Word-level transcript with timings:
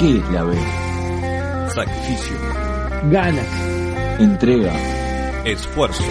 ¿Qué 0.00 0.16
es 0.18 0.30
la 0.30 0.44
B? 0.44 0.56
Sacrificio, 1.74 2.36
ganas. 3.10 3.46
Entrega. 4.18 4.72
esfuerzo. 5.44 6.02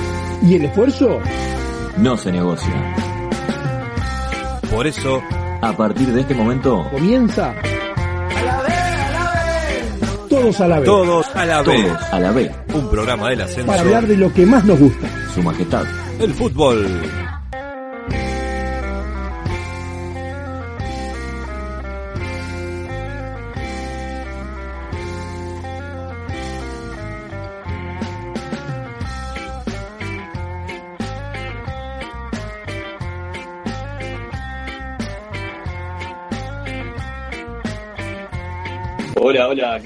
¿Y 0.44 0.55
el 0.55 0.66
esfuerzo? 0.66 1.20
No 1.97 2.17
se 2.17 2.31
negocia. 2.31 2.95
Por 4.71 4.85
eso, 4.88 5.21
A 5.61 5.73
partir 5.75 6.08
de 6.13 6.21
este 6.21 6.35
momento, 6.35 6.88
Comienza. 6.91 7.53
Todos 10.30 10.61
a 10.61 10.67
la 10.67 10.80
vez. 10.80 10.85
todos 10.85 11.35
a 11.35 11.45
la 11.45 11.61
vez. 11.61 11.85
todos 11.88 12.03
a 12.13 12.19
la 12.19 12.31
B. 12.31 12.52
Un 12.73 12.89
programa 12.89 13.30
del 13.30 13.41
ascenso. 13.41 13.66
Para 13.67 13.81
hablar 13.81 14.05
de 14.05 14.17
lo 14.17 14.31
que 14.33 14.45
más 14.45 14.63
nos 14.66 14.80
gusta. 14.80 15.08
Su 15.33 15.41
majestad. 15.41 15.83
El 16.19 16.33
fútbol. 16.33 16.85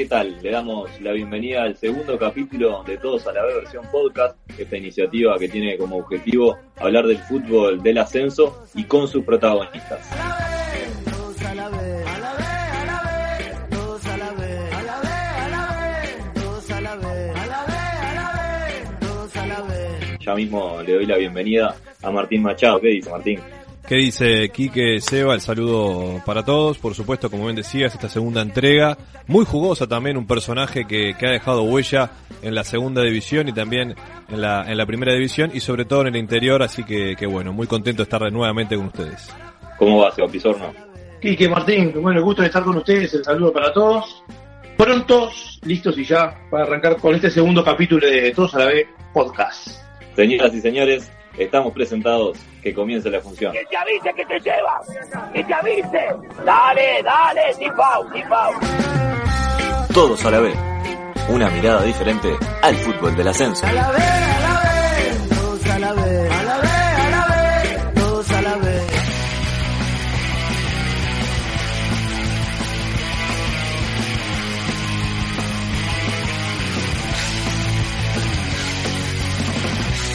¿Qué 0.01 0.07
tal? 0.07 0.35
Le 0.41 0.49
damos 0.49 0.89
la 0.99 1.11
bienvenida 1.11 1.61
al 1.61 1.77
segundo 1.77 2.17
capítulo 2.17 2.83
de 2.87 2.97
Todos 2.97 3.27
a 3.27 3.33
la 3.33 3.45
vez 3.45 3.53
versión 3.57 3.85
podcast, 3.91 4.35
esta 4.57 4.75
iniciativa 4.75 5.37
que 5.37 5.47
tiene 5.47 5.77
como 5.77 5.97
objetivo 5.97 6.57
hablar 6.77 7.05
del 7.05 7.19
fútbol 7.19 7.83
del 7.83 7.99
ascenso 7.99 8.65
y 8.73 8.85
con 8.85 9.07
sus 9.07 9.23
protagonistas. 9.23 9.99
Ya 20.19 20.33
mismo 20.33 20.81
le 20.81 20.93
doy 20.93 21.05
la 21.05 21.17
bienvenida 21.17 21.75
a 22.01 22.09
Martín 22.09 22.41
Machado. 22.41 22.81
¿Qué 22.81 22.87
dice 22.87 23.11
Martín? 23.11 23.39
¿Qué 23.91 23.97
dice 23.97 24.49
Quique 24.51 25.01
Seba? 25.01 25.33
El 25.33 25.41
saludo 25.41 26.21
para 26.25 26.45
todos. 26.45 26.77
Por 26.77 26.95
supuesto, 26.95 27.29
como 27.29 27.43
bien 27.43 27.57
decías, 27.57 27.93
esta 27.93 28.07
segunda 28.07 28.41
entrega. 28.41 28.97
Muy 29.27 29.43
jugosa 29.43 29.85
también, 29.85 30.15
un 30.15 30.25
personaje 30.25 30.87
que, 30.87 31.13
que 31.19 31.27
ha 31.27 31.31
dejado 31.31 31.63
huella 31.63 32.09
en 32.41 32.55
la 32.55 32.63
segunda 32.63 33.01
división 33.03 33.49
y 33.49 33.51
también 33.51 33.93
en 34.29 34.41
la, 34.41 34.63
en 34.65 34.77
la 34.77 34.85
primera 34.85 35.11
división 35.11 35.51
y 35.53 35.59
sobre 35.59 35.83
todo 35.83 36.03
en 36.03 36.07
el 36.07 36.15
interior. 36.15 36.63
Así 36.63 36.85
que, 36.85 37.17
que 37.17 37.25
bueno, 37.25 37.51
muy 37.51 37.67
contento 37.67 37.97
de 37.97 38.03
estar 38.03 38.31
nuevamente 38.31 38.77
con 38.77 38.85
ustedes. 38.85 39.29
¿Cómo 39.77 39.97
va, 39.97 40.11
Seba 40.15 40.29
Pizorno? 40.29 40.73
Quique 41.19 41.49
Martín, 41.49 41.91
bueno, 42.01 42.19
el 42.19 42.23
gusto 42.23 42.43
de 42.43 42.47
estar 42.47 42.63
con 42.63 42.77
ustedes, 42.77 43.13
el 43.13 43.25
saludo 43.25 43.51
para 43.51 43.73
todos. 43.73 44.23
Prontos, 44.77 45.59
listos 45.65 45.97
y 45.97 46.05
ya 46.05 46.33
para 46.49 46.63
arrancar 46.63 46.95
con 46.95 47.13
este 47.13 47.29
segundo 47.29 47.61
capítulo 47.61 48.07
de 48.07 48.31
Todos 48.31 48.55
a 48.55 48.59
la 48.59 48.65
vez 48.67 48.87
podcast. 49.13 49.67
Señoras 50.15 50.53
y 50.53 50.61
señores, 50.61 51.11
estamos 51.37 51.73
presentados. 51.73 52.37
Que 52.61 52.73
comience 52.73 53.09
la 53.09 53.19
función. 53.19 53.51
que 53.53 53.65
te 53.65 53.75
avise 53.75 54.13
que 54.13 54.25
te 54.25 54.39
lleva, 54.39 54.81
que 55.33 55.43
te 55.43 55.53
avise. 55.53 56.15
Dale, 56.45 57.01
dale, 57.03 57.41
Tifau, 57.57 58.11
Tifau. 58.11 58.53
Todos 59.93 60.23
a 60.25 60.31
la 60.31 60.39
B. 60.39 60.53
Una 61.29 61.49
mirada 61.49 61.83
diferente 61.83 62.29
al 62.61 62.75
fútbol 62.75 63.15
del 63.15 63.27
ascenso. 63.27 63.65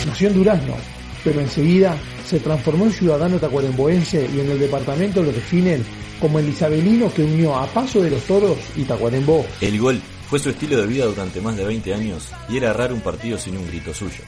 Nació 0.06 0.28
en 0.28 0.34
Durazno, 0.34 0.74
pero 1.26 1.40
enseguida 1.40 1.98
se 2.24 2.38
transformó 2.38 2.84
en 2.84 2.92
ciudadano 2.92 3.40
tacuaremboense 3.40 4.30
y 4.32 4.38
en 4.38 4.48
el 4.48 4.60
departamento 4.60 5.24
lo 5.24 5.32
definen 5.32 5.84
como 6.20 6.38
el 6.38 6.48
isabelino 6.48 7.12
que 7.12 7.24
unió 7.24 7.56
a 7.56 7.66
Paso 7.66 8.00
de 8.00 8.10
los 8.10 8.22
Toros 8.22 8.56
y 8.76 8.84
Tacuarembó. 8.84 9.44
El 9.60 9.76
gol 9.80 10.00
fue 10.30 10.38
su 10.38 10.50
estilo 10.50 10.80
de 10.80 10.86
vida 10.86 11.04
durante 11.04 11.40
más 11.40 11.56
de 11.56 11.64
20 11.64 11.94
años 11.94 12.30
y 12.48 12.58
era 12.58 12.72
raro 12.72 12.94
un 12.94 13.00
partido 13.00 13.36
sin 13.38 13.56
un 13.56 13.66
grito 13.66 13.92
suyo. 13.92 14.22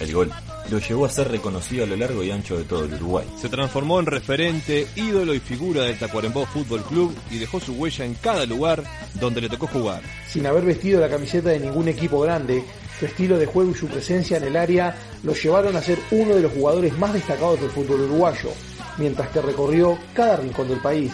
El 0.00 0.12
gol 0.12 0.30
lo 0.70 0.78
llevó 0.78 1.06
a 1.06 1.10
ser 1.10 1.28
reconocido 1.28 1.84
a 1.84 1.86
lo 1.86 1.96
largo 1.96 2.22
y 2.22 2.30
ancho 2.30 2.56
de 2.56 2.64
todo 2.64 2.84
el 2.84 2.94
Uruguay. 2.94 3.26
Se 3.40 3.48
transformó 3.48 4.00
en 4.00 4.06
referente, 4.06 4.86
ídolo 4.96 5.34
y 5.34 5.40
figura 5.40 5.82
del 5.82 5.98
Tacuarembó 5.98 6.46
Fútbol 6.46 6.82
Club 6.82 7.16
y 7.30 7.38
dejó 7.38 7.60
su 7.60 7.74
huella 7.74 8.04
en 8.04 8.14
cada 8.14 8.46
lugar 8.46 8.82
donde 9.14 9.40
le 9.40 9.48
tocó 9.48 9.66
jugar. 9.66 10.02
Sin 10.28 10.46
haber 10.46 10.64
vestido 10.64 11.00
la 11.00 11.08
camiseta 11.08 11.50
de 11.50 11.60
ningún 11.60 11.88
equipo 11.88 12.20
grande, 12.20 12.64
su 12.98 13.06
estilo 13.06 13.38
de 13.38 13.46
juego 13.46 13.70
y 13.70 13.74
su 13.74 13.86
presencia 13.86 14.38
en 14.38 14.44
el 14.44 14.56
área 14.56 14.96
lo 15.22 15.34
llevaron 15.34 15.76
a 15.76 15.82
ser 15.82 15.98
uno 16.10 16.34
de 16.34 16.42
los 16.42 16.52
jugadores 16.52 16.96
más 16.98 17.12
destacados 17.12 17.60
del 17.60 17.70
fútbol 17.70 18.02
uruguayo, 18.02 18.50
mientras 18.98 19.28
que 19.28 19.42
recorrió 19.42 19.98
cada 20.14 20.36
rincón 20.36 20.68
del 20.68 20.80
país. 20.80 21.12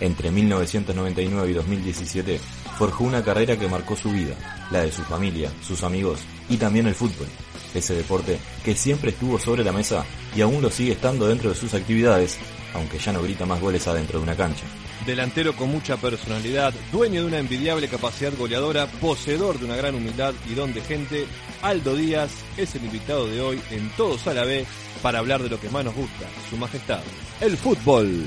Entre 0.00 0.30
1999 0.30 1.50
y 1.50 1.54
2017 1.54 2.40
forjó 2.78 3.04
una 3.04 3.22
carrera 3.22 3.56
que 3.56 3.68
marcó 3.68 3.96
su 3.96 4.10
vida, 4.10 4.34
la 4.70 4.80
de 4.82 4.92
su 4.92 5.02
familia, 5.02 5.50
sus 5.62 5.82
amigos 5.82 6.20
y 6.48 6.56
también 6.56 6.86
el 6.86 6.94
fútbol. 6.94 7.28
Ese 7.74 7.94
deporte 7.94 8.38
que 8.64 8.74
siempre 8.74 9.10
estuvo 9.10 9.38
sobre 9.38 9.64
la 9.64 9.72
mesa 9.72 10.04
y 10.34 10.40
aún 10.40 10.62
lo 10.62 10.70
sigue 10.70 10.92
estando 10.92 11.26
dentro 11.26 11.50
de 11.50 11.56
sus 11.56 11.74
actividades, 11.74 12.38
aunque 12.72 12.98
ya 12.98 13.12
no 13.12 13.22
grita 13.22 13.46
más 13.46 13.60
goles 13.60 13.86
adentro 13.88 14.18
de 14.18 14.24
una 14.24 14.36
cancha. 14.36 14.64
Delantero 15.06 15.54
con 15.54 15.70
mucha 15.70 15.96
personalidad, 15.98 16.72
dueño 16.90 17.20
de 17.22 17.26
una 17.26 17.38
envidiable 17.38 17.88
capacidad 17.88 18.32
goleadora, 18.38 18.86
poseedor 18.86 19.58
de 19.58 19.66
una 19.66 19.76
gran 19.76 19.94
humildad 19.94 20.32
y 20.48 20.54
don 20.54 20.72
de 20.72 20.80
gente, 20.80 21.26
Aldo 21.62 21.94
Díaz 21.94 22.30
es 22.56 22.74
el 22.74 22.84
invitado 22.84 23.26
de 23.26 23.40
hoy 23.40 23.60
en 23.70 23.90
Todos 23.96 24.26
a 24.28 24.34
la 24.34 24.44
vez 24.44 24.66
para 25.02 25.18
hablar 25.18 25.42
de 25.42 25.50
lo 25.50 25.60
que 25.60 25.68
más 25.68 25.84
nos 25.84 25.94
gusta, 25.94 26.26
su 26.48 26.56
majestad, 26.56 27.02
el 27.40 27.56
fútbol. 27.58 28.24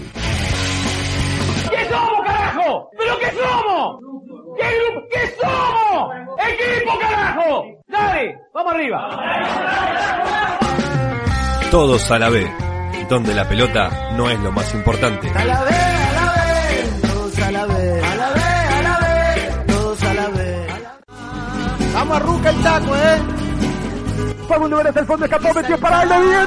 ¿Qué 1.70 1.90
somos, 1.90 2.26
carajo? 2.26 2.90
¿Pero 2.96 3.20
qué 3.20 3.32
somos? 3.32 4.00
¿Qué 4.58 4.66
grupo? 4.78 5.08
¿Qué 5.12 5.36
somos? 5.40 6.16
¡Equipo, 6.48 7.00
carajo! 7.00 7.66
¡Dale! 7.88 8.38
¡Vamos 8.54 8.74
arriba! 8.74 9.00
Todos 11.72 12.12
a 12.12 12.20
la 12.20 12.30
vez, 12.30 12.50
donde 13.10 13.34
la 13.34 13.48
pelota 13.48 13.90
no 14.16 14.30
es 14.30 14.40
lo 14.40 14.52
más 14.52 14.74
importante. 14.74 15.32
Vamos 21.94 22.16
a 22.16 22.20
Ruca 22.20 22.50
el 22.50 22.64
taco, 22.64 22.96
eh. 22.96 23.22
Facundo 24.48 24.78
Vélez 24.78 24.96
el 24.96 25.06
fondo 25.06 25.26
escapó, 25.26 25.54
metió 25.54 25.78
para 25.78 26.00
Aldo, 26.00 26.16
viene. 26.22 26.38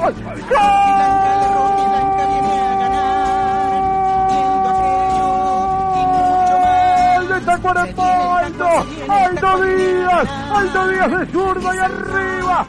¡Gol! 0.00 0.14
¡Gol! 0.48 1.31
Tacuarembó, 7.62 8.02
Aldo, 8.02 8.66
Aldo 9.08 9.62
Díaz, 9.64 10.28
Aldo 10.50 10.88
Díaz 10.88 11.10
de 11.20 11.26
zurdo 11.26 11.74
y 11.74 11.78
arriba. 11.78 12.68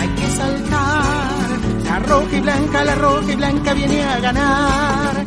Hay 0.00 0.08
que 0.08 0.26
saltar. 0.26 1.84
La 1.84 1.98
roja 2.00 2.36
y 2.36 2.40
blanca, 2.40 2.84
la 2.84 2.94
roja 2.96 3.32
y 3.32 3.36
blanca 3.36 3.74
viene 3.74 4.02
a 4.02 4.18
ganar. 4.20 5.24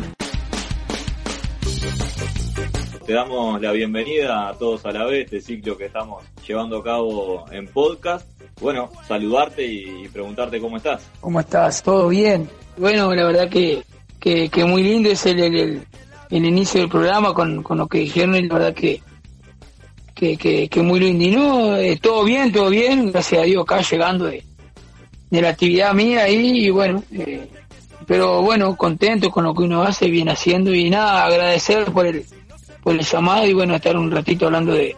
Te 3.06 3.12
damos 3.14 3.62
la 3.62 3.72
bienvenida 3.72 4.48
a 4.50 4.52
todos 4.58 4.84
a 4.84 4.90
la 4.92 5.06
vez, 5.06 5.24
este 5.24 5.40
ciclo 5.40 5.78
que 5.78 5.86
estamos 5.86 6.22
llevando 6.46 6.76
a 6.80 6.84
cabo 6.84 7.46
en 7.50 7.66
podcast. 7.68 8.28
Bueno, 8.60 8.90
saludarte 9.06 9.64
y 9.64 10.06
preguntarte 10.08 10.60
cómo 10.60 10.76
estás. 10.76 11.08
¿Cómo 11.22 11.40
estás? 11.40 11.82
¿Todo 11.82 12.08
bien? 12.08 12.46
Bueno, 12.76 13.14
la 13.14 13.24
verdad 13.24 13.48
que, 13.48 13.82
que, 14.20 14.50
que 14.50 14.64
muy 14.66 14.82
lindo 14.82 15.08
es 15.08 15.24
el, 15.24 15.40
el, 15.40 15.56
el- 15.56 15.86
el 16.30 16.44
inicio 16.44 16.80
del 16.80 16.90
programa 16.90 17.32
con, 17.32 17.62
con 17.62 17.78
lo 17.78 17.86
que 17.86 17.98
dijeron 17.98 18.36
y 18.36 18.42
la 18.42 18.54
verdad 18.54 18.74
que, 18.74 19.00
que, 20.14 20.36
que, 20.36 20.68
que 20.68 20.82
muy 20.82 21.00
lindo. 21.00 21.24
Y 21.24 21.30
no, 21.30 21.76
eh, 21.76 21.98
todo 22.00 22.24
bien, 22.24 22.52
todo 22.52 22.70
bien, 22.70 23.10
gracias 23.10 23.42
a 23.42 23.44
Dios 23.44 23.62
acá 23.62 23.80
llegando 23.80 24.26
de, 24.26 24.44
de 25.30 25.42
la 25.42 25.50
actividad 25.50 25.94
mía 25.94 26.28
y 26.28 26.70
bueno, 26.70 27.02
eh, 27.12 27.48
pero 28.06 28.42
bueno, 28.42 28.76
contento 28.76 29.30
con 29.30 29.44
lo 29.44 29.54
que 29.54 29.62
uno 29.62 29.82
hace, 29.82 30.08
viene 30.08 30.32
haciendo 30.32 30.74
y 30.74 30.90
nada, 30.90 31.24
agradecer 31.24 31.84
por 31.86 32.06
el, 32.06 32.24
por 32.82 32.94
el 32.94 33.02
llamado 33.02 33.46
y 33.46 33.52
bueno, 33.52 33.74
estar 33.74 33.96
un 33.96 34.10
ratito 34.10 34.46
hablando 34.46 34.72
de, 34.72 34.96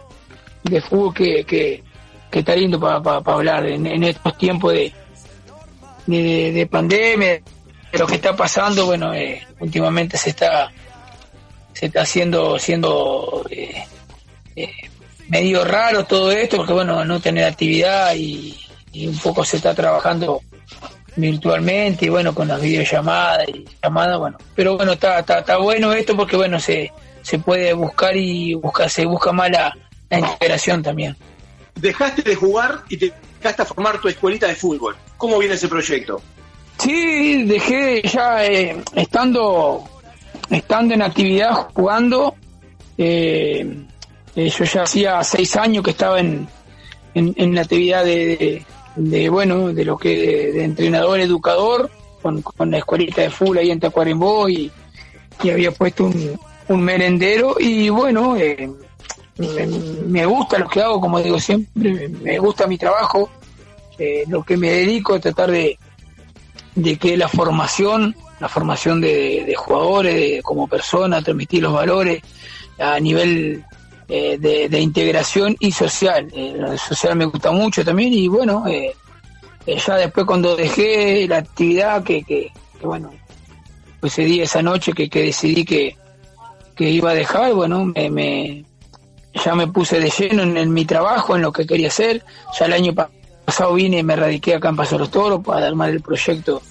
de 0.63 0.81
fútbol 0.81 1.13
que, 1.13 1.43
que, 1.43 1.83
que 2.29 2.39
está 2.39 2.55
lindo 2.55 2.79
para 2.79 3.17
hablar 3.17 3.65
en, 3.65 3.85
en, 3.85 4.03
estos 4.03 4.37
tiempos 4.37 4.73
de, 4.73 4.93
de, 6.07 6.51
de, 6.53 6.67
pandemia, 6.67 7.41
de 7.91 7.99
lo 7.99 8.07
que 8.07 8.15
está 8.15 8.35
pasando, 8.35 8.85
bueno, 8.85 9.13
eh, 9.13 9.45
últimamente 9.59 10.15
se 10.17 10.29
está 10.29 10.71
se 11.73 11.87
está 11.87 12.01
haciendo 12.01 12.57
siendo 12.59 13.45
eh, 13.49 13.83
eh, 14.55 14.71
medio 15.29 15.63
raro 15.63 16.05
todo 16.05 16.31
esto 16.31 16.57
porque 16.57 16.73
bueno 16.73 17.03
no 17.05 17.19
tener 17.19 17.45
actividad 17.45 18.13
y, 18.15 18.57
y, 18.91 19.07
un 19.07 19.17
poco 19.17 19.43
se 19.43 19.57
está 19.57 19.73
trabajando 19.73 20.41
virtualmente 21.15 22.05
y 22.05 22.09
bueno 22.09 22.33
con 22.33 22.47
las 22.47 22.61
videollamadas 22.61 23.47
y 23.49 23.65
llamadas 23.81 24.19
bueno. 24.19 24.37
Pero 24.55 24.77
bueno 24.77 24.93
está, 24.93 25.19
está, 25.19 25.39
está 25.39 25.57
bueno 25.57 25.93
esto 25.93 26.15
porque 26.15 26.35
bueno 26.35 26.59
se 26.59 26.91
se 27.21 27.39
puede 27.39 27.73
buscar 27.73 28.15
y 28.15 28.55
busca, 28.55 28.89
se 28.89 29.05
busca 29.05 29.31
más 29.31 29.51
la, 29.51 29.77
la 30.09 30.19
integración 30.19 30.81
también. 30.81 31.15
Dejaste 31.75 32.23
de 32.23 32.35
jugar 32.35 32.81
y 32.89 32.97
te 32.97 33.13
dejaste 33.37 33.61
a 33.61 33.65
formar 33.65 34.01
tu 34.01 34.07
escuelita 34.07 34.47
de 34.47 34.55
fútbol. 34.55 34.95
Cómo 35.17 35.37
viene 35.37 35.53
ese 35.53 35.67
proyecto 35.67 36.21
sí 36.81 37.43
dejé 37.43 38.01
ya 38.01 38.45
eh, 38.45 38.83
estando 38.95 39.83
estando 40.49 40.93
en 40.93 41.01
actividad 41.01 41.67
jugando 41.73 42.35
eh, 42.97 43.85
eh, 44.35 44.49
yo 44.49 44.63
ya 44.65 44.83
hacía 44.83 45.23
seis 45.23 45.55
años 45.55 45.83
que 45.83 45.91
estaba 45.91 46.19
en, 46.19 46.47
en, 47.13 47.33
en 47.35 47.55
la 47.55 47.61
actividad 47.61 48.05
de, 48.05 48.65
de, 48.95 49.29
bueno 49.29 49.73
de 49.73 49.85
lo 49.85 49.97
que 49.97 50.51
de, 50.53 50.63
entrenador 50.63 51.19
educador 51.19 51.89
con, 52.21 52.41
con, 52.41 52.71
la 52.71 52.77
escuelita 52.77 53.21
de 53.21 53.29
fútbol 53.29 53.59
ahí 53.59 53.71
en 53.71 53.79
Tacuarembó 53.79 54.47
y, 54.47 54.71
y 55.43 55.49
había 55.49 55.71
puesto 55.71 56.05
un, 56.05 56.39
un 56.67 56.81
merendero 56.81 57.55
y 57.59 57.89
bueno 57.89 58.37
eh, 58.37 58.71
me, 59.37 59.67
me, 60.07 60.25
gusta 60.25 60.59
lo 60.59 60.69
que 60.69 60.81
hago 60.81 61.01
como 61.01 61.21
digo 61.21 61.39
siempre 61.39 62.09
me, 62.09 62.39
gusta 62.39 62.67
mi 62.67 62.77
trabajo 62.77 63.29
eh, 63.97 64.23
lo 64.27 64.43
que 64.43 64.55
me 64.57 64.69
dedico 64.69 65.15
a 65.15 65.19
tratar 65.19 65.51
de, 65.51 65.77
de 66.75 66.97
que 66.97 67.17
la 67.17 67.27
formación 67.27 68.15
la 68.41 68.49
formación 68.49 68.99
de, 68.99 69.43
de 69.45 69.55
jugadores 69.55 70.15
de, 70.15 70.41
como 70.41 70.67
persona 70.67 71.21
transmitir 71.21 71.61
los 71.61 71.73
valores 71.73 72.23
a 72.79 72.99
nivel 72.99 73.63
eh, 74.09 74.37
de, 74.39 74.79
integración 74.79 75.55
y 75.59 75.71
social. 75.71 76.27
Eh, 76.33 76.55
lo 76.57 76.75
social 76.75 77.15
me 77.15 77.25
gusta 77.25 77.51
mucho 77.51 77.85
también 77.85 78.11
y 78.11 78.27
bueno, 78.27 78.65
eh, 78.67 78.95
eh 79.67 79.77
ya 79.77 79.95
después 79.95 80.25
cuando 80.25 80.55
dejé 80.55 81.27
la 81.27 81.37
actividad 81.37 82.03
que, 82.03 82.23
que, 82.23 82.51
bueno, 82.81 83.11
pues 83.99 84.13
ese 84.13 84.23
día, 84.23 84.43
esa 84.43 84.63
noche 84.63 84.93
que, 84.93 85.07
que 85.07 85.21
decidí 85.21 85.63
que, 85.63 85.95
que 86.75 86.89
iba 86.89 87.11
a 87.11 87.13
dejar, 87.13 87.53
bueno, 87.53 87.85
me, 87.85 88.65
ya 89.35 89.53
me 89.53 89.67
puse 89.67 89.99
de 89.99 90.09
lleno 90.09 90.41
en, 90.41 90.57
en, 90.57 90.73
mi 90.73 90.85
trabajo, 90.85 91.35
en 91.35 91.43
lo 91.43 91.51
que 91.51 91.67
quería 91.67 91.89
hacer. 91.89 92.25
Ya 92.59 92.65
el 92.65 92.73
año 92.73 92.95
pasado 93.45 93.75
vine 93.75 93.99
y 93.99 94.03
me 94.03 94.15
radiqué 94.15 94.55
acá 94.55 94.69
en 94.69 94.77
Paso 94.77 94.97
los 94.97 95.11
Toros 95.11 95.43
para 95.45 95.67
armar 95.67 95.91
el 95.91 96.01
proyecto 96.01 96.63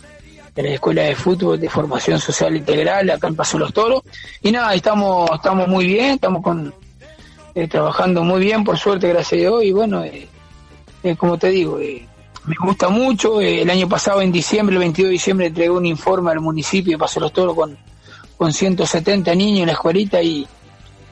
de 0.63 0.69
la 0.71 0.75
Escuela 0.75 1.03
de 1.03 1.15
Fútbol 1.15 1.59
de 1.59 1.69
Formación 1.69 2.21
Social 2.21 2.57
Integral 2.57 3.11
acá 3.11 3.29
en 3.29 3.37
Paso 3.37 3.59
los 3.59 3.73
Toros. 3.73 4.03
Y 4.43 4.53
nada, 4.53 4.75
estamos, 4.75 5.31
estamos 5.35 5.69
muy 5.69 5.87
bien, 5.87 6.13
estamos 6.13 6.43
con 6.43 6.73
eh, 7.55 7.67
trabajando 7.67 8.23
muy 8.23 8.41
bien, 8.41 8.63
por 8.63 8.79
suerte, 8.79 9.09
gracias 9.09 9.33
a 9.33 9.37
Dios, 9.37 9.65
y 9.65 9.73
bueno, 9.73 10.05
eh, 10.05 10.29
eh, 11.03 11.17
como 11.17 11.37
te 11.37 11.49
digo, 11.49 11.79
me 11.79 12.55
gusta 12.63 12.89
mucho, 12.89 13.41
el 13.41 13.69
año 13.69 13.89
pasado, 13.89 14.23
en 14.23 14.31
diciembre, 14.31 14.75
el 14.75 14.81
22 14.81 15.09
de 15.09 15.13
diciembre, 15.13 15.47
entregué 15.47 15.71
un 15.71 15.87
informe 15.87 16.31
al 16.31 16.41
municipio 16.41 16.93
de 16.93 16.99
Paso 16.99 17.19
los 17.21 17.33
Toros 17.33 17.55
con, 17.55 17.77
con 18.37 18.53
170 18.53 19.35
niños 19.35 19.61
en 19.61 19.67
la 19.67 19.73
escuelita 19.73 20.23
y, 20.23 20.47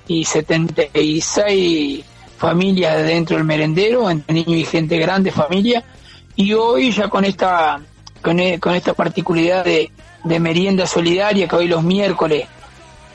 y 0.06 0.24
76 0.24 2.04
familias 2.36 3.04
dentro 3.04 3.36
del 3.36 3.44
merendero, 3.44 4.08
entre 4.08 4.34
niños 4.34 4.56
y 4.56 4.64
gente 4.64 4.96
grande, 4.98 5.32
familia, 5.32 5.84
y 6.36 6.52
hoy 6.52 6.92
ya 6.92 7.08
con 7.08 7.24
esta, 7.24 7.80
con, 8.28 8.58
con 8.58 8.74
esta 8.74 8.92
particularidad 8.92 9.64
de, 9.64 9.90
merienda 10.38 10.86
solidaria 10.86 11.48
que 11.48 11.56
hoy 11.56 11.66
los 11.66 11.82
miércoles 11.82 12.46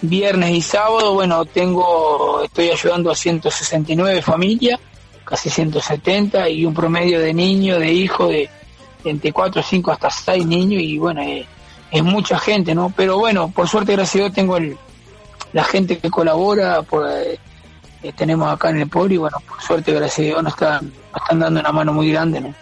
viernes 0.02 0.50
y 0.52 0.62
sábado, 0.62 1.14
bueno, 1.14 1.46
tengo, 1.46 2.42
estoy 2.44 2.72
ayudando 2.72 3.12
a 3.12 3.16
169 3.16 4.24
familias, 4.24 4.80
casi 5.24 5.52
170, 5.52 6.50
y 6.50 6.66
un 6.66 6.74
promedio 6.74 7.20
de 7.20 7.34
niños, 7.34 7.80
de 7.80 7.94
hijos, 7.94 8.30
de 8.30 8.50
entre 9.06 9.32
4, 9.32 9.62
5 9.62 9.92
hasta 9.92 10.10
6 10.10 10.46
niños, 10.48 10.82
y 10.82 10.98
bueno, 10.98 11.22
es, 11.22 11.46
es, 11.92 12.04
mucha 12.04 12.40
gente, 12.40 12.74
¿no? 12.74 12.92
Pero 12.96 13.20
bueno, 13.20 13.50
por 13.50 13.70
suerte, 13.70 13.94
gracias 13.94 14.16
a 14.16 14.18
Dios, 14.26 14.34
tengo 14.34 14.58
la 15.54 15.64
gente 15.64 16.00
que 16.00 16.10
colabora, 16.10 16.82
por, 16.82 17.08
eh, 17.08 17.40
tenemos 18.16 18.52
acá 18.52 18.72
en 18.72 18.80
el 18.80 18.90
pueblo, 18.90 19.14
y 19.14 19.18
bueno, 19.18 19.38
por 19.48 19.62
suerte, 19.62 19.94
gracias 19.94 20.20
a 20.20 20.22
Dios, 20.24 20.44
nos 20.44 20.54
están, 20.54 20.92
nos 21.14 21.22
están 21.22 21.40
dando 21.40 21.60
una 21.60 21.72
mano 21.72 21.94
muy 21.94 22.12
grande, 22.12 22.42
¿no? 22.42 22.54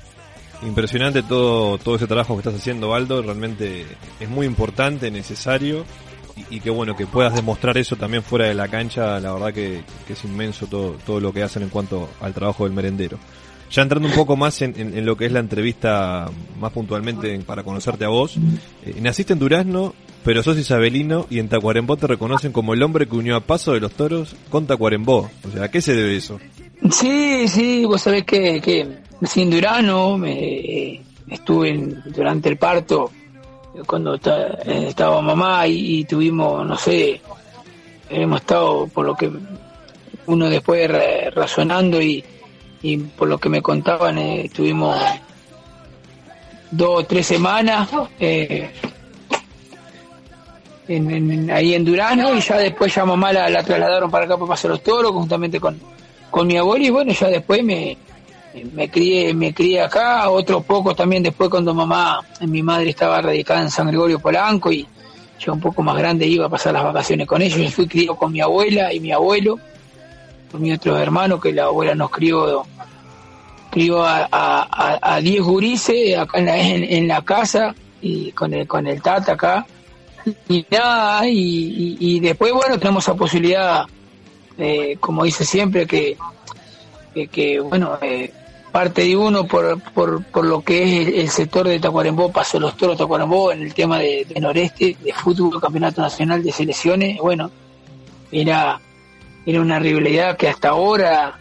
Impresionante 0.63 1.23
todo, 1.23 1.77
todo 1.77 1.95
ese 1.95 2.07
trabajo 2.07 2.35
que 2.35 2.39
estás 2.39 2.55
haciendo, 2.55 2.93
Aldo, 2.93 3.21
realmente 3.21 3.85
es 4.19 4.29
muy 4.29 4.45
importante, 4.45 5.09
necesario. 5.09 5.85
Y, 6.49 6.61
que 6.61 6.69
bueno 6.69 6.95
que 6.95 7.05
puedas 7.05 7.35
demostrar 7.35 7.77
eso 7.77 7.97
también 7.97 8.23
fuera 8.23 8.45
de 8.45 8.53
la 8.53 8.69
cancha. 8.69 9.19
La 9.19 9.33
verdad 9.33 9.53
que, 9.53 9.83
que, 10.07 10.13
es 10.13 10.23
inmenso 10.23 10.65
todo 10.65 10.95
todo 11.05 11.19
lo 11.19 11.33
que 11.33 11.43
hacen 11.43 11.61
en 11.61 11.69
cuanto 11.69 12.09
al 12.21 12.33
trabajo 12.33 12.63
del 12.63 12.73
merendero. 12.73 13.19
Ya 13.69 13.81
entrando 13.81 14.07
un 14.07 14.15
poco 14.15 14.37
más 14.37 14.61
en, 14.61 14.73
en, 14.79 14.97
en 14.97 15.05
lo 15.05 15.17
que 15.17 15.25
es 15.25 15.31
la 15.31 15.39
entrevista 15.39 16.29
más 16.59 16.71
puntualmente 16.71 17.37
para 17.39 17.63
conocerte 17.63 18.05
a 18.05 18.07
vos. 18.07 18.37
Eh, 18.85 18.95
naciste 19.01 19.33
en 19.33 19.39
Durazno 19.39 19.93
pero 20.23 20.43
sos 20.43 20.57
isabelino 20.57 21.25
y 21.29 21.39
en 21.39 21.49
Tacuarembó 21.49 21.97
te 21.97 22.07
reconocen 22.07 22.51
como 22.51 22.73
el 22.73 22.83
hombre 22.83 23.07
que 23.07 23.15
unió 23.15 23.35
a 23.35 23.41
Paso 23.41 23.73
de 23.73 23.79
los 23.79 23.91
Toros 23.93 24.35
con 24.49 24.67
Tacuarembó. 24.67 25.29
O 25.47 25.51
sea 25.51 25.65
¿a 25.65 25.71
qué 25.71 25.81
se 25.81 25.95
debe 25.95 26.15
eso? 26.15 26.39
Sí, 26.91 27.47
sí, 27.47 27.85
vos 27.85 28.01
sabés 28.01 28.23
que, 28.25 28.61
que 28.61 28.87
en 29.35 29.49
Durazno 29.49 30.17
me, 30.17 31.01
estuve 31.29 31.69
en, 31.69 32.01
durante 32.05 32.49
el 32.49 32.57
parto 32.57 33.11
cuando 33.85 34.15
estaba 34.15 35.21
mamá 35.21 35.65
y, 35.67 36.03
tuvimos, 36.03 36.65
no 36.65 36.77
sé, 36.77 37.21
hemos 38.09 38.41
estado 38.41 38.87
por 38.87 39.05
lo 39.05 39.15
que 39.15 39.31
uno 40.25 40.49
después 40.49 40.91
razonando 41.33 42.01
y, 42.01 42.23
por 43.17 43.27
lo 43.27 43.37
que 43.37 43.49
me 43.49 43.61
contaban, 43.61 44.17
eh, 44.17 44.45
estuvimos 44.45 44.97
dos 46.71 47.03
o 47.03 47.03
tres 47.03 47.27
semanas 47.27 47.89
eh, 48.19 48.71
en, 50.87 51.51
ahí 51.51 51.75
en 51.75 51.85
Durano 51.85 52.35
y 52.35 52.41
ya 52.41 52.57
después 52.57 52.93
ya 52.93 53.05
mamá 53.05 53.31
la, 53.31 53.49
la 53.49 53.63
trasladaron 53.63 54.09
para 54.09 54.25
acá 54.25 54.35
para 54.35 54.49
Paso 54.49 54.67
los 54.67 54.81
Toros 54.81 55.11
juntamente 55.11 55.59
con, 55.59 55.79
con 56.29 56.47
mi 56.47 56.57
abuelo 56.57 56.85
y 56.85 56.89
bueno, 56.89 57.13
ya 57.13 57.27
después 57.27 57.63
me, 57.63 57.97
me 58.73 58.89
crié, 58.89 59.33
me 59.33 59.53
crié 59.53 59.81
acá, 59.81 60.29
otro 60.29 60.61
poco 60.61 60.93
también 60.95 61.23
después 61.23 61.49
cuando 61.49 61.73
mamá, 61.73 62.21
mi 62.41 62.61
madre 62.61 62.89
estaba 62.89 63.21
radicada 63.21 63.61
en 63.61 63.71
San 63.71 63.87
Gregorio 63.87 64.19
Polanco 64.19 64.71
y 64.71 64.85
yo 65.39 65.53
un 65.53 65.59
poco 65.59 65.81
más 65.81 65.97
grande 65.97 66.27
iba 66.27 66.45
a 66.45 66.49
pasar 66.49 66.73
las 66.73 66.83
vacaciones 66.83 67.27
con 67.27 67.41
ellos, 67.41 67.59
y 67.59 67.69
fui 67.69 67.87
criado 67.87 68.15
con 68.15 68.31
mi 68.31 68.41
abuela 68.41 68.93
y 68.93 68.99
mi 68.99 69.11
abuelo, 69.11 69.57
con 70.51 70.61
mi 70.61 70.71
otro 70.71 70.97
hermano 70.97 71.39
que 71.39 71.51
la 71.51 71.63
abuela 71.63 71.95
nos 71.95 72.11
crió, 72.11 72.63
crió 73.71 74.03
a, 74.03 75.19
diez 75.23 75.41
gurises 75.41 76.17
acá 76.17 76.39
en 76.39 76.45
la, 76.45 76.57
en, 76.59 77.07
la 77.07 77.21
casa 77.23 77.73
y 78.01 78.31
con 78.33 78.53
el, 78.53 78.67
con 78.67 78.85
el 78.85 79.01
tata 79.01 79.33
acá. 79.33 79.65
Y 80.47 80.63
nada, 80.69 81.23
y 81.25 82.19
después 82.19 82.53
bueno 82.53 82.77
tenemos 82.77 83.07
la 83.07 83.15
posibilidad, 83.15 83.85
eh, 84.57 84.97
como 84.99 85.23
dice 85.23 85.43
siempre, 85.43 85.87
que 85.87 86.15
que, 87.13 87.27
que 87.27 87.59
bueno, 87.59 87.97
eh, 88.01 88.31
parte 88.71 89.03
de 89.03 89.17
uno 89.17 89.45
por, 89.45 89.79
por, 89.93 90.23
por 90.23 90.45
lo 90.45 90.61
que 90.61 91.01
es 91.01 91.07
el, 91.09 91.29
sector 91.29 91.67
de 91.67 91.79
Tacuarembó, 91.79 92.31
Paso 92.31 92.59
los 92.59 92.77
Toros 92.77 92.97
Tacuarembó, 92.97 93.51
en 93.51 93.61
el 93.61 93.73
tema 93.73 93.99
de, 93.99 94.25
de, 94.25 94.39
Noreste, 94.39 94.97
de 94.99 95.13
fútbol, 95.13 95.59
campeonato 95.59 96.01
nacional 96.01 96.41
de 96.41 96.51
selecciones, 96.51 97.17
bueno, 97.19 97.51
era, 98.31 98.79
era 99.45 99.61
una 99.61 99.77
rivalidad 99.79 100.37
que 100.37 100.47
hasta 100.47 100.69
ahora 100.69 101.37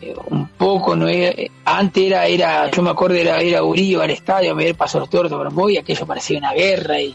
eh, 0.00 0.14
un 0.26 0.48
poco 0.48 0.94
no 0.94 1.08
era, 1.08 1.34
antes 1.64 2.04
era, 2.04 2.26
era, 2.26 2.70
yo 2.70 2.82
me 2.82 2.90
acuerdo 2.90 3.16
era, 3.16 3.38
era 3.40 3.62
Urillo 3.62 4.02
al 4.02 4.10
estadio 4.10 4.54
ver 4.54 4.74
Paso 4.74 5.00
los 5.00 5.08
Toros 5.08 5.30
Tacuarembó 5.30 5.70
y 5.70 5.78
aquello 5.78 6.06
parecía 6.06 6.38
una 6.38 6.52
guerra 6.52 7.00
y, 7.00 7.14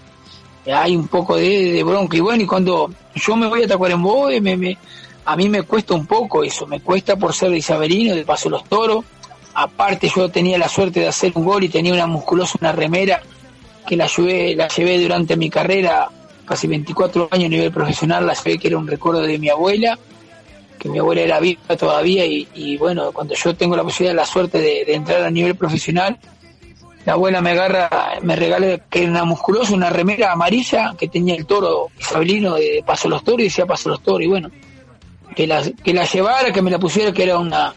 hay 0.67 0.95
un 0.95 1.07
poco 1.07 1.35
de, 1.35 1.73
de 1.73 1.83
bronca. 1.83 2.17
Y 2.17 2.21
bueno, 2.21 2.41
y 2.41 2.47
cuando 2.47 2.89
yo 3.13 3.35
me 3.35 3.45
voy 3.45 3.61
a 3.61 3.67
Tacuarembó 3.67 4.29
me, 4.41 4.57
me, 4.57 4.75
a 5.25 5.35
mí 5.35 5.49
me 5.49 5.63
cuesta 5.63 5.93
un 5.93 6.05
poco 6.05 6.43
eso, 6.43 6.65
me 6.67 6.79
cuesta 6.79 7.15
por 7.15 7.33
ser 7.33 7.51
de 7.51 7.57
isabelino, 7.57 8.15
de 8.15 8.25
Paso 8.25 8.49
los 8.49 8.63
Toros, 8.63 9.05
aparte 9.55 10.11
yo 10.13 10.29
tenía 10.29 10.57
la 10.57 10.67
suerte 10.67 10.99
de 10.99 11.07
hacer 11.07 11.31
un 11.35 11.45
gol 11.45 11.63
y 11.63 11.69
tenía 11.69 11.93
una 11.93 12.05
musculosa, 12.05 12.57
una 12.59 12.73
remera 12.73 13.21
que 13.87 13.95
la 13.95 14.07
llevé, 14.07 14.55
la 14.55 14.67
llevé 14.67 14.99
durante 14.99 15.37
mi 15.37 15.49
carrera, 15.49 16.09
casi 16.45 16.67
24 16.67 17.29
años 17.31 17.45
a 17.45 17.49
nivel 17.49 17.71
profesional, 17.71 18.27
la 18.27 18.33
llevé 18.33 18.59
que 18.59 18.67
era 18.67 18.77
un 18.77 18.87
recuerdo 18.87 19.21
de 19.21 19.39
mi 19.39 19.49
abuela, 19.49 19.97
que 20.77 20.89
mi 20.89 20.99
abuela 20.99 21.21
era 21.21 21.39
viva 21.39 21.77
todavía 21.77 22.25
y, 22.25 22.47
y 22.53 22.77
bueno, 22.77 23.13
cuando 23.13 23.33
yo 23.33 23.55
tengo 23.55 23.77
la 23.77 23.83
posibilidad, 23.83 24.15
la 24.15 24.25
suerte 24.25 24.59
de, 24.59 24.93
entrar 24.93 25.23
a 25.23 25.31
nivel 25.31 25.55
profesional, 25.55 26.17
la 27.05 27.13
abuela 27.13 27.39
me 27.39 27.51
agarra, 27.51 27.89
me 28.23 28.35
regala 28.35 28.79
que 28.89 29.03
era 29.03 29.11
una 29.11 29.23
musculosa, 29.23 29.73
una 29.73 29.89
remera 29.89 30.33
amarilla 30.33 30.95
que 30.97 31.07
tenía 31.07 31.35
el 31.35 31.45
toro 31.45 31.87
isabelino 31.97 32.55
de 32.55 32.83
Paso 32.85 33.07
los 33.07 33.23
Toros 33.23 33.41
y 33.41 33.43
decía 33.43 33.65
Paso 33.65 33.89
los 33.89 34.01
Toros 34.01 34.23
y 34.23 34.27
bueno, 34.27 34.49
que 35.33 35.47
la, 35.47 35.63
que 35.71 35.93
la 35.93 36.03
llevara, 36.03 36.51
que 36.51 36.61
me 36.61 36.71
la 36.71 36.79
pusiera, 36.79 37.13
que 37.13 37.23
era 37.23 37.37
una, 37.37 37.75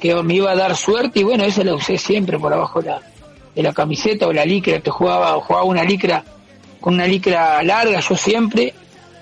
que 0.00 0.14
me 0.22 0.34
iba 0.34 0.50
a 0.50 0.56
dar 0.56 0.76
suerte 0.76 1.20
y 1.20 1.22
bueno, 1.22 1.44
esa 1.44 1.64
la 1.64 1.74
usé 1.74 1.98
siempre 1.98 2.38
por 2.38 2.52
abajo 2.52 2.80
de 2.82 2.90
la, 2.90 3.02
de 3.54 3.62
la 3.62 3.72
camiseta 3.72 4.26
o 4.26 4.32
la 4.32 4.44
licra, 4.44 4.80
que 4.80 4.90
jugaba, 4.90 5.32
jugaba 5.40 5.64
una 5.64 5.84
licra 5.84 6.24
con 6.80 6.94
una 6.94 7.06
licra 7.06 7.62
larga 7.62 8.00
yo 8.00 8.16
siempre, 8.16 8.74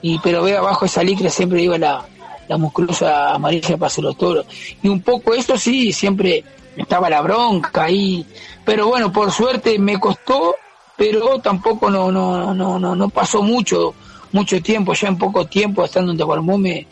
y 0.02 0.18
pero 0.18 0.42
veo 0.42 0.58
abajo 0.58 0.84
esa 0.84 1.02
licra 1.02 1.30
siempre 1.30 1.62
iba 1.62 1.78
la, 1.78 2.04
la 2.48 2.56
musculosa 2.58 3.32
amarilla 3.34 3.76
Paso 3.76 4.02
los 4.02 4.16
Toros. 4.16 4.46
Y 4.82 4.88
un 4.88 5.00
poco 5.00 5.34
esto 5.34 5.56
sí, 5.56 5.92
siempre 5.92 6.44
estaba 6.76 7.08
la 7.08 7.20
bronca 7.22 7.84
ahí, 7.84 8.26
pero 8.64 8.88
bueno, 8.88 9.12
por 9.12 9.30
suerte 9.30 9.78
me 9.78 9.98
costó, 9.98 10.56
pero 10.96 11.38
tampoco 11.38 11.90
no, 11.90 12.10
no, 12.10 12.54
no, 12.54 12.78
no, 12.78 12.94
no 12.94 13.08
pasó 13.08 13.42
mucho, 13.42 13.94
mucho 14.32 14.60
tiempo, 14.60 14.92
ya 14.94 15.08
en 15.08 15.18
poco 15.18 15.46
tiempo 15.46 15.84
estando 15.84 16.12
en 16.12 16.18
Tacuarembó 16.18 16.58
me, 16.58 16.86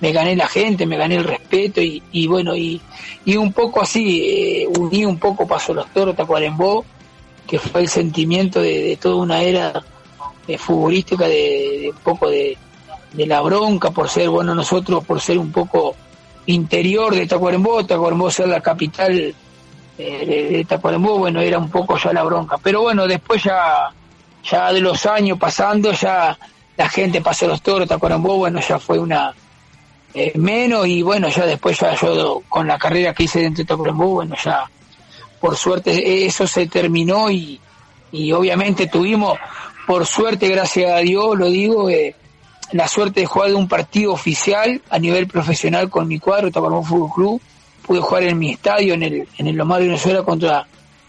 me 0.00 0.12
gané 0.12 0.36
la 0.36 0.46
gente, 0.46 0.86
me 0.86 0.96
gané 0.96 1.16
el 1.16 1.24
respeto 1.24 1.80
y, 1.80 2.02
y 2.12 2.26
bueno, 2.26 2.56
y, 2.56 2.80
y 3.24 3.36
un 3.36 3.52
poco 3.52 3.82
así, 3.82 4.22
eh, 4.24 4.68
uní 4.78 5.04
un 5.04 5.18
poco 5.18 5.46
Paso 5.46 5.74
los 5.74 5.88
Toros, 5.92 6.14
Tacuarembó, 6.14 6.84
que 7.46 7.58
fue 7.58 7.82
el 7.82 7.88
sentimiento 7.88 8.60
de, 8.60 8.82
de 8.82 8.96
toda 8.96 9.16
una 9.16 9.42
era 9.42 9.82
eh, 10.46 10.58
futbolística, 10.58 11.26
de, 11.26 11.90
un 11.92 12.00
poco 12.02 12.28
de, 12.30 12.56
de 13.12 13.26
la 13.26 13.40
bronca 13.40 13.90
por 13.90 14.08
ser, 14.08 14.28
bueno, 14.28 14.54
nosotros 14.54 15.04
por 15.04 15.20
ser 15.20 15.38
un 15.38 15.50
poco 15.50 15.96
interior 16.46 17.14
de 17.14 17.26
Tacuarembó, 17.26 17.84
Tacuarembó 17.84 18.30
ser 18.30 18.48
la 18.48 18.60
capital 18.60 19.34
eh, 19.98 20.26
de, 20.26 20.56
de 20.56 20.64
Tacuarembó, 20.64 21.18
bueno, 21.18 21.40
era 21.40 21.58
un 21.58 21.70
poco 21.70 21.98
ya 21.98 22.12
la 22.12 22.22
bronca. 22.22 22.56
Pero 22.62 22.82
bueno, 22.82 23.06
después 23.06 23.42
ya, 23.42 23.90
ya 24.44 24.72
de 24.72 24.80
los 24.80 25.04
años 25.06 25.38
pasando, 25.38 25.92
ya 25.92 26.38
la 26.76 26.88
gente 26.88 27.20
pasó 27.20 27.48
los 27.48 27.60
toros, 27.62 27.88
Tacuarembó, 27.88 28.36
bueno, 28.36 28.60
ya 28.60 28.78
fue 28.78 28.98
una 28.98 29.34
eh, 30.14 30.32
menos 30.36 30.86
y 30.86 31.02
bueno, 31.02 31.28
ya 31.28 31.46
después 31.46 31.78
ya 31.78 31.94
yo 31.94 32.42
con 32.48 32.66
la 32.66 32.78
carrera 32.78 33.14
que 33.14 33.24
hice 33.24 33.40
dentro 33.40 33.62
de 33.62 33.68
Tacuarembó, 33.68 34.08
bueno, 34.08 34.34
ya 34.42 34.70
por 35.40 35.56
suerte 35.56 36.26
eso 36.26 36.46
se 36.46 36.66
terminó 36.66 37.30
y, 37.30 37.60
y 38.10 38.32
obviamente 38.32 38.86
tuvimos, 38.86 39.38
por 39.86 40.06
suerte, 40.06 40.48
gracias 40.48 40.90
a 40.90 40.98
Dios, 40.98 41.38
lo 41.38 41.46
digo, 41.46 41.88
eh, 41.90 42.14
la 42.72 42.88
suerte 42.88 43.20
de 43.20 43.26
jugar 43.26 43.50
de 43.50 43.54
un 43.54 43.68
partido 43.68 44.12
oficial 44.12 44.82
a 44.90 44.98
nivel 44.98 45.26
profesional 45.26 45.88
con 45.88 46.06
mi 46.06 46.18
cuadro, 46.18 46.50
Tacuarembó 46.50 46.84
Fútbol 46.84 47.10
Club. 47.14 47.42
Pude 47.86 48.00
jugar 48.00 48.24
en 48.24 48.38
mi 48.38 48.50
estadio, 48.50 48.92
en 48.92 49.02
el, 49.02 49.28
en 49.38 49.46
el 49.46 49.56
Lomar 49.56 49.80
de 49.80 49.86
Venezuela, 49.86 50.22
contra, 50.22 50.66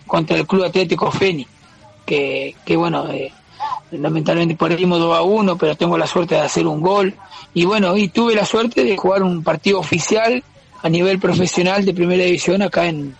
contra 0.07 0.37
el 0.37 0.47
Club 0.47 0.63
Atlético 0.63 1.11
Feni. 1.11 1.45
Que, 2.05 2.55
que 2.63 2.77
bueno, 2.77 3.11
eh, 3.11 3.33
lamentablemente 3.91 4.55
perdimos 4.55 4.99
2 4.99 5.17
a 5.17 5.21
1, 5.21 5.57
pero 5.57 5.75
tengo 5.75 5.97
la 5.97 6.07
suerte 6.07 6.35
de 6.35 6.41
hacer 6.41 6.67
un 6.67 6.81
gol. 6.81 7.15
Y 7.53 7.65
bueno, 7.65 7.97
y 7.97 8.09
tuve 8.09 8.35
la 8.35 8.45
suerte 8.45 8.83
de 8.83 8.97
jugar 8.97 9.23
un 9.23 9.43
partido 9.43 9.79
oficial 9.79 10.43
a 10.81 10.89
nivel 10.89 11.19
profesional 11.19 11.85
de 11.85 11.93
primera 11.93 12.23
división 12.23 12.61
acá 12.61 12.87
en, 12.87 13.15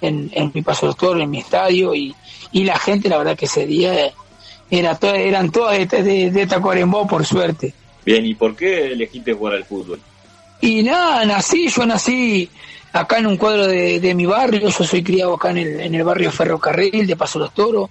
en, 0.00 0.30
en 0.34 0.52
mi 0.54 0.62
Paso 0.62 0.86
Doctor, 0.86 1.20
en 1.20 1.30
mi 1.30 1.38
estadio. 1.38 1.94
Y, 1.94 2.14
y 2.52 2.64
la 2.64 2.78
gente, 2.78 3.08
la 3.08 3.18
verdad 3.18 3.36
que 3.36 3.46
ese 3.46 3.66
día 3.66 4.12
era 4.70 4.94
to 4.94 5.14
eran 5.14 5.50
todas 5.50 5.78
de, 5.78 6.02
de, 6.02 6.30
de 6.30 6.46
Tacuarembó, 6.46 7.06
por 7.06 7.24
suerte. 7.26 7.74
Bien, 8.04 8.24
¿y 8.24 8.34
por 8.34 8.56
qué 8.56 8.92
elegiste 8.92 9.32
jugar 9.32 9.54
al 9.54 9.64
fútbol? 9.64 10.00
Y 10.60 10.82
nada, 10.82 11.24
nací, 11.24 11.68
yo 11.68 11.84
nací 11.86 12.48
acá 12.92 13.18
en 13.18 13.26
un 13.26 13.36
cuadro 13.36 13.66
de, 13.66 14.00
de 14.00 14.14
mi 14.14 14.26
barrio, 14.26 14.60
yo 14.60 14.84
soy 14.84 15.02
criado 15.02 15.34
acá 15.34 15.50
en 15.50 15.58
el, 15.58 15.80
en 15.80 15.94
el 15.94 16.04
barrio 16.04 16.30
Ferrocarril 16.30 17.06
de 17.06 17.16
Paso 17.16 17.38
los 17.38 17.52
Toros. 17.52 17.90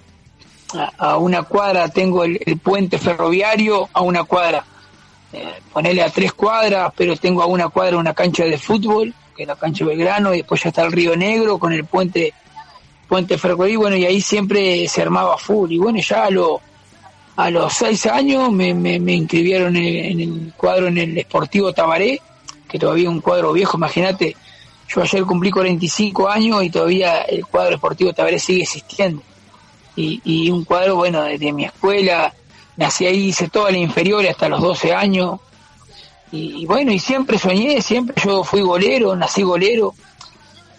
A, 0.98 1.16
una 1.18 1.42
cuadra 1.42 1.88
tengo 1.88 2.24
el, 2.24 2.38
puente 2.62 2.98
ferroviario, 2.98 3.88
a 3.92 4.00
una 4.00 4.24
cuadra, 4.24 4.64
eh, 5.32 6.00
a 6.00 6.10
tres 6.10 6.32
cuadras, 6.32 6.92
pero 6.96 7.16
tengo 7.16 7.42
a 7.42 7.46
una 7.46 7.68
cuadra 7.68 7.98
una 7.98 8.14
cancha 8.14 8.44
de 8.44 8.58
fútbol, 8.58 9.14
que 9.36 9.42
es 9.42 9.48
la 9.48 9.56
cancha 9.56 9.84
Belgrano, 9.84 10.32
y 10.32 10.38
después 10.38 10.62
ya 10.62 10.70
está 10.70 10.82
el 10.82 10.92
Río 10.92 11.16
Negro 11.16 11.58
con 11.58 11.72
el 11.72 11.84
puente 11.84 12.34
puente 13.12 13.36
ferrocarril, 13.36 13.76
bueno, 13.76 13.96
y 13.96 14.06
ahí 14.06 14.22
siempre 14.22 14.88
se 14.88 15.02
armaba 15.02 15.36
full. 15.36 15.70
Y 15.70 15.76
bueno, 15.76 16.00
ya 16.00 16.24
a, 16.24 16.30
lo, 16.30 16.62
a 17.36 17.50
los 17.50 17.74
seis 17.74 18.06
años 18.06 18.50
me, 18.50 18.72
me, 18.72 18.98
me 18.98 19.12
inscribieron 19.12 19.76
en 19.76 19.84
el, 19.84 19.96
en 19.96 20.20
el, 20.20 20.52
cuadro 20.56 20.86
en 20.86 20.96
el 20.96 21.20
Sportivo 21.20 21.74
Tabaré, 21.74 22.22
que 22.66 22.78
todavía 22.78 23.04
es 23.04 23.10
un 23.10 23.20
cuadro 23.20 23.52
viejo, 23.52 23.76
imagínate, 23.76 24.34
yo 24.88 25.02
ayer 25.02 25.24
cumplí 25.24 25.50
45 25.50 26.26
años 26.26 26.64
y 26.64 26.70
todavía 26.70 27.20
el 27.22 27.44
cuadro 27.44 27.76
Sportivo 27.76 28.14
Tabaré 28.14 28.38
sigue 28.38 28.62
existiendo. 28.62 29.22
Y, 29.96 30.20
y 30.24 30.50
un 30.50 30.64
cuadro, 30.64 30.96
bueno, 30.96 31.22
desde 31.22 31.52
mi 31.52 31.64
escuela, 31.64 32.32
nací 32.76 33.06
ahí, 33.06 33.26
hice 33.28 33.48
toda 33.48 33.70
la 33.70 33.78
inferior 33.78 34.26
hasta 34.26 34.48
los 34.48 34.60
12 34.60 34.94
años. 34.94 35.40
Y, 36.30 36.64
bueno, 36.64 36.92
y 36.92 36.98
siempre 36.98 37.38
soñé, 37.38 37.82
siempre 37.82 38.14
yo 38.24 38.42
fui 38.42 38.62
golero, 38.62 39.14
nací 39.14 39.42
golero, 39.42 39.94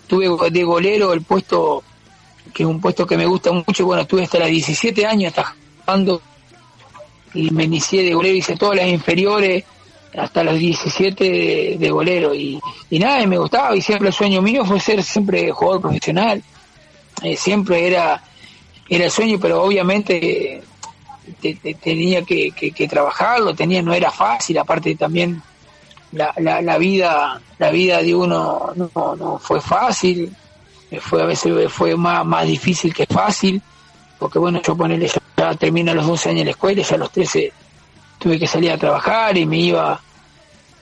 tuve 0.07 0.49
de 0.49 0.63
golero 0.63 1.13
el 1.13 1.21
puesto 1.21 1.83
que 2.53 2.63
es 2.63 2.69
un 2.69 2.81
puesto 2.81 3.05
que 3.05 3.17
me 3.17 3.25
gusta 3.25 3.51
mucho. 3.51 3.85
Bueno, 3.85 4.01
estuve 4.01 4.23
hasta 4.23 4.39
los 4.39 4.49
17 4.49 5.05
años 5.05 5.33
jugando 5.85 6.21
y 7.33 7.49
me 7.51 7.63
inicié 7.63 8.03
de 8.03 8.13
golero, 8.13 8.35
hice 8.35 8.55
todas 8.55 8.77
las 8.77 8.87
inferiores 8.87 9.63
hasta 10.15 10.43
los 10.43 10.59
17 10.59 11.23
de, 11.23 11.77
de 11.79 11.89
golero 11.89 12.35
y, 12.35 12.59
y, 12.89 12.99
nada, 12.99 13.25
me 13.25 13.37
gustaba 13.37 13.75
y 13.75 13.81
siempre 13.81 14.09
el 14.09 14.13
sueño 14.13 14.41
mío 14.41 14.63
fue 14.65 14.79
ser 14.79 15.03
siempre 15.03 15.51
jugador 15.51 15.81
profesional. 15.81 16.43
Eh, 17.21 17.37
siempre 17.37 17.87
era, 17.87 18.23
era 18.95 19.05
el 19.05 19.11
sueño, 19.11 19.37
pero 19.39 19.63
obviamente 19.63 20.61
te, 21.41 21.55
te, 21.55 21.73
tenía 21.75 22.23
que, 22.23 22.51
que, 22.51 22.71
que, 22.71 22.87
trabajarlo, 22.87 23.55
tenía, 23.55 23.81
no 23.81 23.93
era 23.93 24.11
fácil, 24.11 24.57
aparte 24.57 24.95
también 24.95 25.41
la, 26.11 26.77
vida, 26.77 27.41
la 27.57 27.71
vida 27.71 28.01
de 28.01 28.13
uno 28.13 28.71
no, 28.75 29.15
no 29.15 29.39
fue 29.39 29.59
fácil, 29.61 30.35
fue 30.99 31.23
a 31.23 31.25
veces 31.25 31.71
fue 31.71 31.95
más, 31.95 32.25
más 32.25 32.45
difícil 32.45 32.93
que 32.93 33.05
fácil, 33.05 33.61
porque 34.19 34.39
bueno, 34.39 34.61
yo 34.61 34.75
ponerle 34.75 35.07
ya, 35.07 35.21
ya 35.35 35.55
termino 35.55 35.93
los 35.93 36.05
12 36.05 36.29
años 36.29 36.41
en 36.41 36.45
la 36.45 36.51
escuela, 36.51 36.81
ya 36.81 36.95
a 36.95 36.99
los 36.99 37.11
13 37.11 37.53
tuve 38.19 38.39
que 38.39 38.47
salir 38.47 38.71
a 38.71 38.77
trabajar 38.77 39.37
y 39.37 39.45
me 39.45 39.57
iba 39.57 39.99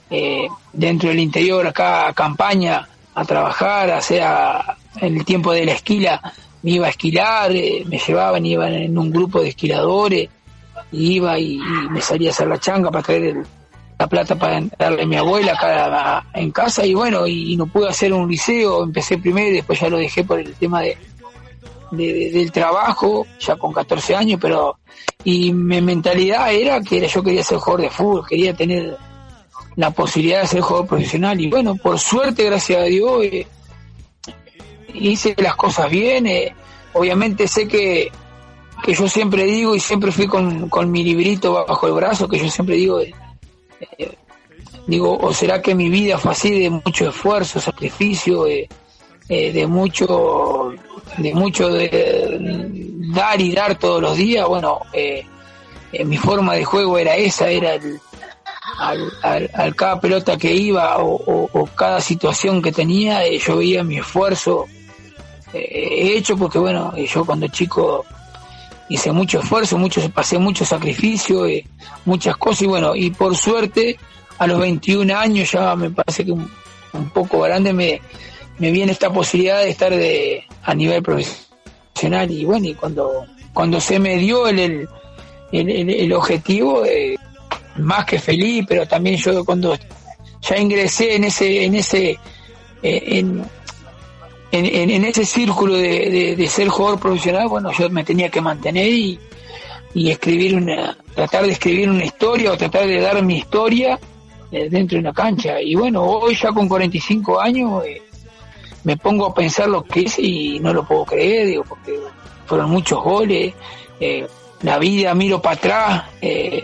eh, 0.09 0.47
dentro 0.73 1.09
del 1.09 1.19
interior 1.19 1.65
acá 1.65 2.07
a 2.07 2.13
campaña 2.13 2.87
a 3.13 3.25
trabajar, 3.25 3.89
o 3.89 4.01
sea, 4.01 4.77
en 4.97 5.17
el 5.17 5.25
tiempo 5.25 5.51
de 5.51 5.65
la 5.65 5.71
esquila 5.73 6.21
me 6.63 6.71
iba 6.71 6.87
a 6.87 6.89
esquilar, 6.89 7.51
eh, 7.51 7.83
me 7.87 7.97
llevaban, 7.97 8.45
iba 8.45 8.69
en 8.69 8.97
un 8.97 9.11
grupo 9.11 9.41
de 9.41 9.49
esquiladores, 9.49 10.29
iba 10.91 11.37
y, 11.39 11.55
y, 11.55 11.89
me 11.89 12.01
salía 12.01 12.29
a 12.29 12.31
hacer 12.33 12.47
la 12.47 12.59
changa 12.59 12.91
para 12.91 13.03
traer 13.03 13.23
el, 13.23 13.45
la 14.01 14.07
plata 14.07 14.35
para 14.35 14.59
darle 14.79 15.03
a 15.03 15.05
mi 15.05 15.15
abuela 15.15 15.53
acá 15.53 16.25
en 16.33 16.49
casa 16.49 16.83
y 16.83 16.95
bueno, 16.95 17.27
y, 17.27 17.55
no 17.55 17.67
pude 17.67 17.87
hacer 17.87 18.11
un 18.11 18.27
liceo, 18.27 18.83
empecé 18.83 19.19
primero 19.19 19.49
y 19.49 19.53
después 19.57 19.79
ya 19.79 19.89
lo 19.89 19.97
dejé 19.97 20.23
por 20.23 20.39
el 20.39 20.55
tema 20.55 20.81
de, 20.81 20.97
de, 21.91 22.13
de 22.13 22.31
del 22.31 22.51
trabajo, 22.51 23.27
ya 23.39 23.55
con 23.57 23.71
14 23.71 24.15
años, 24.15 24.39
pero 24.41 24.79
y 25.23 25.53
mi 25.53 25.81
mentalidad 25.81 26.51
era 26.51 26.81
que 26.81 27.07
yo 27.07 27.21
quería 27.21 27.43
ser 27.43 27.59
jugador 27.59 27.81
de 27.81 27.89
fútbol, 27.91 28.27
quería 28.27 28.55
tener 28.55 28.97
la 29.75 29.91
posibilidad 29.91 30.41
de 30.41 30.47
ser 30.47 30.61
jugador 30.61 30.87
profesional 30.87 31.39
y 31.39 31.47
bueno, 31.47 31.75
por 31.75 31.99
suerte, 31.99 32.45
gracias 32.45 32.81
a 32.81 32.85
Dios, 32.85 33.23
eh, 33.23 33.47
hice 34.93 35.35
las 35.37 35.55
cosas 35.55 35.89
bien, 35.89 36.27
eh, 36.27 36.53
obviamente 36.93 37.47
sé 37.47 37.67
que 37.67 38.11
que 38.83 38.95
yo 38.95 39.07
siempre 39.07 39.43
digo 39.43 39.75
y 39.75 39.79
siempre 39.79 40.11
fui 40.11 40.25
con, 40.25 40.67
con 40.67 40.89
mi 40.89 41.03
librito 41.03 41.53
bajo 41.67 41.85
el 41.85 41.93
brazo, 41.93 42.27
que 42.27 42.39
yo 42.39 42.49
siempre 42.49 42.77
digo, 42.77 42.99
eh, 42.99 43.13
digo, 44.87 45.15
o 45.19 45.31
será 45.35 45.61
que 45.61 45.75
mi 45.75 45.87
vida 45.87 46.17
fue 46.17 46.31
así 46.31 46.59
de 46.59 46.71
mucho 46.71 47.09
esfuerzo, 47.09 47.59
sacrificio, 47.59 48.47
eh, 48.47 48.67
de 49.29 49.67
mucho, 49.67 50.73
de 51.15 51.31
mucho 51.35 51.69
de 51.69 52.39
dar 53.13 53.39
y 53.39 53.53
dar 53.53 53.77
todos 53.77 54.01
los 54.01 54.17
días, 54.17 54.47
bueno, 54.47 54.79
mi 56.03 56.17
forma 56.17 56.55
de 56.55 56.65
juego 56.65 56.97
era 56.97 57.15
esa, 57.15 57.51
era 57.51 57.75
el, 57.75 58.01
al, 58.79 59.11
al, 59.53 59.75
cada 59.75 59.99
pelota 59.99 60.37
que 60.37 60.53
iba 60.53 60.97
o, 60.99 61.69
cada 61.75 62.01
situación 62.01 62.61
que 62.61 62.71
tenía, 62.71 63.21
yo 63.37 63.57
veía 63.57 63.83
mi 63.83 63.99
esfuerzo 63.99 64.67
hecho 65.53 66.37
porque 66.37 66.59
bueno, 66.59 66.95
yo 66.95 67.25
cuando 67.25 67.47
chico 67.47 68.05
hice 68.91 69.11
mucho 69.11 69.39
esfuerzo, 69.39 69.77
mucho, 69.77 70.01
pasé 70.09 70.37
mucho 70.37 70.65
sacrificio, 70.65 71.47
eh, 71.47 71.65
muchas 72.05 72.35
cosas 72.35 72.63
y 72.63 72.67
bueno, 72.67 72.95
y 72.95 73.09
por 73.09 73.35
suerte 73.37 73.97
a 74.37 74.47
los 74.47 74.59
21 74.59 75.15
años 75.15 75.51
ya 75.51 75.75
me 75.77 75.89
parece 75.91 76.25
que 76.25 76.31
un, 76.31 76.49
poco 77.13 77.39
grande 77.39 77.71
me, 77.71 78.01
me 78.59 78.69
viene 78.69 78.91
esta 78.91 79.09
posibilidad 79.09 79.59
de 79.59 79.69
estar 79.69 79.95
de, 79.95 80.43
a 80.63 80.75
nivel 80.75 81.01
profesional 81.01 82.29
y 82.29 82.43
bueno, 82.43 82.67
y 82.67 82.73
cuando, 82.73 83.25
cuando 83.53 83.79
se 83.79 83.97
me 83.97 84.17
dio 84.17 84.47
el, 84.47 84.87
el, 85.53 85.69
el, 85.89 86.13
objetivo, 86.13 86.83
eh, 86.85 87.15
más 87.77 88.05
que 88.05 88.19
feliz, 88.19 88.65
pero 88.67 88.85
también 88.85 89.15
yo 89.15 89.45
cuando 89.45 89.77
ya 90.41 90.57
ingresé 90.57 91.15
en 91.15 91.23
ese, 91.23 91.63
en 91.63 91.75
ese, 91.75 92.09
eh, 92.83 93.03
en, 93.05 93.45
en, 94.51 94.91
en, 94.91 95.05
ese 95.05 95.25
círculo 95.25 95.75
de, 95.75 96.47
ser 96.49 96.67
jugador 96.67 96.99
profesional, 96.99 97.47
bueno, 97.47 97.71
yo 97.71 97.89
me 97.89 98.03
tenía 98.03 98.29
que 98.29 98.41
mantener 98.41 98.87
y, 98.87 99.19
y 99.93 100.11
escribir 100.11 100.55
una, 100.55 100.97
tratar 101.15 101.45
de 101.45 101.53
escribir 101.53 101.89
una 101.89 102.03
historia 102.03 102.51
o 102.51 102.57
tratar 102.57 102.85
de 102.87 102.99
dar 102.99 103.21
mi 103.23 103.37
historia 103.37 103.99
eh, 104.51 104.69
dentro 104.69 104.97
de 104.97 105.01
una 105.01 105.13
cancha. 105.13 105.61
Y 105.61 105.75
bueno, 105.75 106.03
hoy 106.03 106.35
ya 106.35 106.51
con 106.51 106.67
45 106.67 107.39
años 107.39 107.85
eh, 107.85 108.01
me 108.83 108.97
pongo 108.97 109.27
a 109.27 109.33
pensar 109.33 109.69
lo 109.69 109.83
que 109.83 110.01
es 110.01 110.19
y 110.19 110.59
no 110.59 110.73
lo 110.73 110.85
puedo 110.85 111.05
creer, 111.05 111.47
digo, 111.47 111.63
porque 111.63 111.97
fueron 112.45 112.69
muchos 112.69 113.01
goles. 113.01 113.53
Eh, 113.99 114.27
la 114.63 114.77
vida 114.77 115.15
miro 115.15 115.41
para 115.41 115.55
atrás, 115.55 116.03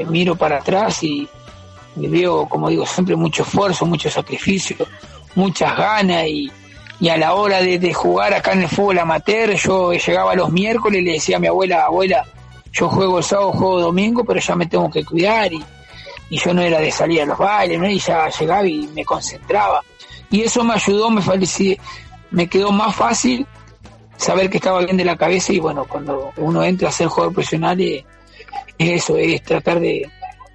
miro 0.07 0.35
para 0.35 0.57
atrás 0.57 1.01
y, 1.01 1.27
veo, 1.95 2.47
como 2.47 2.69
digo, 2.69 2.85
siempre 2.85 3.15
mucho 3.15 3.41
esfuerzo, 3.41 3.87
mucho 3.87 4.11
sacrificio, 4.11 4.85
muchas 5.33 5.75
ganas 5.75 6.27
y, 6.27 6.51
y 6.99 7.09
a 7.09 7.17
la 7.17 7.33
hora 7.33 7.61
de, 7.61 7.77
de, 7.77 7.93
jugar 7.93 8.33
acá 8.33 8.53
en 8.53 8.63
el 8.63 8.69
fútbol 8.69 8.99
amateur, 8.99 9.53
yo 9.53 9.93
llegaba 9.93 10.35
los 10.35 10.51
miércoles 10.51 11.01
y 11.01 11.05
le 11.05 11.11
decía 11.13 11.37
a 11.37 11.39
mi 11.39 11.47
abuela, 11.47 11.85
abuela, 11.85 12.25
yo 12.71 12.89
juego 12.89 13.19
el 13.19 13.23
sábado, 13.23 13.51
juego 13.51 13.81
domingo, 13.81 14.23
pero 14.23 14.39
ya 14.39 14.55
me 14.55 14.65
tengo 14.65 14.89
que 14.89 15.05
cuidar 15.05 15.53
y, 15.53 15.63
y 16.29 16.37
yo 16.37 16.53
no 16.53 16.61
era 16.61 16.79
de 16.79 16.91
salir 16.91 17.21
a 17.21 17.25
los 17.25 17.37
bailes, 17.37 17.79
¿no? 17.79 17.87
y 17.87 17.99
ya 17.99 18.29
llegaba 18.29 18.67
y 18.67 18.87
me 18.87 19.05
concentraba. 19.05 19.83
Y 20.29 20.41
eso 20.41 20.63
me 20.63 20.73
ayudó, 20.73 21.09
me 21.09 21.21
me 22.29 22.47
quedó 22.47 22.71
más 22.71 22.95
fácil 22.95 23.47
saber 24.17 24.49
que 24.49 24.57
estaba 24.57 24.79
bien 24.79 24.97
de 24.97 25.05
la 25.05 25.15
cabeza 25.15 25.53
y 25.53 25.59
bueno, 25.59 25.85
cuando 25.87 26.31
uno 26.37 26.63
entra 26.63 26.89
a 26.89 26.91
ser 26.91 27.07
jugador 27.07 27.33
profesional 27.33 27.79
es, 27.79 28.03
eso, 28.77 29.15
es 29.17 29.41
tratar 29.43 29.79
de, 29.79 30.09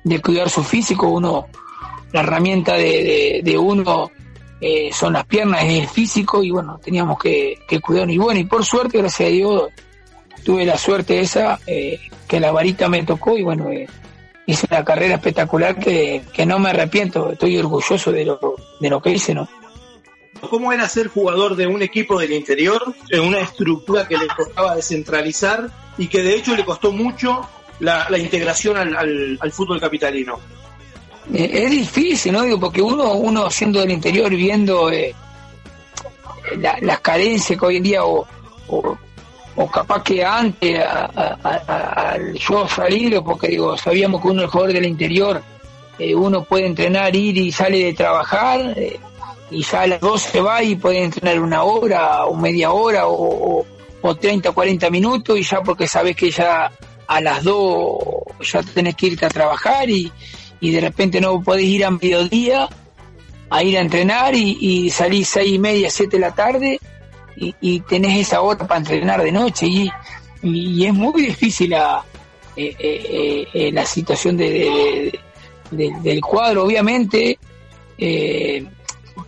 de, 0.04 0.20
cuidar 0.20 0.50
su 0.50 0.62
físico, 0.62 1.08
uno, 1.08 1.46
la 2.12 2.20
herramienta 2.20 2.74
de, 2.74 3.40
de, 3.42 3.58
uno 3.58 4.10
eh, 4.64 4.90
son 4.92 5.14
las 5.14 5.26
piernas, 5.26 5.64
es 5.64 5.80
el 5.80 5.88
físico 5.88 6.40
y 6.44 6.52
bueno, 6.52 6.78
teníamos 6.82 7.18
que, 7.18 7.58
que 7.66 7.80
cuidarnos. 7.80 8.14
Y 8.14 8.18
bueno, 8.18 8.38
y 8.38 8.44
por 8.44 8.64
suerte, 8.64 8.98
gracias 8.98 9.28
a 9.28 9.32
Dios, 9.32 9.64
tuve 10.44 10.64
la 10.64 10.78
suerte 10.78 11.18
esa, 11.18 11.58
eh, 11.66 11.98
que 12.28 12.38
la 12.38 12.52
varita 12.52 12.88
me 12.88 13.02
tocó 13.02 13.36
y 13.36 13.42
bueno, 13.42 13.72
eh, 13.72 13.88
hice 14.46 14.68
una 14.70 14.84
carrera 14.84 15.16
espectacular 15.16 15.76
que, 15.80 16.22
que, 16.32 16.46
no 16.46 16.60
me 16.60 16.70
arrepiento, 16.70 17.32
estoy 17.32 17.58
orgulloso 17.58 18.12
de 18.12 18.24
lo, 18.24 18.38
de 18.78 18.88
lo 18.88 19.02
que 19.02 19.10
hice, 19.10 19.34
¿no? 19.34 19.48
¿Cómo 20.48 20.72
era 20.72 20.88
ser 20.88 21.08
jugador 21.08 21.56
de 21.56 21.66
un 21.66 21.82
equipo 21.82 22.20
del 22.20 22.32
interior, 22.32 22.94
en 23.10 23.20
una 23.20 23.40
estructura 23.40 24.06
que 24.06 24.16
le 24.16 24.28
costaba 24.28 24.76
descentralizar 24.76 25.70
y 25.98 26.06
que 26.06 26.22
de 26.22 26.36
hecho 26.36 26.54
le 26.54 26.64
costó 26.64 26.92
mucho 26.92 27.48
la, 27.80 28.06
integración 28.16 28.76
al, 28.76 29.38
al, 29.40 29.52
fútbol 29.52 29.80
capitalino? 29.80 30.38
Eh, 31.32 31.50
es 31.64 31.70
difícil, 31.70 32.32
¿no? 32.32 32.42
Digo, 32.42 32.58
porque 32.58 32.82
uno, 32.82 33.12
uno 33.14 33.50
siendo 33.50 33.80
del 33.80 33.90
interior 33.90 34.30
viendo 34.30 34.90
eh, 34.90 35.14
la, 36.58 36.78
las 36.80 37.00
carencias 37.00 37.58
que 37.58 37.66
hoy 37.66 37.76
en 37.76 37.82
día 37.82 38.04
o, 38.04 38.26
o 38.68 38.96
o 39.56 39.66
capaz 39.70 40.02
que 40.02 40.24
antes 40.24 40.82
al 40.82 42.34
yo 42.34 42.66
salir, 42.68 43.20
porque 43.22 43.48
digo, 43.48 43.76
sabíamos 43.76 44.22
que 44.22 44.28
uno 44.28 44.44
es 44.44 44.50
jugador 44.50 44.72
del 44.72 44.86
interior, 44.86 45.42
eh, 45.98 46.14
uno 46.14 46.44
puede 46.44 46.66
entrenar, 46.66 47.14
ir 47.14 47.36
y 47.36 47.52
sale 47.52 47.84
de 47.84 47.92
trabajar, 47.92 48.74
y 49.50 49.62
ya 49.62 49.82
a 49.82 49.86
las 49.86 50.00
12 50.00 50.40
va 50.40 50.62
y 50.62 50.76
puede 50.76 51.02
entrenar 51.04 51.40
una 51.40 51.64
hora 51.64 52.24
o 52.24 52.34
media 52.34 52.72
hora 52.72 53.06
o, 53.06 53.66
o, 54.00 54.14
30, 54.14 54.52
40 54.52 54.90
minutos, 54.90 55.38
y 55.38 55.42
ya 55.42 55.62
porque 55.62 55.86
sabes 55.86 56.16
que 56.16 56.30
ya 56.30 56.72
a 57.06 57.20
las 57.20 57.44
2 57.44 57.98
ya 58.40 58.62
tenés 58.62 58.96
que 58.96 59.08
irte 59.08 59.26
a 59.26 59.28
trabajar 59.28 59.88
y, 59.90 60.10
y 60.62 60.70
de 60.70 60.80
repente 60.80 61.20
no 61.20 61.42
podés 61.42 61.64
ir 61.64 61.84
a 61.84 61.90
mediodía 61.90 62.68
a 63.50 63.62
ir 63.64 63.76
a 63.76 63.80
entrenar 63.80 64.34
y, 64.34 64.56
y 64.60 64.90
salís 64.90 65.28
seis 65.28 65.52
y 65.52 65.58
media, 65.58 65.90
siete 65.90 66.16
de 66.16 66.20
la 66.20 66.34
tarde 66.34 66.80
y, 67.36 67.80
tenés 67.80 68.28
esa 68.28 68.40
hora 68.42 68.66
para 68.66 68.78
entrenar 68.78 69.20
de 69.22 69.32
noche 69.32 69.66
y, 69.66 69.90
y, 70.42 70.86
es 70.86 70.94
muy 70.94 71.20
difícil 71.20 71.70
la, 71.70 72.04
eh, 72.56 72.76
eh, 72.78 73.46
eh, 73.52 73.72
la 73.72 73.84
situación 73.84 74.36
de, 74.36 75.18
del 75.70 76.20
cuadro. 76.20 76.64
Obviamente, 76.64 77.38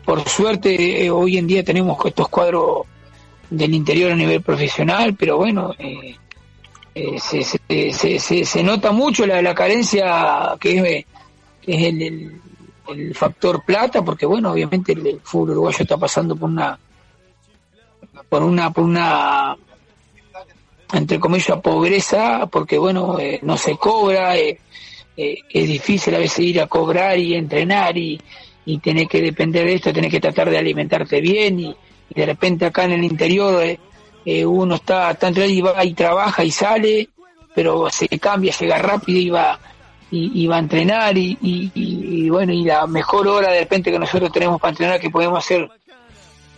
por 0.04 0.28
suerte, 0.28 1.10
hoy 1.10 1.36
en 1.36 1.48
día 1.48 1.64
tenemos 1.64 1.98
estos 2.04 2.28
cuadros 2.28 2.86
del 3.50 3.74
interior 3.74 4.12
a 4.12 4.16
nivel 4.16 4.40
profesional, 4.40 5.16
pero 5.16 5.38
bueno, 5.38 5.74
se, 6.94 7.42
se, 7.42 8.18
se, 8.20 8.44
se, 8.44 8.62
nota 8.62 8.92
mucho 8.92 9.26
la, 9.26 9.42
la 9.42 9.54
carencia 9.54 10.56
que 10.60 10.98
es, 10.98 11.04
es 11.66 11.82
el, 11.84 12.40
el, 12.88 13.14
factor 13.14 13.64
plata, 13.64 14.04
porque 14.04 14.26
bueno, 14.26 14.52
obviamente 14.52 14.92
el 14.92 15.20
fútbol 15.22 15.50
uruguayo 15.50 15.78
está 15.80 15.96
pasando 15.96 16.36
por 16.36 16.50
una 16.50 16.78
por 18.28 18.42
una, 18.42 18.72
por 18.72 18.84
una, 18.84 19.56
entre 20.92 21.20
comillas, 21.20 21.60
pobreza, 21.60 22.46
porque 22.46 22.78
bueno, 22.78 23.18
eh, 23.18 23.38
no 23.42 23.56
se 23.56 23.76
cobra, 23.76 24.36
eh, 24.36 24.58
eh, 25.16 25.36
es 25.48 25.68
difícil 25.68 26.14
a 26.14 26.18
veces 26.18 26.40
ir 26.40 26.60
a 26.60 26.66
cobrar 26.66 27.18
y 27.18 27.34
entrenar 27.34 27.96
y, 27.96 28.20
y 28.66 28.78
tener 28.78 29.06
que 29.06 29.20
depender 29.20 29.66
de 29.66 29.74
esto, 29.74 29.92
tener 29.92 30.10
que 30.10 30.20
tratar 30.20 30.50
de 30.50 30.58
alimentarte 30.58 31.20
bien 31.20 31.60
y, 31.60 31.76
de 32.10 32.26
repente 32.26 32.66
acá 32.66 32.84
en 32.84 32.92
el 32.92 33.04
interior 33.04 33.78
uno 34.46 34.74
está 34.76 35.14
tanto 35.14 35.44
y 35.44 35.60
va 35.60 35.84
y 35.84 35.94
trabaja 35.94 36.44
y 36.44 36.50
sale, 36.50 37.08
pero 37.54 37.88
se 37.90 38.06
cambia, 38.18 38.52
llega 38.52 38.78
rápido 38.78 39.18
y 39.18 39.30
va 39.30 39.58
y, 40.10 40.46
va 40.46 40.56
a 40.56 40.60
entrenar 40.60 41.16
y, 41.18 41.36
y, 41.42 42.28
bueno, 42.28 42.52
y 42.52 42.64
la 42.64 42.86
mejor 42.86 43.26
hora 43.26 43.50
de 43.50 43.60
repente 43.60 43.90
que 43.90 43.98
nosotros 43.98 44.30
tenemos 44.30 44.60
para 44.60 44.70
entrenar 44.70 45.00
que 45.00 45.10
podemos 45.10 45.38
hacer 45.38 45.68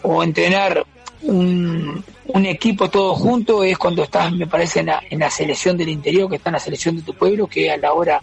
o 0.02 0.22
entrenar 0.22 0.84
un, 1.22 2.04
un, 2.26 2.46
equipo 2.46 2.90
todo 2.90 3.14
junto 3.14 3.64
es 3.64 3.78
cuando 3.78 4.02
estás, 4.02 4.30
me 4.32 4.46
parece, 4.46 4.80
en 4.80 4.86
la, 4.86 5.02
en 5.08 5.20
la, 5.20 5.30
selección 5.30 5.76
del 5.76 5.88
interior, 5.88 6.28
que 6.28 6.36
está 6.36 6.50
en 6.50 6.54
la 6.54 6.60
selección 6.60 6.96
de 6.96 7.02
tu 7.02 7.14
pueblo, 7.14 7.46
que 7.46 7.70
a 7.70 7.78
la 7.78 7.92
hora 7.92 8.20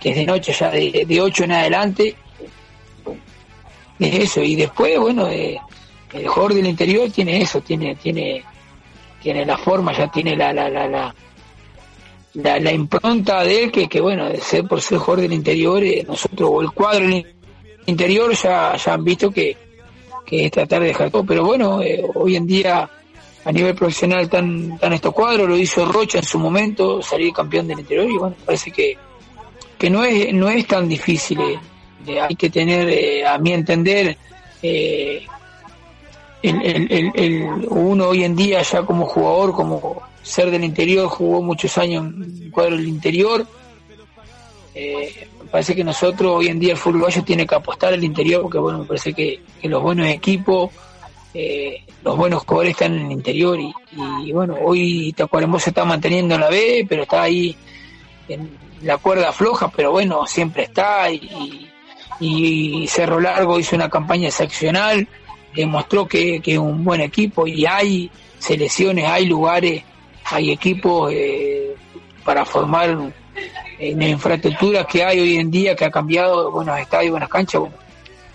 que 0.00 0.10
es 0.10 0.16
de 0.16 0.26
noche, 0.26 0.52
ya 0.52 0.70
de, 0.70 1.04
de 1.06 1.20
8 1.20 1.44
en 1.44 1.52
adelante, 1.52 2.16
es 3.98 4.14
eso. 4.14 4.42
Y 4.42 4.56
después, 4.56 4.98
bueno, 4.98 5.28
eh, 5.28 5.58
el 6.12 6.28
jugador 6.28 6.54
del 6.54 6.66
interior 6.66 7.10
tiene 7.10 7.40
eso, 7.40 7.60
tiene, 7.60 7.94
tiene, 7.96 8.44
tiene 9.22 9.44
la 9.46 9.56
forma, 9.56 9.92
ya 9.96 10.10
tiene 10.10 10.36
la, 10.36 10.52
la, 10.52 10.68
la, 10.68 10.88
la 10.88 11.14
la, 12.34 12.58
la, 12.58 12.72
impronta 12.72 13.44
de 13.44 13.64
él 13.64 13.72
que, 13.72 13.88
que 13.88 14.00
bueno, 14.00 14.28
de 14.28 14.40
ser 14.40 14.64
por 14.64 14.80
ser 14.80 14.98
jugador 14.98 15.22
del 15.22 15.32
interior, 15.32 15.82
eh, 15.82 16.04
nosotros 16.06 16.50
o 16.52 16.62
el 16.62 16.72
cuadro 16.72 17.06
del 17.06 17.26
interior 17.86 18.34
ya, 18.34 18.76
ya 18.76 18.94
han 18.94 19.04
visto 19.04 19.30
que, 19.30 19.56
que 20.26 20.46
es 20.46 20.50
tratar 20.50 20.80
de 20.80 20.88
dejar 20.88 21.10
todo. 21.10 21.24
Pero 21.24 21.44
bueno, 21.44 21.80
eh, 21.82 22.02
hoy 22.14 22.36
en 22.36 22.46
día 22.46 22.90
a 23.44 23.52
nivel 23.52 23.74
profesional 23.74 24.22
están, 24.22 24.78
tan 24.78 24.92
estos 24.92 25.12
cuadros, 25.12 25.48
lo 25.48 25.56
hizo 25.56 25.84
Rocha 25.84 26.18
en 26.18 26.24
su 26.24 26.38
momento, 26.38 27.02
salir 27.02 27.32
campeón 27.32 27.68
del 27.68 27.80
interior 27.80 28.10
y 28.10 28.16
bueno, 28.16 28.34
parece 28.44 28.70
que, 28.70 28.96
que 29.78 29.90
no, 29.90 30.02
es, 30.02 30.32
no 30.34 30.48
es 30.48 30.66
tan 30.66 30.88
difícil. 30.88 31.38
Eh, 32.06 32.20
hay 32.20 32.34
que 32.34 32.50
tener, 32.50 32.88
eh, 32.88 33.26
a 33.26 33.38
mi 33.38 33.52
entender, 33.52 34.16
el, 34.62 35.28
el, 36.42 37.12
el, 37.14 37.66
uno 37.68 38.08
hoy 38.08 38.24
en 38.24 38.34
día 38.34 38.62
ya 38.62 38.82
como 38.82 39.06
jugador, 39.06 39.52
como 39.52 40.02
ser 40.24 40.50
del 40.50 40.64
interior, 40.64 41.06
jugó 41.06 41.42
muchos 41.42 41.76
años 41.78 42.04
en 42.06 42.50
cuadro 42.50 42.76
del 42.76 42.88
interior. 42.88 43.46
Eh, 44.74 45.28
parece 45.50 45.76
que 45.76 45.84
nosotros 45.84 46.32
hoy 46.34 46.48
en 46.48 46.58
día 46.58 46.72
el 46.72 46.76
fútbol 46.76 46.96
uruguayo 46.96 47.22
tiene 47.22 47.46
que 47.46 47.54
apostar 47.54 47.92
al 47.92 48.02
interior 48.02 48.42
porque 48.42 48.58
bueno 48.58 48.80
me 48.80 48.86
parece 48.86 49.12
que, 49.12 49.40
los 49.62 49.80
buenos 49.80 50.08
equipos 50.08 50.72
eh, 51.32 51.84
los 52.02 52.16
buenos 52.16 52.42
jugadores 52.42 52.72
están 52.72 52.94
en 52.94 53.06
el 53.06 53.12
interior 53.12 53.56
y, 53.60 54.32
bueno 54.32 54.56
hoy 54.60 55.12
Tacuarembó 55.12 55.60
se 55.60 55.70
está 55.70 55.84
manteniendo 55.84 56.34
en 56.34 56.40
la 56.40 56.48
B 56.48 56.84
pero 56.88 57.04
está 57.04 57.22
ahí 57.22 57.54
en 58.28 58.50
la 58.82 58.96
cuerda 58.98 59.32
floja 59.32 59.70
pero 59.70 59.92
bueno 59.92 60.26
siempre 60.26 60.64
está 60.64 61.08
y, 61.12 61.70
y 62.18 62.88
Cerro 62.88 63.20
Largo 63.20 63.60
hizo 63.60 63.76
una 63.76 63.88
campaña 63.88 64.26
excepcional 64.26 65.06
demostró 65.54 66.08
que 66.08 66.42
es 66.44 66.58
un 66.58 66.82
buen 66.82 67.00
equipo 67.00 67.46
y 67.46 67.64
hay 67.64 68.10
selecciones 68.40 69.06
hay 69.06 69.26
lugares 69.26 69.84
hay 70.24 70.50
equipos 70.50 71.12
eh, 71.12 71.74
para 72.24 72.44
formar 72.44 73.12
en 73.78 73.98
la 73.98 74.08
infraestructura 74.08 74.84
que 74.84 75.04
hay 75.04 75.20
hoy 75.20 75.36
en 75.36 75.50
día, 75.50 75.74
que 75.74 75.84
ha 75.84 75.90
cambiado, 75.90 76.50
buenos 76.50 76.78
estadios, 76.78 77.10
buenas 77.12 77.28
canchas, 77.28 77.62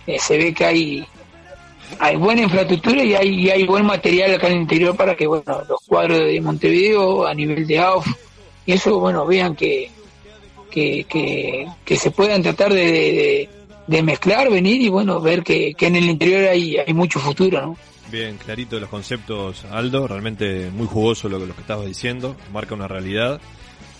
eh, 0.06 0.20
se 0.20 0.38
ve 0.38 0.54
que 0.54 0.66
hay 0.66 1.08
hay 1.98 2.18
buena 2.18 2.44
infraestructura 2.44 3.04
y 3.04 3.16
hay, 3.16 3.50
hay 3.50 3.66
buen 3.66 3.84
material 3.84 4.36
acá 4.36 4.48
en 4.48 4.54
el 4.54 4.62
interior 4.62 4.96
para 4.96 5.16
que 5.16 5.26
bueno 5.26 5.64
los 5.68 5.82
cuadros 5.88 6.20
de 6.20 6.40
Montevideo 6.40 7.26
a 7.26 7.34
nivel 7.34 7.66
de 7.66 7.80
AUF 7.80 8.06
y 8.68 8.74
eso 8.74 9.00
bueno 9.00 9.26
vean 9.26 9.56
que 9.56 9.90
que, 10.70 11.68
que, 11.84 11.98
se 11.98 12.12
puedan 12.12 12.44
tratar 12.44 12.72
de, 12.72 13.50
de, 13.88 14.04
mezclar, 14.04 14.50
venir 14.50 14.82
y 14.82 14.90
bueno 14.90 15.20
ver 15.20 15.44
que, 15.44 15.74
que 15.74 15.88
en 15.88 15.96
el 15.96 16.06
interior 16.10 16.48
hay, 16.48 16.78
hay 16.78 16.94
mucho 16.94 17.20
futuro, 17.20 17.62
¿no? 17.62 17.78
Bien, 18.12 18.38
clarito 18.38 18.80
los 18.80 18.90
conceptos, 18.90 19.66
Aldo, 19.66 20.08
realmente 20.08 20.70
muy 20.72 20.88
jugoso 20.88 21.30
lo, 21.30 21.38
lo 21.40 21.54
que 21.54 21.62
estabas 21.62 21.86
diciendo, 21.86 22.36
marca 22.52 22.74
una 22.76 22.88
realidad 22.88 23.40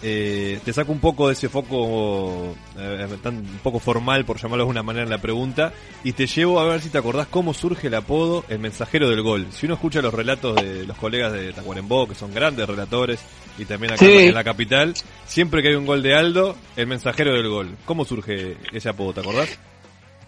eh, 0.02 0.60
te 0.64 0.72
saco 0.72 0.94
un 0.94 1.00
poco 1.00 1.28
de 1.28 1.34
ese 1.34 1.50
foco 1.50 2.56
eh, 2.78 3.08
tan, 3.22 3.38
un 3.38 3.60
poco 3.62 3.80
formal, 3.80 4.24
por 4.24 4.38
llamarlo 4.38 4.64
de 4.64 4.64
alguna 4.64 4.84
manera 4.84 5.04
en 5.04 5.10
la 5.10 5.18
pregunta, 5.18 5.74
y 6.04 6.14
te 6.14 6.26
llevo 6.26 6.60
a 6.60 6.66
ver 6.66 6.82
si 6.82 6.90
te 6.90 6.98
acordás 6.98 7.28
cómo 7.28 7.54
surge 7.54 7.88
el 7.88 7.96
apodo 7.96 8.46
El 8.48 8.60
Mensajero 8.60 9.10
del 9.10 9.22
Gol. 9.22 9.48
Si 9.52 9.66
uno 9.66 9.76
escucha 9.76 10.02
los 10.02 10.14
relatos 10.14 10.56
de 10.56 10.86
los 10.86 10.98
colegas 10.98 11.34
de 11.34 11.52
Tacuarembó, 11.52 12.08
que 12.08 12.16
son 12.16 12.34
grandes 12.34 12.68
relatores, 12.68 13.20
y 13.58 13.66
también 13.66 13.94
acá 13.94 14.06
Sí. 14.06 14.28
en 14.28 14.34
la 14.34 14.44
capital, 14.44 14.94
siempre 15.26 15.62
que 15.62 15.70
hay 15.70 15.76
un 15.76 15.86
gol 15.86 16.02
de 16.02 16.16
Aldo, 16.16 16.56
El 16.78 16.88
Mensajero 16.88 17.34
del 17.34 17.50
Gol. 17.50 17.76
¿Cómo 17.84 18.06
surge 18.06 18.56
ese 18.72 18.88
apodo, 18.90 19.14
te 19.14 19.20
acordás? 19.20 19.60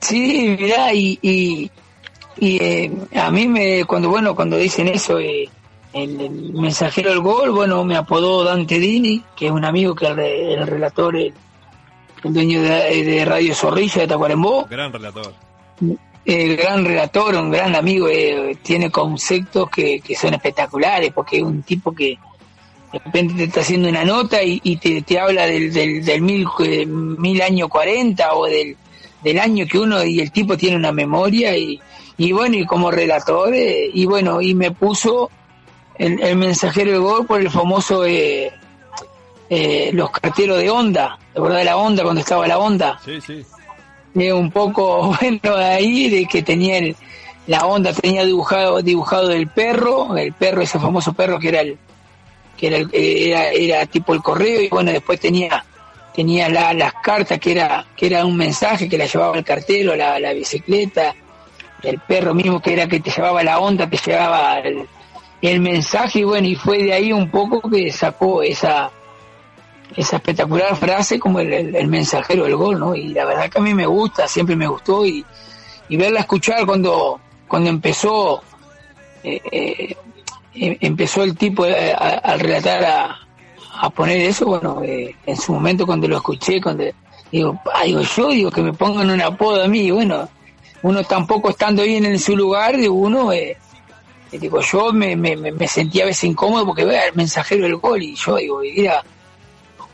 Sí, 0.01 0.57
mirá, 0.59 0.93
y, 0.93 1.17
y, 1.21 1.71
y, 2.37 2.63
eh, 2.63 2.91
a 3.15 3.29
mí 3.31 3.47
me, 3.47 3.85
cuando 3.85 4.09
bueno, 4.09 4.35
cuando 4.35 4.57
dicen 4.57 4.87
eso, 4.87 5.19
eh, 5.19 5.49
el, 5.93 6.19
el 6.21 6.53
mensajero 6.53 7.09
del 7.09 7.19
gol, 7.19 7.51
bueno, 7.51 7.83
me 7.83 7.95
apodó 7.97 8.43
Dante 8.43 8.79
Dini, 8.79 9.23
que 9.35 9.47
es 9.47 9.51
un 9.51 9.65
amigo 9.65 9.93
que 9.93 10.07
el, 10.07 10.19
el 10.19 10.67
relator, 10.67 11.15
el, 11.15 11.33
el 12.23 12.33
dueño 12.33 12.61
de, 12.61 13.03
de 13.03 13.25
Radio 13.25 13.53
Zorrilla 13.53 14.01
de 14.01 14.07
Tacuarembó, 14.07 14.65
Gran 14.69 14.93
relator. 14.93 15.33
el 16.25 16.55
gran 16.55 16.85
relator, 16.85 17.35
un 17.35 17.51
gran 17.51 17.75
amigo, 17.75 18.07
eh, 18.07 18.57
tiene 18.61 18.89
conceptos 18.89 19.69
que, 19.69 19.99
que 19.99 20.15
son 20.15 20.33
espectaculares, 20.33 21.11
porque 21.13 21.37
es 21.37 21.43
un 21.43 21.61
tipo 21.63 21.91
que 21.93 22.17
de 22.93 22.99
repente 22.99 23.33
te 23.35 23.43
está 23.45 23.61
haciendo 23.61 23.87
una 23.89 24.03
nota 24.03 24.43
y, 24.43 24.59
y 24.63 24.75
te, 24.77 25.01
te 25.01 25.19
habla 25.19 25.45
del, 25.45 25.71
del, 25.73 26.03
del 26.03 26.21
mil, 26.21 26.45
eh, 26.65 26.85
mil 26.85 27.41
año 27.41 27.69
40 27.69 28.33
o 28.33 28.45
del, 28.45 28.75
del 29.23 29.39
año 29.39 29.65
que 29.65 29.79
uno, 29.79 30.03
y 30.03 30.19
el 30.19 30.31
tipo 30.31 30.57
tiene 30.57 30.75
una 30.75 30.91
memoria 30.91 31.55
y, 31.57 31.79
y 32.27 32.31
bueno, 32.33 32.55
y 32.57 32.65
como 32.65 32.91
relator, 32.91 33.53
eh, 33.53 33.89
y 33.93 34.05
bueno, 34.05 34.41
y 34.41 34.53
me 34.55 34.71
puso 34.71 35.29
el, 35.97 36.21
el 36.21 36.35
mensajero 36.35 36.91
de 36.91 36.97
gol 36.97 37.25
por 37.25 37.39
el 37.41 37.49
famoso 37.49 38.05
eh, 38.05 38.51
eh, 39.49 39.91
los 39.93 40.09
carteros 40.11 40.57
de 40.59 40.69
onda, 40.69 41.17
¿te 41.33 41.39
acordás 41.39 41.59
de 41.59 41.65
la 41.65 41.77
onda 41.77 42.03
cuando 42.03 42.21
estaba 42.21 42.47
la 42.47 42.57
onda? 42.57 42.99
Sí, 43.03 43.19
sí. 43.21 43.43
Eh, 44.15 44.33
un 44.33 44.51
poco 44.51 45.15
bueno 45.21 45.55
ahí 45.55 46.09
de 46.09 46.25
que 46.25 46.41
tenía 46.43 46.77
el- 46.77 46.95
la 47.47 47.65
onda 47.65 47.91
tenía 47.93 48.23
dibujado 48.23 48.81
dibujado 48.81 49.31
el 49.31 49.47
perro 49.47 50.15
el 50.17 50.31
perro 50.33 50.61
ese 50.61 50.77
famoso 50.79 51.13
perro 51.13 51.39
que 51.39 51.47
era 51.49 51.61
el 51.61 51.77
que 52.57 52.67
era, 52.67 52.77
eh, 52.91 53.29
era, 53.29 53.49
era 53.51 53.85
tipo 53.87 54.13
el 54.13 54.21
correo 54.21 54.61
y 54.61 54.67
bueno 54.69 54.91
después 54.91 55.19
tenía 55.19 55.63
tenía 56.13 56.49
la- 56.49 56.73
las 56.73 56.93
cartas 57.01 57.39
que 57.39 57.53
era 57.53 57.85
que 57.95 58.05
era 58.07 58.25
un 58.25 58.35
mensaje 58.37 58.87
que 58.89 58.97
la 58.97 59.05
llevaba 59.05 59.37
el 59.37 59.43
cartero 59.45 59.95
la, 59.95 60.19
la 60.19 60.33
bicicleta 60.33 61.15
el 61.83 61.99
perro 61.99 62.33
mismo 62.33 62.61
que 62.61 62.73
era 62.73 62.87
que 62.87 62.99
te 62.99 63.09
llevaba 63.11 63.43
la 63.43 63.59
onda 63.59 63.89
te 63.89 63.97
llevaba 63.97 64.59
el, 64.59 64.87
el 65.41 65.59
mensaje 65.59 66.19
y 66.19 66.23
bueno 66.23 66.47
y 66.47 66.55
fue 66.55 66.83
de 66.83 66.93
ahí 66.93 67.11
un 67.11 67.29
poco 67.31 67.61
que 67.69 67.91
sacó 67.91 68.43
esa 68.43 68.91
esa 69.95 70.15
espectacular 70.17 70.75
frase 70.77 71.19
como 71.19 71.39
el, 71.41 71.51
el- 71.51 71.75
el 71.75 71.87
mensajero 71.87 72.45
del 72.45 72.55
gol, 72.55 72.79
¿no? 72.79 72.95
Y 72.95 73.09
la 73.09 73.25
verdad 73.25 73.49
que 73.49 73.57
a 73.59 73.61
mí 73.61 73.73
me 73.73 73.85
gusta, 73.85 74.25
siempre 74.27 74.55
me 74.55 74.65
gustó 74.67 75.05
y, 75.05 75.25
y 75.89 75.97
verla 75.97 76.21
escuchar 76.21 76.65
cuando, 76.65 77.19
cuando 77.45 77.69
empezó, 77.69 78.41
eh, 79.21 79.41
eh, 79.51 79.95
em- 80.55 80.77
empezó 80.79 81.23
el 81.23 81.35
tipo 81.35 81.65
eh, 81.65 81.91
al 81.93 82.39
relatar 82.39 82.85
a, 82.85 83.17
a 83.81 83.89
poner 83.89 84.21
eso, 84.21 84.45
bueno, 84.45 84.81
eh, 84.81 85.13
en 85.25 85.35
su 85.35 85.51
momento 85.53 85.85
cuando 85.85 86.07
lo 86.07 86.15
escuché, 86.15 86.61
cuando 86.61 86.85
digo, 87.29 87.59
ah, 87.73 87.83
digo 87.83 87.99
yo, 88.01 88.29
digo 88.29 88.49
que 88.49 88.61
me 88.61 88.71
pongan 88.71 89.09
un 89.09 89.19
apodo 89.21 89.61
a 89.61 89.67
mí, 89.67 89.79
y 89.81 89.91
bueno, 89.91 90.29
uno 90.83 91.03
tampoco 91.03 91.49
estando 91.49 91.83
bien 91.83 92.05
en 92.05 92.19
su 92.19 92.35
lugar, 92.35 92.75
uno, 92.89 93.31
eh, 93.31 93.57
eh, 94.31 94.39
digo, 94.39 94.61
yo 94.61 94.91
me, 94.91 95.15
me, 95.15 95.35
me 95.35 95.51
me 95.51 95.67
sentía 95.67 96.03
a 96.03 96.07
veces 96.07 96.23
incómodo 96.25 96.65
porque 96.65 96.85
vea 96.85 97.07
el 97.07 97.15
mensajero 97.15 97.63
del 97.63 97.75
gol 97.75 98.01
y 98.01 98.15
yo 98.15 98.37
digo, 98.37 98.61
era 98.63 99.03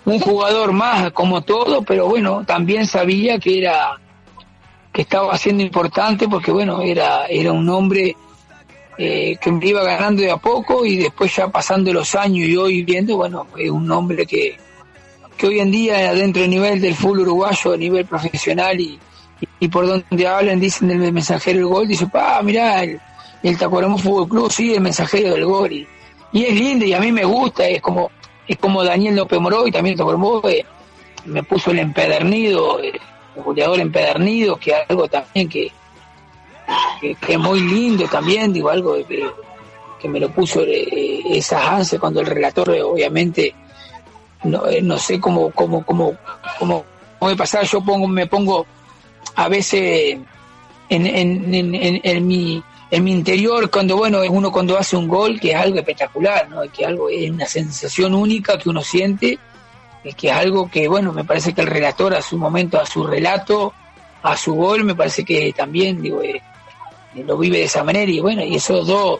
un 0.05 0.19
jugador 0.19 0.71
más 0.71 1.11
como 1.11 1.41
todo, 1.41 1.81
pero 1.81 2.07
bueno, 2.07 2.43
también 2.45 2.85
sabía 2.85 3.39
que 3.39 3.59
era 3.59 3.99
que 4.93 5.01
estaba 5.01 5.37
siendo 5.37 5.63
importante 5.63 6.27
porque 6.27 6.51
bueno, 6.51 6.81
era 6.81 7.25
era 7.25 7.51
un 7.51 7.67
hombre 7.69 8.15
eh, 8.97 9.37
que 9.41 9.51
me 9.51 9.65
iba 9.65 9.83
ganando 9.83 10.21
de 10.21 10.31
a 10.31 10.37
poco 10.37 10.85
y 10.85 10.95
después 10.95 11.35
ya 11.35 11.49
pasando 11.49 11.91
los 11.91 12.15
años 12.15 12.47
y 12.47 12.55
hoy 12.55 12.83
viendo, 12.83 13.17
bueno, 13.17 13.47
es 13.57 13.69
un 13.69 13.91
hombre 13.91 14.25
que 14.25 14.57
que 15.37 15.47
hoy 15.47 15.59
en 15.59 15.71
día 15.71 16.13
dentro 16.13 16.41
del 16.41 16.51
nivel 16.51 16.81
del 16.81 16.95
fútbol 16.95 17.19
uruguayo, 17.19 17.73
a 17.73 17.77
nivel 17.77 18.05
profesional 18.05 18.79
y, 18.79 18.97
y, 19.59 19.67
por 19.67 19.87
donde 19.87 20.27
hablan, 20.27 20.59
dicen 20.59 20.87
del 20.87 21.13
mensajero 21.13 21.59
del 21.59 21.67
gol, 21.67 21.87
dice, 21.87 22.07
pa, 22.07 22.41
mirá, 22.41 22.83
el, 22.83 22.99
el 23.43 23.57
Tacuarembó 23.57 23.97
Fútbol 23.97 24.27
Club, 24.27 24.51
sí, 24.51 24.73
el 24.73 24.81
mensajero 24.81 25.33
del 25.33 25.45
gol. 25.45 25.71
Y, 25.71 25.87
y 26.31 26.45
es 26.45 26.53
lindo 26.53 26.85
y 26.85 26.93
a 26.93 26.99
mí 26.99 27.11
me 27.11 27.23
gusta, 27.23 27.67
es 27.67 27.81
como 27.81 28.11
es 28.47 28.57
como 28.57 28.83
Daniel 28.83 29.15
López 29.17 29.39
Moró 29.39 29.67
y 29.67 29.71
también 29.71 29.97
Tacuarembó 29.97 30.47
eh, 30.47 30.65
me 31.25 31.43
puso 31.43 31.71
el 31.71 31.79
empedernido, 31.79 32.81
eh, 32.81 32.93
el 33.35 33.43
goleador 33.43 33.79
empedernido, 33.79 34.57
que 34.57 34.73
algo 34.73 35.07
también 35.07 35.49
que, 35.49 35.71
que, 36.99 37.33
es 37.33 37.39
muy 37.39 37.61
lindo 37.61 38.05
también, 38.07 38.53
digo, 38.53 38.69
algo 38.69 38.95
que, 39.07 39.29
que 39.99 40.09
me 40.09 40.19
lo 40.19 40.29
puso 40.29 40.61
eh, 40.61 41.21
esa 41.29 41.75
Hanse 41.75 41.99
cuando 41.99 42.21
el 42.21 42.27
relator 42.27 42.69
eh, 42.73 42.81
obviamente 42.81 43.53
no, 44.43 44.67
eh, 44.67 44.81
no 44.81 44.97
sé 44.97 45.19
cómo, 45.19 45.51
cómo, 45.51 45.85
cómo, 45.85 46.15
cómo, 46.59 46.85
cómo 47.19 47.29
me 47.29 47.35
pasar, 47.35 47.65
yo 47.65 47.81
pongo, 47.81 48.07
me 48.07 48.27
pongo 48.27 48.65
a 49.37 49.47
veces 49.47 50.17
en, 50.89 51.07
en, 51.07 51.53
en, 51.53 52.01
en, 52.03 52.27
mi 52.27 52.61
en 52.91 53.03
mi 53.03 53.11
interior 53.11 53.69
cuando 53.69 53.95
bueno 53.95 54.21
uno 54.29 54.51
cuando 54.51 54.77
hace 54.77 54.97
un 54.97 55.07
gol 55.07 55.39
que 55.39 55.51
es 55.51 55.55
algo 55.55 55.77
espectacular 55.77 56.49
no 56.49 56.61
que 56.71 56.85
algo 56.85 57.09
es 57.09 57.29
una 57.29 57.45
sensación 57.45 58.13
única 58.13 58.57
que 58.57 58.69
uno 58.69 58.81
siente 58.81 59.37
que 60.17 60.29
es 60.29 60.33
algo 60.33 60.69
que 60.69 60.87
bueno 60.87 61.13
me 61.13 61.23
parece 61.23 61.53
que 61.53 61.61
el 61.61 61.67
relator 61.67 62.15
a 62.15 62.21
su 62.21 62.37
momento 62.37 62.79
a 62.79 62.85
su 62.85 63.05
relato 63.05 63.73
a 64.23 64.35
su 64.35 64.55
gol 64.55 64.83
me 64.83 64.95
parece 64.95 65.23
que 65.23 65.53
también 65.55 66.01
digo 66.01 66.21
eh, 66.21 66.41
lo 67.25 67.37
vive 67.37 67.57
de 67.57 67.63
esa 67.63 67.83
manera. 67.83 68.11
Y 68.11 68.19
bueno 68.19 68.43
y 68.43 68.55
esos 68.55 68.87
dos 68.87 69.19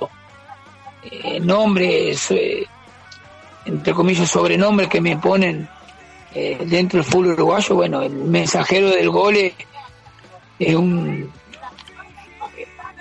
eh, 1.04 1.40
nombres 1.40 2.32
eh, 2.32 2.66
entre 3.66 3.94
comillas 3.94 4.30
sobrenombres 4.30 4.90
que 4.90 5.02
me 5.02 5.18
ponen 5.18 5.68
eh, 6.34 6.58
dentro 6.66 6.98
del 6.98 7.10
fútbol 7.10 7.34
uruguayo 7.34 7.76
bueno 7.76 8.02
el 8.02 8.14
mensajero 8.14 8.90
del 8.90 9.10
gol 9.10 9.36
es, 9.38 9.54
es 10.60 10.76
un 10.76 11.30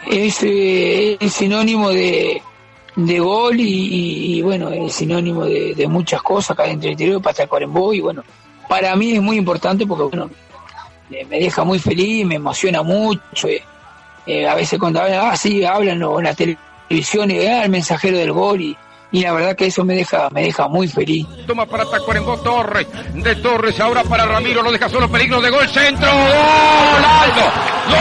es, 0.07 0.43
eh, 0.43 1.17
es 1.19 1.33
sinónimo 1.33 1.91
de, 1.91 2.41
de 2.95 3.21
gol 3.21 3.59
y, 3.61 4.37
y, 4.37 4.43
bueno, 4.43 4.71
es 4.71 4.95
sinónimo 4.95 5.45
de, 5.45 5.75
de, 5.75 5.89
muchas 5.89 6.23
cosas 6.23 6.53
acá 6.53 6.65
dentro 6.65 6.83
del 6.83 6.93
interior 6.93 7.21
para 7.21 7.35
Tacuarembó 7.35 7.93
y 7.93 8.01
bueno, 8.01 8.23
para 8.69 8.95
mí 8.95 9.13
es 9.13 9.23
muy 9.23 9.37
importante 9.37 9.87
porque 9.87 10.05
bueno, 10.05 10.31
me, 11.11 11.25
me 11.25 11.41
deja 11.41 11.65
muy 11.65 11.79
feliz, 11.79 12.25
me 12.25 12.37
emociona 12.37 12.83
mucho. 12.83 13.49
Eh, 13.49 13.63
eh, 14.27 14.47
a 14.47 14.55
veces 14.55 14.79
cuando 14.79 15.01
hablan, 15.01 15.21
ah, 15.23 15.37
sí, 15.37 15.65
hablan 15.65 16.03
o 16.03 16.19
en 16.19 16.25
la 16.25 16.35
televisión 16.35 17.31
y 17.31 17.39
ah, 17.47 17.65
el 17.65 17.71
mensajero 17.71 18.19
del 18.19 18.33
gol 18.33 18.61
y, 18.61 18.77
y 19.13 19.23
la 19.23 19.33
verdad 19.33 19.57
que 19.57 19.67
eso 19.67 19.85
me 19.85 19.95
deja 19.95 20.29
me 20.31 20.43
deja 20.43 20.69
muy 20.69 20.89
feliz. 20.89 21.27
Toma 21.47 21.67
para 21.67 21.85
Tacuarembó 21.89 22.39
Torres, 22.39 22.87
de 23.15 23.37
Torres 23.37 23.79
ahora 23.81 24.03
para 24.05 24.27
Ramiro, 24.27 24.63
lo 24.63 24.73
deja 24.73 24.89
solo 24.89 25.11
peligro 25.11 25.41
de 25.41 25.51
gol, 25.51 25.69
centro, 25.69 26.11
gol, 26.11 27.03
gol. 27.89 27.97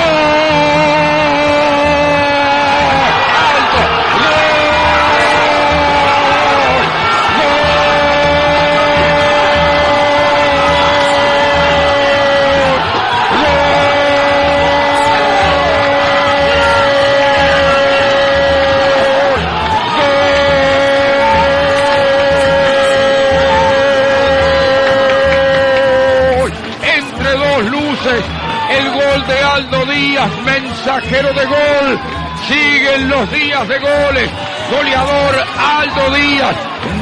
Mensajero 30.95 31.33
de 31.33 31.45
gol. 31.45 31.99
Siguen 32.47 33.09
los 33.09 33.31
días 33.31 33.67
de 33.67 33.79
goles. 33.79 34.29
Goleador 34.71 35.35
Aldo 35.57 36.15
Díaz. 36.15 36.55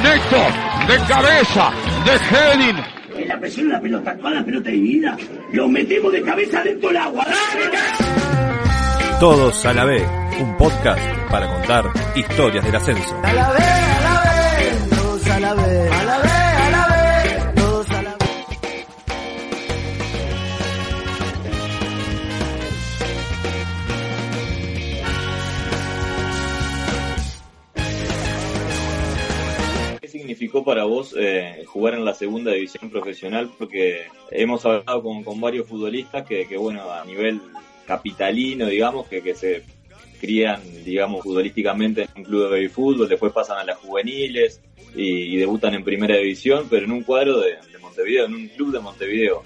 Néstor, 0.04 0.88
de 0.88 1.14
cabeza, 1.14 1.72
de 2.06 2.12
heading. 2.36 2.84
En 3.16 3.28
la 3.28 3.40
presión 3.40 3.70
la 3.70 3.80
pelota, 3.80 4.18
toda 4.18 4.32
la 4.32 4.44
pelota 4.44 4.70
dividida, 4.70 5.16
lo 5.52 5.68
metemos 5.70 6.12
de 6.12 6.22
cabeza 6.24 6.64
dentro 6.64 6.90
del 6.90 6.98
agua. 6.98 7.26
¡Dale, 7.26 7.70
Todos 9.20 9.66
a 9.66 9.74
la 9.74 9.86
B, 9.86 10.04
un 10.42 10.58
podcast 10.58 11.02
para 11.30 11.48
contar 11.48 11.86
historias 12.16 12.66
del 12.66 12.76
ascenso. 12.76 13.22
A 13.24 13.34
la 13.34 13.50
B, 13.52 13.60
para 30.63 30.86
vos 30.86 31.15
eh, 31.17 31.63
jugar 31.65 31.95
en 31.95 32.06
la 32.06 32.13
segunda 32.13 32.52
división 32.52 32.89
profesional? 32.89 33.49
Porque 33.58 34.04
hemos 34.32 34.65
hablado 34.65 35.02
con, 35.02 35.41
varios 35.41 35.67
futbolistas 35.67 36.26
que, 36.26 36.45
bueno, 36.58 36.91
a 36.91 37.04
nivel 37.06 37.41
capitalino, 37.86 38.67
digamos, 38.67 39.08
que, 39.08 39.21
que 39.21 39.36
se 39.36 39.63
crían, 40.19 40.62
digamos, 40.86 41.23
futbolísticamente 41.23 42.04
en 42.04 42.10
un 42.15 42.23
club 42.23 42.43
de 42.43 42.49
baby 42.49 42.69
fútbol, 42.69 43.10
después 43.10 43.34
pasan 43.34 43.58
a 43.58 43.63
las 43.63 43.78
juveniles 43.78 44.62
y, 44.95 45.36
y 45.36 45.38
debutan 45.38 45.73
en 45.73 45.84
primera 45.84 46.15
división, 46.17 46.67
pero 46.69 46.86
en 46.86 46.91
un 46.91 47.04
cuadro 47.04 47.39
de, 47.39 47.58
de 47.71 47.78
Montevideo, 47.80 48.26
en 48.26 48.34
un 48.34 48.47
club 48.47 48.71
de 48.71 48.80
Montevideo. 48.80 49.41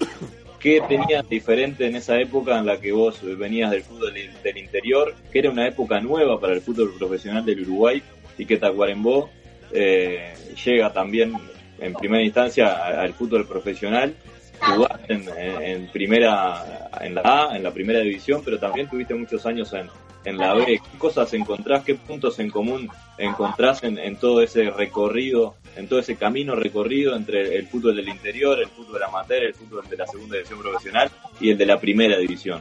¿Qué 0.60 0.82
tenías 0.88 1.28
diferente 1.28 1.86
en 1.86 1.94
esa 1.94 2.20
época 2.20 2.58
en 2.58 2.66
la 2.66 2.80
que 2.80 2.90
vos 2.90 3.20
venías 3.38 3.70
del 3.70 3.82
fútbol 3.82 4.12
del 4.42 4.58
interior, 4.58 5.14
que 5.30 5.38
era 5.38 5.50
una 5.50 5.68
época 5.68 6.00
nueva 6.00 6.40
para 6.40 6.54
el 6.54 6.60
fútbol 6.60 6.94
profesional 6.98 7.44
del 7.44 7.62
Uruguay 7.62 8.02
y 8.36 8.44
que 8.44 8.56
Tacuarembó 8.56 9.30
eh, 9.72 10.34
llega 10.64 10.92
también 10.92 11.34
en 11.80 11.94
primera 11.94 12.22
instancia 12.22 13.00
al 13.00 13.14
fútbol 13.14 13.46
profesional? 13.46 14.14
Jugaste 14.60 15.12
en, 15.12 15.28
en, 15.62 15.88
primera, 15.88 16.90
en 17.00 17.14
la 17.14 17.22
A, 17.24 17.56
en 17.56 17.62
la 17.62 17.70
primera 17.70 18.00
división, 18.00 18.42
pero 18.44 18.58
también 18.58 18.88
tuviste 18.88 19.14
muchos 19.14 19.46
años 19.46 19.72
en, 19.72 19.88
en 20.24 20.38
la 20.38 20.54
B. 20.54 20.64
¿Qué 20.66 20.98
cosas 20.98 21.32
encontrás, 21.34 21.84
qué 21.84 21.94
puntos 21.94 22.38
en 22.38 22.50
común 22.50 22.88
encontrás 23.16 23.82
en, 23.82 24.16
todo 24.16 24.42
ese 24.42 24.70
recorrido 24.70 25.56
en 25.76 25.88
todo 25.88 26.00
ese 26.00 26.16
camino 26.16 26.56
recorrido 26.56 27.14
entre 27.14 27.56
el 27.56 27.68
fútbol 27.68 27.96
del 27.96 28.08
interior, 28.08 28.58
el 28.58 28.68
fútbol 28.68 29.02
amateur, 29.02 29.44
el 29.44 29.54
fútbol 29.54 29.88
de 29.88 29.96
la 29.96 30.06
segunda 30.06 30.36
división 30.36 30.60
profesional 30.60 31.10
y 31.40 31.50
el 31.50 31.58
de 31.58 31.66
la 31.66 31.78
primera 31.78 32.18
división. 32.18 32.60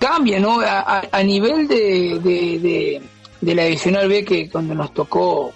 Cambia, 0.00 0.40
¿no? 0.40 0.60
A, 0.60 1.04
a 1.10 1.22
nivel 1.22 1.68
de, 1.68 2.18
de, 2.18 2.58
de, 2.58 3.02
de, 3.40 3.54
la 3.54 3.64
divisional 3.64 4.08
B, 4.08 4.24
que 4.24 4.50
cuando 4.50 4.74
nos 4.74 4.92
tocó, 4.92 5.52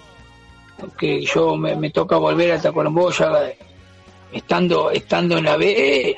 que 0.97 1.21
yo 1.21 1.55
me, 1.55 1.75
me 1.75 1.89
toca 1.89 2.17
volver 2.17 2.53
a 2.53 2.61
Tacuarembó 2.61 3.11
ya 3.11 3.51
estando, 4.31 4.91
estando 4.91 5.37
en 5.37 5.45
la 5.45 5.57
B, 5.57 6.15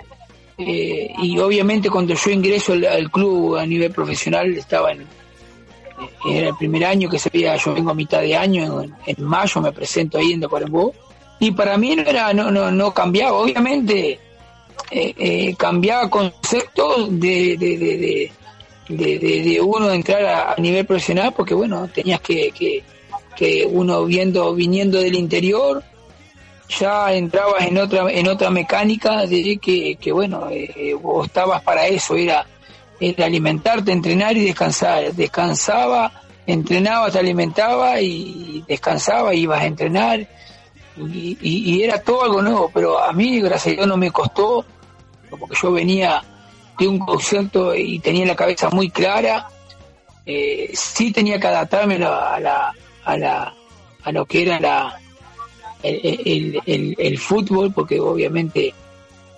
eh, 0.58 1.14
y 1.18 1.40
obviamente 1.40 1.90
cuando 1.90 2.14
yo 2.14 2.32
ingreso 2.32 2.74
al, 2.74 3.10
club 3.10 3.58
a 3.58 3.66
nivel 3.66 3.92
profesional 3.92 4.56
estaba 4.56 4.92
en 4.92 5.08
era 6.26 6.50
el 6.50 6.56
primer 6.56 6.84
año 6.86 7.10
que 7.10 7.20
se 7.20 7.30
veía, 7.30 7.56
yo 7.56 7.74
vengo 7.74 7.92
a 7.92 7.96
mitad 7.96 8.22
de 8.22 8.36
año, 8.36 8.82
en, 8.82 9.24
mayo 9.24 9.62
me 9.62 9.72
presento 9.72 10.18
ahí 10.18 10.34
en 10.34 10.42
Tacuarembó, 10.42 10.94
y 11.40 11.52
para 11.52 11.78
mí 11.78 11.96
no 11.96 12.04
era, 12.04 12.34
no, 12.34 12.52
no, 12.52 12.72
no 12.72 12.94
cambiaba, 12.94 13.38
obviamente 13.38 14.20
eh, 14.92 15.14
eh, 15.18 15.56
cambiaba 15.58 16.10
conceptos 16.10 17.08
de, 17.20 17.58
de, 17.58 17.78
de, 17.78 18.32
de, 18.90 19.42
de 19.44 19.62
uno 19.62 19.92
entrar 19.92 20.26
a, 20.26 20.54
a, 20.54 20.56
nivel 20.58 20.86
profesional, 20.86 21.34
porque 21.36 21.54
bueno, 21.54 21.88
tenías 21.94 22.22
que, 22.22 22.52
que, 22.52 22.84
que 23.36 23.68
uno 23.70 24.06
viendo, 24.06 24.54
viniendo 24.54 25.00
del 25.00 25.16
interior, 25.16 25.84
ya 26.70 27.14
entrabas 27.14 27.66
en 27.68 27.78
otra, 27.78 28.12
en 28.12 28.28
otra 28.28 28.50
mecánica 28.50 29.26
de 29.26 29.58
que, 29.62 29.96
que 29.96 30.12
bueno, 30.12 30.48
eh, 30.50 30.96
vos 31.00 31.28
estabas 31.28 31.62
para 31.62 31.88
eso, 31.88 32.16
era 32.16 32.46
era 33.00 33.26
alimentarte, 33.26 33.92
entrenar 33.92 34.38
y 34.38 34.46
descansar. 34.46 35.14
Descansaba, 35.14 36.12
entrenaba, 36.46 37.12
te 37.12 37.20
alimentaba 37.20 38.00
y 38.00 38.64
descansaba, 38.68 39.34
ibas 39.34 39.62
a 39.62 39.66
entrenar 39.66 40.28
y, 40.96 41.38
y, 41.42 41.76
y, 41.76 41.84
era 41.84 42.02
todo 42.02 42.24
algo 42.24 42.42
nuevo, 42.42 42.70
pero 42.72 43.00
a 43.00 43.12
mí, 43.14 43.42
gracias 43.42 43.74
a 43.74 43.76
Dios, 43.78 43.88
no 43.88 43.98
me 43.98 44.12
costó, 44.12 44.64
porque 45.30 45.56
yo 45.60 45.72
venía 45.72 46.24
de 46.78 46.88
un 46.88 47.00
concepto 47.00 47.74
y 47.74 48.00
tenía 48.00 48.26
la 48.26 48.36
cabeza 48.36 48.70
muy 48.70 48.90
clara. 48.90 49.48
Eh, 50.26 50.70
sí 50.74 51.12
tenía 51.12 51.40
que 51.40 51.48
adaptarme 51.48 51.96
a 51.96 52.00
la, 52.00 52.36
a 52.36 52.40
la, 52.40 52.76
a 53.06 54.12
lo 54.12 54.26
que 54.26 54.44
era 54.44 54.60
la, 54.60 55.00
el, 55.82 56.62
el, 56.66 56.96
el, 56.98 57.18
fútbol, 57.18 57.72
porque 57.74 58.00
obviamente 58.00 58.74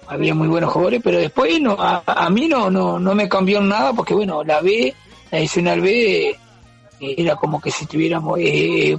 había 0.08 0.36
muy 0.36 0.48
buenos 0.48 0.72
jugadores, 0.72 1.02
pero 1.04 1.20
después 1.20 1.60
no, 1.60 1.76
a, 1.80 2.04
a, 2.06 2.30
mí 2.30 2.48
no, 2.48 2.70
no, 2.70 3.00
no 3.00 3.16
me 3.16 3.28
cambió 3.28 3.62
nada 3.62 3.94
porque 3.94 4.14
bueno, 4.14 4.44
la 4.44 4.62
B, 4.62 4.94
la 5.32 5.40
adicional 5.40 5.82
B 5.82 6.30
eh, 6.30 6.38
era 7.00 7.36
como 7.36 7.60
que 7.60 7.72
si 7.72 7.86
estuviéramos 7.86 8.40
eh, 8.40 8.98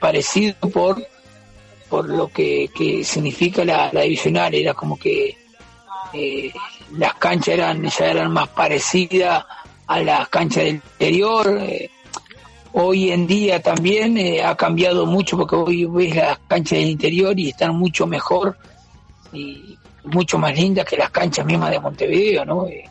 parecido 0.00 0.54
por 0.72 1.02
por 1.88 2.06
lo 2.08 2.28
que, 2.28 2.68
que 2.76 3.02
significa 3.02 3.64
la, 3.64 3.90
la 3.92 4.02
divisional, 4.02 4.54
era 4.54 4.74
como 4.74 4.98
que 4.98 5.36
eh, 6.12 6.52
las 6.98 7.14
canchas 7.14 7.54
eran 7.54 7.82
ya 7.84 8.06
eran 8.06 8.30
más 8.30 8.48
parecidas 8.48 9.44
a 9.86 10.00
las 10.00 10.28
canchas 10.28 10.64
del 10.64 10.74
interior. 10.74 11.58
Eh, 11.62 11.90
hoy 12.72 13.10
en 13.10 13.26
día 13.26 13.60
también 13.60 14.16
eh, 14.18 14.42
ha 14.42 14.56
cambiado 14.56 15.06
mucho 15.06 15.36
porque 15.36 15.56
hoy 15.56 15.84
ves 15.86 16.16
las 16.16 16.38
canchas 16.46 16.78
del 16.78 16.88
interior 16.88 17.38
y 17.38 17.50
están 17.50 17.76
mucho 17.76 18.06
mejor 18.06 18.56
y 19.32 19.78
mucho 20.04 20.38
más 20.38 20.54
lindas 20.56 20.84
que 20.84 20.96
las 20.96 21.10
canchas 21.10 21.44
mismas 21.44 21.70
de 21.70 21.80
Montevideo, 21.80 22.44
¿no? 22.44 22.66
Eh, 22.66 22.84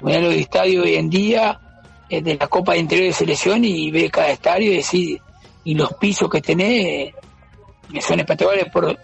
los 0.00 0.34
estadios 0.34 0.84
hoy 0.84 0.94
en 0.94 1.10
día 1.10 1.60
eh, 2.08 2.22
de 2.22 2.36
la 2.36 2.46
Copa 2.46 2.72
de 2.72 2.78
Interior 2.78 3.08
de 3.08 3.12
Selección 3.12 3.64
y 3.64 3.90
ve 3.90 4.10
cada 4.10 4.30
estadio 4.30 4.72
y 4.72 4.76
decir, 4.76 5.20
y 5.64 5.74
los 5.74 5.92
pisos 5.94 6.30
que 6.30 6.40
tenés 6.40 7.12
eh, 7.92 8.00
son 8.00 8.20
espectaculares 8.20 8.70
por 8.72 8.98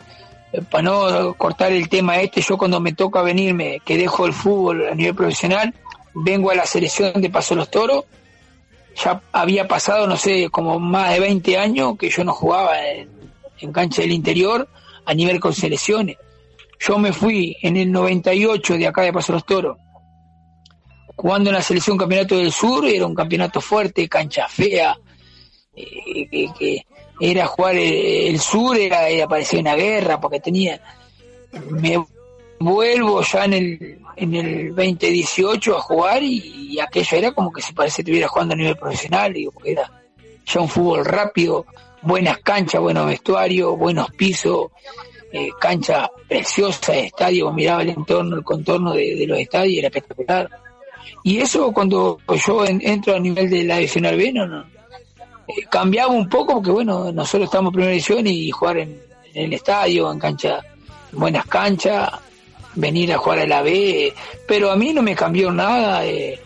para 0.70 0.82
no 0.82 1.34
cortar 1.34 1.72
el 1.72 1.88
tema 1.88 2.18
este, 2.20 2.40
yo 2.40 2.56
cuando 2.56 2.80
me 2.80 2.94
toca 2.94 3.20
venirme, 3.20 3.80
que 3.84 3.98
dejo 3.98 4.26
el 4.26 4.32
fútbol 4.32 4.88
a 4.88 4.94
nivel 4.94 5.14
profesional, 5.14 5.74
vengo 6.14 6.50
a 6.50 6.54
la 6.54 6.64
selección 6.64 7.20
de 7.20 7.28
Paso 7.28 7.54
los 7.54 7.70
Toros, 7.70 8.04
ya 8.96 9.20
había 9.32 9.68
pasado, 9.68 10.06
no 10.06 10.16
sé, 10.16 10.48
como 10.50 10.78
más 10.78 11.12
de 11.12 11.20
20 11.20 11.58
años 11.58 11.96
que 11.98 12.08
yo 12.08 12.24
no 12.24 12.32
jugaba 12.32 12.82
en, 12.88 13.10
en 13.60 13.72
cancha 13.72 14.02
del 14.02 14.12
interior 14.12 14.68
a 15.04 15.14
nivel 15.14 15.40
con 15.40 15.52
selecciones. 15.52 16.16
Yo 16.78 16.98
me 16.98 17.12
fui 17.12 17.56
en 17.62 17.76
el 17.76 17.90
98 17.90 18.74
de 18.78 18.86
acá 18.86 19.02
de 19.02 19.12
Paso 19.12 19.32
los 19.32 19.44
Toros, 19.44 19.78
jugando 21.14 21.50
en 21.50 21.56
la 21.56 21.62
selección 21.62 21.96
campeonato 21.96 22.36
del 22.36 22.52
sur, 22.52 22.84
era 22.86 23.06
un 23.06 23.14
campeonato 23.14 23.60
fuerte, 23.60 24.08
cancha 24.08 24.48
fea, 24.48 24.96
eh, 25.74 26.28
que, 26.30 26.48
que, 26.58 26.86
era 27.18 27.46
jugar 27.46 27.76
el, 27.76 28.38
sur, 28.38 28.76
era, 28.76 29.08
era, 29.08 29.26
parecía 29.26 29.60
una 29.60 29.74
guerra, 29.74 30.20
porque 30.20 30.40
tenía, 30.40 30.80
me 31.70 32.04
vuelvo 32.58 33.22
ya 33.22 33.44
en 33.44 33.52
el, 33.52 33.98
en 34.16 34.34
el 34.34 34.74
2018 34.74 35.76
a 35.76 35.80
jugar 35.80 36.22
y, 36.22 36.78
aquello 36.80 37.16
era 37.16 37.32
como 37.32 37.50
que 37.50 37.62
se 37.62 37.72
parece 37.72 37.96
que 37.96 38.02
estuviera 38.02 38.28
jugando 38.28 38.54
a 38.54 38.56
nivel 38.56 38.76
profesional, 38.76 39.32
digo, 39.32 39.50
porque 39.50 39.72
era 39.72 39.90
ya 40.46 40.60
un 40.60 40.68
fútbol 40.68 41.04
rápido, 41.04 41.64
buenas 42.02 42.38
canchas, 42.38 42.80
buenos 42.80 43.06
vestuarios, 43.06 43.78
buenos 43.78 44.10
pisos, 44.10 44.70
eh, 45.32 45.48
cancha 45.58 46.10
preciosa 46.28 46.94
estadio, 46.94 47.50
miraba 47.52 47.82
el 47.82 47.90
entorno, 47.90 48.36
el 48.36 48.44
contorno 48.44 48.92
de, 48.92 49.24
los 49.26 49.38
estadios, 49.38 49.78
era 49.78 49.88
espectacular. 49.88 50.50
Y 51.24 51.38
eso 51.38 51.72
cuando 51.72 52.18
yo 52.46 52.64
en, 52.66 52.80
entro 52.86 53.16
a 53.16 53.18
nivel 53.18 53.48
de 53.48 53.64
la 53.64 53.76
divisional 53.76 54.16
B, 54.16 54.32
no, 54.32 54.46
no 54.46 54.64
eh, 55.48 55.64
cambiaba 55.70 56.12
un 56.12 56.28
poco 56.28 56.54
porque 56.54 56.70
bueno, 56.70 57.12
nosotros 57.12 57.44
estamos 57.44 57.70
en 57.70 57.72
primera 57.72 57.90
división 57.92 58.26
y 58.26 58.50
jugar 58.50 58.78
en, 58.78 59.00
el 59.34 59.52
estadio, 59.52 60.10
en 60.10 60.18
cancha, 60.18 60.60
en 61.12 61.18
buenas 61.18 61.46
canchas, 61.46 62.10
venir 62.76 63.12
a 63.12 63.18
jugar 63.18 63.40
a 63.40 63.46
la 63.46 63.62
B, 63.62 64.14
pero 64.46 64.70
a 64.70 64.76
mí 64.76 64.92
no 64.92 65.02
me 65.02 65.14
cambió 65.14 65.50
nada, 65.50 66.06
eh, 66.06 66.40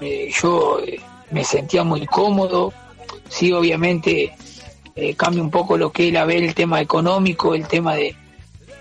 eh 0.00 0.30
yo 0.40 0.80
eh, 0.80 1.00
me 1.30 1.44
sentía 1.44 1.82
muy 1.82 2.06
cómodo, 2.06 2.72
sí, 3.28 3.52
obviamente 3.52 4.32
eh, 4.94 5.14
cambia 5.14 5.42
un 5.42 5.50
poco 5.50 5.76
lo 5.76 5.90
que 5.90 6.08
es 6.08 6.12
la 6.12 6.24
B, 6.24 6.36
el 6.36 6.54
tema 6.54 6.80
económico, 6.80 7.54
el 7.54 7.66
tema 7.66 7.94
de, 7.94 8.14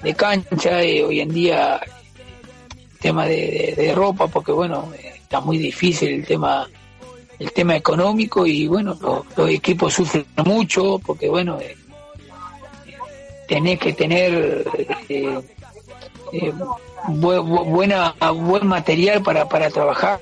de 0.04 0.14
cancha, 0.16 0.82
eh, 0.84 1.04
hoy 1.04 1.22
en 1.22 1.30
día 1.30 1.80
el 1.80 2.98
tema 3.00 3.26
de, 3.26 3.74
de, 3.78 3.96
ropa, 3.96 4.28
porque 4.28 4.52
bueno, 4.52 4.92
está 5.16 5.40
muy 5.40 5.58
difícil 5.58 6.10
el 6.10 6.26
tema 6.26 6.68
el 7.40 7.54
tema 7.54 7.76
económico 7.76 8.46
y 8.46 8.68
bueno, 8.68 8.98
los, 9.38 9.50
equipos 9.50 9.94
sufren 9.94 10.26
mucho 10.44 11.00
porque 11.00 11.30
bueno, 11.30 11.58
eh, 11.62 11.78
tenés 13.48 13.80
que 13.80 13.94
tener 13.94 14.66
eh, 16.34 16.54
bu 17.08 17.42
buena 17.44 18.16
buen 18.34 18.68
material 18.68 19.22
para, 19.22 19.48
para 19.48 19.70
trabajar 19.70 20.20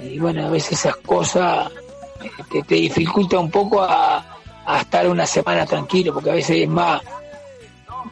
y 0.00 0.18
bueno, 0.18 0.46
a 0.46 0.50
veces 0.50 0.72
esas 0.72 0.96
cosas 0.96 1.70
te, 2.50 2.62
te 2.62 2.74
dificulta 2.76 3.38
un 3.38 3.50
poco 3.50 3.82
a, 3.82 4.38
a 4.64 4.80
estar 4.80 5.08
una 5.08 5.26
semana 5.26 5.66
tranquilo, 5.66 6.12
porque 6.14 6.30
a 6.30 6.34
veces 6.34 6.58
es 6.58 6.68
más 6.68 7.02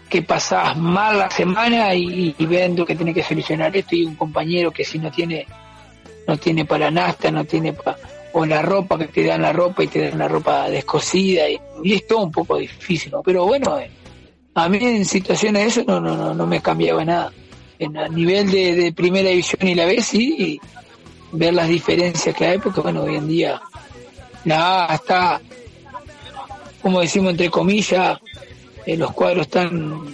que 0.09 0.23
pasás 0.23 0.77
mal 0.77 1.19
la 1.19 1.31
semana 1.31 1.95
y, 1.95 2.35
y 2.37 2.47
viendo 2.47 2.85
que 2.85 2.97
tiene 2.97 3.13
que 3.13 3.23
solucionar 3.23 3.77
esto 3.77 3.95
y 3.95 4.05
un 4.05 4.15
compañero 4.15 4.71
que 4.71 4.85
si 4.85 4.99
no 4.99 5.11
tiene 5.11 5.47
no 6.27 6.37
tiene 6.39 6.65
para 6.65 6.91
nasta, 6.91 7.31
no 7.31 7.45
tiene 7.45 7.73
para 7.73 7.99
o 8.33 8.45
la 8.45 8.63
ropa 8.63 8.99
que 8.99 9.07
te 9.07 9.25
dan 9.25 9.43
la 9.43 9.53
ropa 9.53 9.85
y 9.85 9.89
te 9.89 10.11
dan 10.11 10.19
la 10.19 10.29
ropa 10.29 10.69
descosida 10.69 11.49
y, 11.49 11.59
y 11.83 11.95
es 11.95 12.07
todo 12.07 12.25
un 12.25 12.33
poco 12.33 12.59
difícil, 12.59 13.13
pero 13.25 13.47
bueno, 13.47 13.79
eh, 13.79 13.91
a 14.57 14.69
mí 14.69 14.79
en 14.81 15.05
situaciones 15.05 15.63
de 15.63 15.69
eso 15.69 15.85
no 15.87 16.01
no 16.01 16.17
no, 16.17 16.35
no 16.35 16.47
me 16.47 16.61
cambiaba 16.61 17.05
nada. 17.05 17.33
En 17.79 17.97
a 17.97 18.09
nivel 18.09 18.51
de, 18.51 18.75
de 18.75 18.93
primera 18.93 19.29
división 19.29 19.69
y 19.69 19.75
la 19.75 19.85
B 19.85 20.03
sí, 20.03 20.59
ver 21.33 21.55
las 21.55 21.69
diferencias 21.69 22.35
que 22.35 22.47
hay, 22.47 22.59
porque 22.59 22.81
bueno, 22.81 23.03
hoy 23.03 23.17
en 23.17 23.29
día 23.29 23.61
la 24.45 24.87
A 24.87 24.95
está 24.95 25.41
como 26.87 27.01
decimos 27.01 27.33
entre 27.33 27.51
comillas, 27.51 28.17
eh, 28.87 28.97
los 28.97 29.13
cuadros 29.13 29.47
están, 29.47 30.05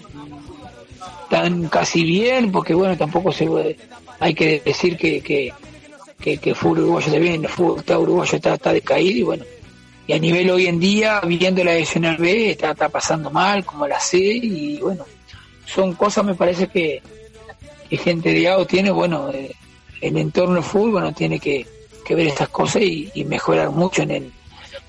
están 1.24 1.68
casi 1.68 2.02
bien, 2.02 2.50
porque 2.50 2.72
bueno, 2.72 2.96
tampoco 2.96 3.30
se 3.30 3.44
puede, 3.44 3.76
hay 4.18 4.32
que 4.32 4.62
decir 4.64 4.96
que, 4.96 5.20
que, 5.20 5.52
que, 6.38 6.54
fútbol 6.54 6.78
uruguayo 6.78 7.08
está 7.08 7.18
bien, 7.18 7.44
el 7.44 7.50
fútbol 7.50 7.80
está 7.80 7.98
uruguayo 7.98 8.36
está, 8.36 8.54
está 8.54 8.72
decaído 8.72 9.18
y 9.18 9.22
bueno, 9.22 9.44
y 10.06 10.12
a 10.12 10.18
nivel 10.18 10.50
hoy 10.50 10.66
en 10.66 10.80
día, 10.80 11.20
viendo 11.20 11.62
la 11.62 11.78
Nacional 11.78 12.16
B, 12.16 12.50
está, 12.50 12.72
está 12.72 12.88
pasando 12.88 13.30
mal, 13.30 13.64
como 13.64 13.86
la 13.86 14.00
C, 14.00 14.18
y 14.18 14.78
bueno, 14.78 15.04
son 15.64 15.94
cosas, 15.94 16.24
me 16.24 16.34
parece 16.34 16.68
que, 16.68 17.02
que 17.88 17.96
gente 17.96 18.32
de 18.32 18.48
AO 18.48 18.66
tiene, 18.66 18.90
bueno, 18.90 19.30
eh, 19.30 19.54
el 20.00 20.16
entorno 20.16 20.54
del 20.54 20.64
fútbol, 20.64 20.92
bueno, 20.92 21.12
tiene 21.12 21.38
que, 21.38 21.66
que 22.04 22.14
ver 22.14 22.26
estas 22.26 22.48
cosas 22.48 22.82
y, 22.82 23.10
y 23.14 23.24
mejorar 23.24 23.70
mucho 23.70 24.02
en, 24.02 24.10
el, 24.10 24.32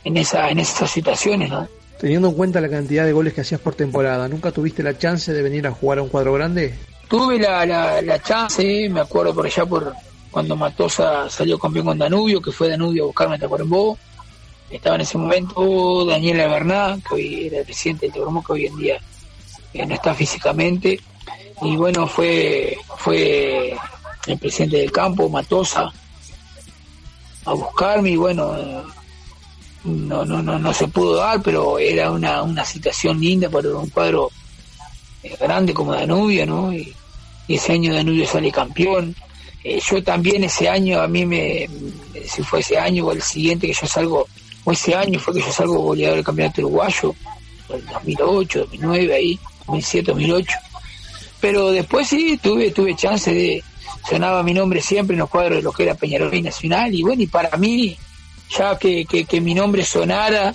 en, 0.03 0.17
esa, 0.17 0.49
en 0.49 0.59
esas 0.59 0.89
situaciones, 0.89 1.49
¿no? 1.49 1.67
Teniendo 1.99 2.29
en 2.29 2.33
cuenta 2.33 2.59
la 2.59 2.69
cantidad 2.69 3.05
de 3.05 3.13
goles 3.13 3.33
que 3.33 3.41
hacías 3.41 3.61
por 3.61 3.75
temporada, 3.75 4.27
¿nunca 4.27 4.51
tuviste 4.51 4.83
la 4.83 4.97
chance 4.97 5.31
de 5.31 5.41
venir 5.41 5.65
a 5.67 5.71
jugar 5.71 5.99
a 5.99 6.01
un 6.01 6.09
cuadro 6.09 6.33
grande? 6.33 6.73
Tuve 7.07 7.37
la, 7.37 7.65
la, 7.65 8.01
la 8.01 8.21
chance, 8.21 8.89
me 8.89 9.01
acuerdo 9.01 9.33
por 9.33 9.45
allá 9.45 9.65
por 9.65 9.93
cuando 10.31 10.55
Matosa 10.55 11.29
salió 11.29 11.59
campeón 11.59 11.85
con 11.85 11.97
Danubio, 11.99 12.41
que 12.41 12.51
fue 12.51 12.67
Danubio 12.67 13.03
a 13.03 13.07
buscarme 13.07 13.35
a 13.35 13.39
Tacuarembó. 13.39 13.97
Estaba 14.73 14.95
en 14.95 15.01
ese 15.01 15.19
momento 15.19 16.03
Daniela 16.03 16.47
Bernat, 16.47 17.03
que 17.07 17.13
hoy 17.13 17.45
era 17.45 17.59
el 17.59 17.65
presidente 17.65 18.07
del 18.07 18.13
Tacuarembó, 18.13 18.43
que 18.43 18.53
hoy 18.53 18.65
en 18.65 18.77
día 18.77 18.99
eh, 19.71 19.85
no 19.85 19.93
está 19.93 20.15
físicamente. 20.15 20.99
Y 21.61 21.75
bueno, 21.75 22.07
fue, 22.07 22.75
fue 22.97 23.77
el 24.25 24.39
presidente 24.39 24.77
del 24.77 24.91
campo, 24.91 25.29
Matosa, 25.29 25.93
a 27.45 27.53
buscarme 27.53 28.09
y 28.09 28.15
bueno, 28.15 28.83
no, 29.83 30.25
no, 30.25 30.41
no, 30.41 30.57
no 30.57 30.73
se 30.73 30.87
pudo 30.87 31.17
dar, 31.17 31.39
pero 31.43 31.77
era 31.77 32.09
una, 32.09 32.41
una 32.41 32.65
situación 32.65 33.19
linda 33.19 33.51
para 33.51 33.69
un 33.69 33.89
cuadro 33.91 34.31
eh, 35.21 35.37
grande 35.39 35.75
como 35.75 35.93
Danubio, 35.93 36.47
¿no? 36.47 36.73
Y, 36.73 36.95
y 37.47 37.55
ese 37.55 37.73
año 37.73 37.93
Danubio 37.93 38.25
sale 38.25 38.51
campeón. 38.51 39.15
Eh, 39.63 39.79
yo 39.87 40.03
también 40.03 40.43
ese 40.43 40.67
año, 40.67 40.99
a 40.99 41.07
mí 41.07 41.27
me, 41.27 41.69
si 42.25 42.41
fue 42.41 42.61
ese 42.61 42.79
año 42.79 43.05
o 43.05 43.11
el 43.11 43.21
siguiente 43.21 43.67
que 43.67 43.73
yo 43.73 43.85
salgo, 43.85 44.27
ese 44.71 44.95
año 44.95 45.19
fue 45.19 45.33
que 45.33 45.41
yo 45.41 45.51
salgo 45.51 45.79
goleador 45.79 46.15
del 46.15 46.25
campeonato 46.25 46.61
uruguayo, 46.61 47.15
el 47.69 47.85
2008, 47.85 48.59
2009, 48.59 49.13
ahí, 49.13 49.39
2007, 49.67 50.11
2008. 50.11 50.57
Pero 51.41 51.71
después 51.71 52.07
sí, 52.07 52.39
tuve, 52.41 52.71
tuve 52.71 52.95
chance 52.95 53.33
de, 53.33 53.63
sonaba 54.09 54.43
mi 54.43 54.53
nombre 54.53 54.81
siempre 54.81 55.15
en 55.15 55.19
los 55.19 55.29
cuadros 55.29 55.57
de 55.57 55.63
lo 55.63 55.71
que 55.71 55.83
era 55.83 55.95
Peñarol 55.95 56.33
y 56.33 56.41
Nacional, 56.41 56.93
y 56.93 57.03
bueno, 57.03 57.21
y 57.21 57.27
para 57.27 57.57
mí, 57.57 57.97
ya 58.49 58.77
que, 58.77 59.05
que, 59.05 59.41
mi 59.41 59.53
nombre 59.53 59.83
sonara, 59.83 60.53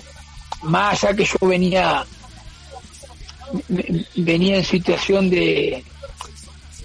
más 0.63 1.03
allá 1.03 1.15
que 1.15 1.25
yo 1.25 1.47
venía 1.47 2.05
venía 4.15 4.57
en 4.57 4.63
situación 4.63 5.29
de, 5.29 5.83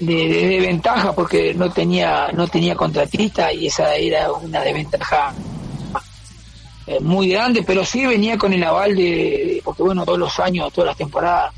de, 0.00 0.14
de, 0.28 0.60
de, 0.60 1.12
porque 1.14 1.52
no 1.52 1.70
tenía 1.70 2.28
no 2.32 2.48
tenía 2.48 2.74
contratista 2.74 3.52
y 3.52 3.66
esa 3.66 3.94
era 3.96 4.32
una 4.32 4.60
desventaja 4.62 5.34
eh, 6.87 7.01
muy 7.01 7.29
grande 7.29 7.62
pero 7.62 7.85
sí 7.85 8.05
venía 8.05 8.37
con 8.37 8.53
el 8.53 8.62
aval 8.62 8.94
de 8.94 9.61
porque 9.64 9.83
bueno 9.83 10.05
todos 10.05 10.18
los 10.18 10.38
años 10.38 10.73
todas 10.73 10.88
las 10.88 10.97
temporadas 10.97 11.55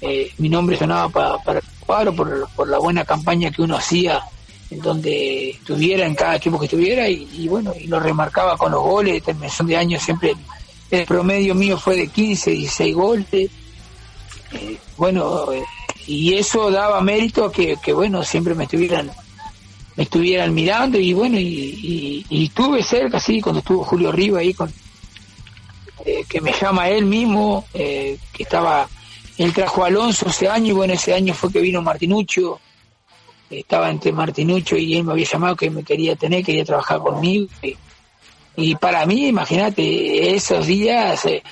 eh, 0.00 0.30
mi 0.38 0.48
nombre 0.48 0.76
sonaba 0.76 1.08
para, 1.08 1.38
para 1.38 1.58
el 1.60 1.64
cuadro 1.80 2.14
por, 2.14 2.48
por 2.50 2.68
la 2.68 2.78
buena 2.78 3.04
campaña 3.04 3.50
que 3.50 3.62
uno 3.62 3.76
hacía 3.76 4.22
en 4.70 4.80
donde 4.80 5.50
estuviera 5.50 6.06
en 6.06 6.14
cada 6.14 6.36
equipo 6.36 6.58
que 6.58 6.66
estuviera 6.66 7.08
y, 7.08 7.48
bueno 7.48 7.72
y 7.78 7.86
lo 7.86 7.98
remarcaba 8.00 8.56
con 8.56 8.72
los 8.72 8.82
goles 8.82 9.22
terminación 9.22 9.66
de 9.66 9.76
año 9.76 9.98
siempre 9.98 10.34
el 10.90 11.06
promedio 11.06 11.54
mío 11.54 11.78
fue 11.78 11.96
de 11.96 12.08
15 12.08 12.50
16 12.50 12.94
goles 12.94 13.26
eh, 13.32 13.50
bueno 14.96 15.46
y 16.06 16.34
eso 16.34 16.70
daba 16.70 17.00
mérito 17.00 17.50
que, 17.50 17.76
que, 17.82 17.92
bueno 17.92 18.22
siempre 18.24 18.54
me 18.54 18.64
estuvieran 18.64 19.10
me 19.96 20.04
estuvieran 20.04 20.54
mirando 20.54 20.98
y 20.98 21.12
bueno 21.12 21.38
y, 21.38 22.24
y, 22.28 22.44
estuve 22.44 22.82
cerca 22.82 23.18
sí 23.18 23.40
cuando 23.40 23.60
estuvo 23.60 23.84
Julio 23.84 24.12
Riva 24.12 24.40
ahí 24.40 24.54
con 24.54 24.72
eh, 26.04 26.24
que 26.28 26.40
me 26.40 26.52
llama 26.52 26.88
él 26.88 27.04
mismo 27.04 27.66
eh, 27.74 28.18
que 28.32 28.44
estaba 28.44 28.88
él 29.36 29.52
trajo 29.52 29.84
Alonso 29.84 30.28
ese 30.28 30.48
año 30.48 30.68
y 30.68 30.72
bueno 30.72 30.92
ese 30.94 31.14
año 31.14 31.34
fue 31.34 31.52
que 31.52 31.60
vino 31.60 31.82
Martinucho 31.82 32.60
estaba 33.50 33.90
entre 33.90 34.12
Martinucho 34.12 34.76
y 34.76 34.96
él 34.96 35.04
me 35.04 35.12
había 35.12 35.26
llamado 35.26 35.56
que 35.56 35.70
me 35.70 35.82
quería 35.82 36.14
tener 36.16 36.44
quería 36.44 36.64
trabajar 36.64 37.00
conmigo 37.00 37.48
y, 37.62 37.76
y 38.56 38.74
para 38.76 39.04
mí 39.06 39.26
imagínate 39.26 40.34
esos 40.34 40.66
días 40.66 41.24
eh, 41.26 41.42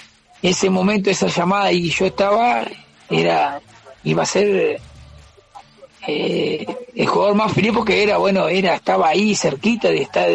ese 0.43 0.71
momento 0.71 1.11
esa 1.11 1.27
llamada 1.27 1.73
y 1.73 1.91
yo 1.91 2.07
estaba 2.07 2.65
era 3.11 3.61
iba 4.05 4.23
a 4.23 4.27
ser 4.27 4.81
eh, 6.11 6.67
el 6.95 7.07
jugador 7.07 7.35
más 7.35 7.53
feliz 7.53 7.71
porque 7.75 8.03
era 8.03 8.17
bueno 8.17 8.49
era 8.49 8.77
estaba 8.77 9.09
ahí 9.09 9.35
cerquita 9.35 9.89
de 9.89 10.01
estar 10.01 10.31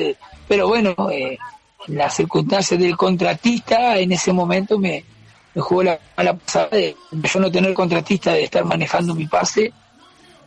pero 0.47 0.67
bueno 0.67 0.95
eh, 1.11 1.35
las 1.87 2.15
circunstancias 2.15 2.79
del 2.79 2.95
contratista 2.95 3.97
en 3.97 4.11
ese 4.11 4.31
momento 4.31 4.77
me, 4.77 5.03
jugó 5.55 5.81
la 5.81 5.99
mala 6.15 6.35
pasada 6.35 6.67
de 6.67 6.95
yo 7.11 7.39
no 7.39 7.51
tener 7.51 7.73
contratista 7.73 8.33
de 8.33 8.43
estar 8.43 8.63
manejando 8.65 9.15
mi 9.15 9.25
pase 9.25 9.73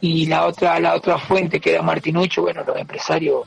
y 0.01 0.27
la 0.27 0.47
otra 0.47 0.79
la 0.79 0.95
otra 0.95 1.19
fuente 1.19 1.59
que 1.59 1.73
era 1.73 1.83
Martinucho 1.83 2.43
bueno 2.43 2.63
los 2.65 2.77
empresarios 2.77 3.43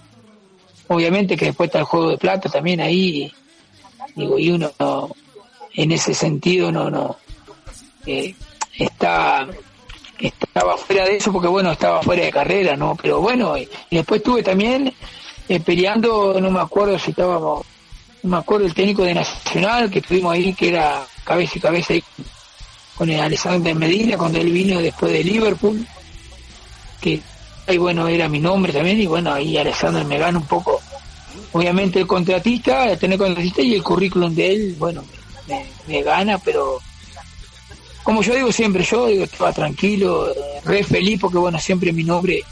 obviamente 0.89 1.38
que 1.38 1.46
después 1.46 1.70
está 1.70 1.80
el 1.80 1.86
juego 1.86 2.10
de 2.10 2.18
plata 2.18 2.50
también 2.50 2.82
ahí 2.82 3.32
digo 4.18 4.38
y 4.38 4.52
uno 4.52 4.70
no, 4.80 5.12
en 5.76 5.94
ese 5.94 6.13
sentido 6.13 6.74
no 6.74 6.89
no 6.89 7.15
eh, 8.06 8.36
está 8.78 9.48
estaba 10.19 10.77
fuera 10.77 11.05
de 11.05 11.17
eso 11.17 11.32
porque 11.32 11.47
bueno 11.47 11.71
estaba 11.71 12.01
fuera 12.01 12.23
de 12.23 12.32
carrera 12.32 12.75
no 12.75 12.97
pero 13.01 13.21
bueno 13.21 13.58
y, 13.58 13.67
después 13.89 14.19
estuve 14.19 14.43
también 14.43 14.93
eh, 15.47 15.60
peleando 15.60 16.39
no 16.39 16.51
me 16.51 16.60
acuerdo 16.60 16.99
si 16.99 17.12
estábamos 17.12 17.65
no 18.23 18.29
me 18.29 18.38
acuerdo 18.38 18.65
el 18.65 18.73
técnico 18.73 19.03
de 19.03 19.13
Nacional 19.13 19.89
que 19.89 19.99
estuvimos 19.99 20.34
ahí 20.34 20.53
que 20.53 20.69
era 20.69 21.05
cabeza 21.23 21.53
y 21.55 21.62
cabeza 21.62 21.93
ahí 21.93 22.03
con 22.95 23.10
el 23.10 23.19
Alexander 23.19 23.73
Medina 23.75 24.17
cuando 24.17 24.39
él 24.39 24.51
vino 24.51 24.82
después 24.82 25.12
de 25.13 25.23
Liverpool 25.23 25.86
que 26.99 27.21
ahí 27.67 27.77
bueno 27.77 28.08
era 28.08 28.27
mi 28.27 28.39
nombre 28.39 28.73
también 28.73 28.99
y 28.99 29.08
bueno 29.08 29.32
ahí 29.32 29.58
Alexander 29.58 30.03
me 30.05 30.17
gana 30.17 30.38
un 30.38 30.45
poco. 30.45 30.82
Obviamente 31.51 31.99
el 31.99 32.08
contratista 32.08 32.95
tener 32.97 33.17
contratista 33.17 33.62
y 33.62 33.75
el 33.75 33.84
currículum 33.84 34.34
de 34.36 34.51
él 34.51 34.75
bueno 34.77 35.03
me, 35.47 35.65
me 35.88 36.03
gana 36.03 36.38
pero 36.39 36.79
como 38.10 38.24
yo 38.24 38.34
digo 38.34 38.52
siempre, 38.52 38.84
yo 38.84 39.06
digo, 39.06 39.26
estaba 39.26 39.54
tranquilo, 39.54 40.34
re 40.65 40.84
feliz 40.84 41.19
porque 41.22 41.38
bueno, 41.38 41.60
siempre 41.60 41.93
mi 41.93 42.04
nombre 42.04 42.43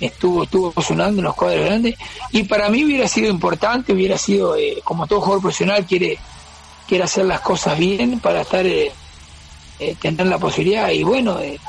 estuvo 0.00 0.42
estuvo 0.42 0.74
sonando 0.82 1.20
en 1.20 1.26
los 1.26 1.36
cuadros 1.36 1.64
grandes. 1.64 1.94
Y 2.32 2.42
para 2.42 2.68
mí 2.68 2.84
hubiera 2.84 3.06
sido 3.06 3.30
importante, 3.30 3.92
hubiera 3.92 4.18
sido, 4.18 4.56
eh, 4.56 4.80
como 4.82 5.06
todo 5.06 5.20
jugador 5.20 5.42
profesional 5.42 5.86
quiere, 5.86 6.18
quiere 6.88 7.04
hacer 7.04 7.24
las 7.24 7.40
cosas 7.40 7.78
bien 7.78 8.18
para 8.18 8.40
estar, 8.40 8.66
eh, 8.66 8.90
eh, 9.78 9.94
tener 10.00 10.26
la 10.26 10.38
posibilidad. 10.38 10.90
Y 10.90 11.04
bueno, 11.04 11.38
eh, 11.38 11.60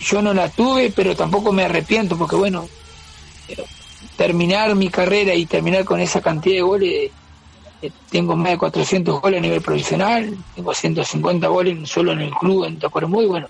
yo 0.00 0.22
no 0.22 0.32
la 0.32 0.48
tuve, 0.48 0.90
pero 0.90 1.14
tampoco 1.14 1.52
me 1.52 1.64
arrepiento 1.64 2.16
porque 2.16 2.36
bueno, 2.36 2.70
terminar 4.16 4.74
mi 4.76 4.88
carrera 4.88 5.34
y 5.34 5.44
terminar 5.44 5.84
con 5.84 6.00
esa 6.00 6.22
cantidad 6.22 6.56
de 6.56 6.62
goles 6.62 7.10
tengo 8.10 8.36
más 8.36 8.52
de 8.52 8.58
400 8.58 9.20
goles 9.20 9.38
a 9.38 9.42
nivel 9.42 9.60
profesional, 9.60 10.36
tengo 10.54 10.74
150 10.74 11.46
goles 11.48 11.88
solo 11.88 12.12
en 12.12 12.20
el 12.20 12.30
club 12.30 12.64
en 12.64 12.78
Tacuarembó 12.78 13.22
y 13.22 13.26
bueno, 13.26 13.48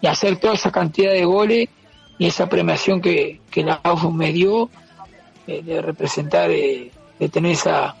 y 0.00 0.06
hacer 0.06 0.38
toda 0.38 0.54
esa 0.54 0.70
cantidad 0.70 1.12
de 1.12 1.24
goles 1.24 1.68
y 2.18 2.26
esa 2.26 2.48
premiación 2.48 3.00
que, 3.00 3.40
que 3.50 3.62
la 3.62 3.80
AUF 3.82 4.12
me 4.12 4.32
dio 4.32 4.70
eh, 5.46 5.62
de 5.62 5.82
representar, 5.82 6.50
eh, 6.50 6.90
de 7.18 7.28
tener 7.28 7.52
esa, 7.52 7.94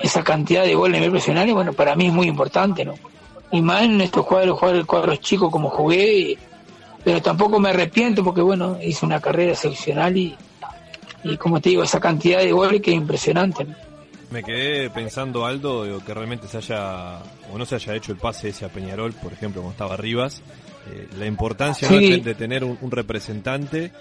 esa 0.00 0.24
cantidad 0.24 0.64
de 0.64 0.74
goles 0.74 0.96
a 0.96 1.00
nivel 1.00 1.12
profesional, 1.12 1.48
y 1.48 1.52
bueno, 1.52 1.72
para 1.72 1.94
mí 1.94 2.06
es 2.06 2.12
muy 2.12 2.26
importante, 2.26 2.84
¿no? 2.84 2.94
Y 3.52 3.62
más 3.62 3.82
en 3.82 4.00
estos 4.00 4.26
cuadros, 4.26 4.58
jugar 4.58 4.84
cuadros 4.84 5.20
chicos 5.20 5.50
como 5.50 5.70
jugué, 5.70 6.36
pero 7.04 7.22
tampoco 7.22 7.60
me 7.60 7.70
arrepiento 7.70 8.24
porque 8.24 8.40
bueno, 8.40 8.78
hice 8.82 9.06
una 9.06 9.20
carrera 9.20 9.52
excepcional 9.52 10.16
y, 10.16 10.34
y 11.22 11.36
como 11.36 11.60
te 11.60 11.68
digo, 11.68 11.84
esa 11.84 12.00
cantidad 12.00 12.40
de 12.40 12.50
goles 12.50 12.80
que 12.80 12.90
es 12.90 12.96
impresionante. 12.96 13.66
Me 14.34 14.42
quedé 14.42 14.90
pensando, 14.90 15.46
Aldo, 15.46 15.84
digo, 15.84 16.00
que 16.04 16.12
realmente 16.12 16.48
se 16.48 16.56
haya, 16.56 17.20
o 17.52 17.56
no 17.56 17.64
se 17.64 17.76
haya 17.76 17.94
hecho 17.94 18.10
el 18.10 18.18
pase 18.18 18.48
ese 18.48 18.64
a 18.64 18.68
Peñarol, 18.68 19.12
por 19.12 19.32
ejemplo, 19.32 19.62
cuando 19.62 19.70
estaba 19.70 19.96
Rivas, 19.96 20.42
eh, 20.90 21.06
la 21.16 21.26
importancia 21.26 21.86
Sí. 21.86 22.18
¿no? 22.18 22.24
de, 22.24 22.34
tener 22.34 22.64
un, 22.64 22.76
un 22.80 22.90
representante 22.90 23.92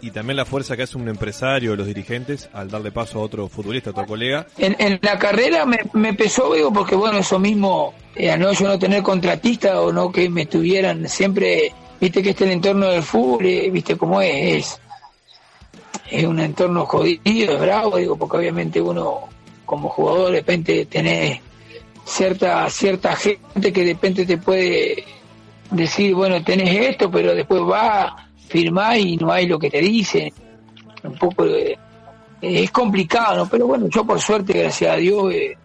y, 0.00 0.08
y 0.08 0.10
también 0.10 0.38
la 0.38 0.46
fuerza 0.46 0.74
que 0.74 0.84
hace 0.84 0.96
un 0.96 1.06
empresario, 1.10 1.76
los 1.76 1.86
dirigentes, 1.86 2.48
al 2.54 2.70
darle 2.70 2.92
paso 2.92 3.18
a 3.18 3.22
otro 3.24 3.46
futbolista, 3.46 3.90
a 3.90 3.92
otro 3.92 4.06
colega. 4.06 4.46
En, 4.56 4.74
en 4.78 4.98
la 5.02 5.18
carrera 5.18 5.66
me, 5.66 5.76
me 5.92 6.14
pesó, 6.14 6.54
digo, 6.54 6.72
porque 6.72 6.94
bueno, 6.94 7.18
eso 7.18 7.38
mismo, 7.38 7.92
eh, 8.14 8.34
no 8.38 8.54
yo 8.54 8.66
no 8.66 8.78
tener 8.78 9.02
contratista 9.02 9.82
o 9.82 9.92
no 9.92 10.10
que 10.10 10.30
me 10.30 10.46
tuvieran 10.46 11.06
siempre, 11.10 11.74
viste 12.00 12.22
que 12.22 12.30
este 12.30 12.44
el 12.44 12.52
entorno 12.52 12.86
del 12.86 13.02
fútbol, 13.02 13.44
eh, 13.44 13.68
viste 13.70 13.98
cómo 13.98 14.22
es, 14.22 14.30
es, 14.64 14.80
es 16.10 16.24
un 16.24 16.40
entorno 16.40 16.86
jodido, 16.86 17.20
es 17.26 17.60
bravo, 17.60 17.98
digo, 17.98 18.16
porque 18.16 18.38
obviamente 18.38 18.80
uno 18.80 19.28
como 19.74 19.88
jugador 19.88 20.30
de 20.30 20.38
repente 20.38 20.86
tenés 20.86 21.40
cierta 22.04 22.70
cierta 22.70 23.16
gente 23.16 23.72
que 23.72 23.84
de 23.84 23.92
repente 23.94 24.24
te 24.24 24.38
puede 24.38 25.04
decir, 25.68 26.14
bueno, 26.14 26.44
tenés 26.44 26.90
esto, 26.90 27.10
pero 27.10 27.34
después 27.34 27.60
va, 27.62 28.28
firmar 28.48 28.96
y 28.98 29.16
no 29.16 29.32
hay 29.32 29.46
lo 29.46 29.58
que 29.58 29.68
te 29.68 29.80
dicen. 29.80 30.32
Un 31.02 31.18
poco 31.18 31.44
es 32.40 32.70
complicado, 32.70 33.36
¿no? 33.36 33.48
Pero 33.48 33.66
bueno, 33.66 33.88
yo 33.88 34.04
por 34.04 34.20
suerte, 34.20 34.52
gracias 34.52 34.92
a 34.92 34.96
Dios, 34.96 35.34
eh, 35.34 35.56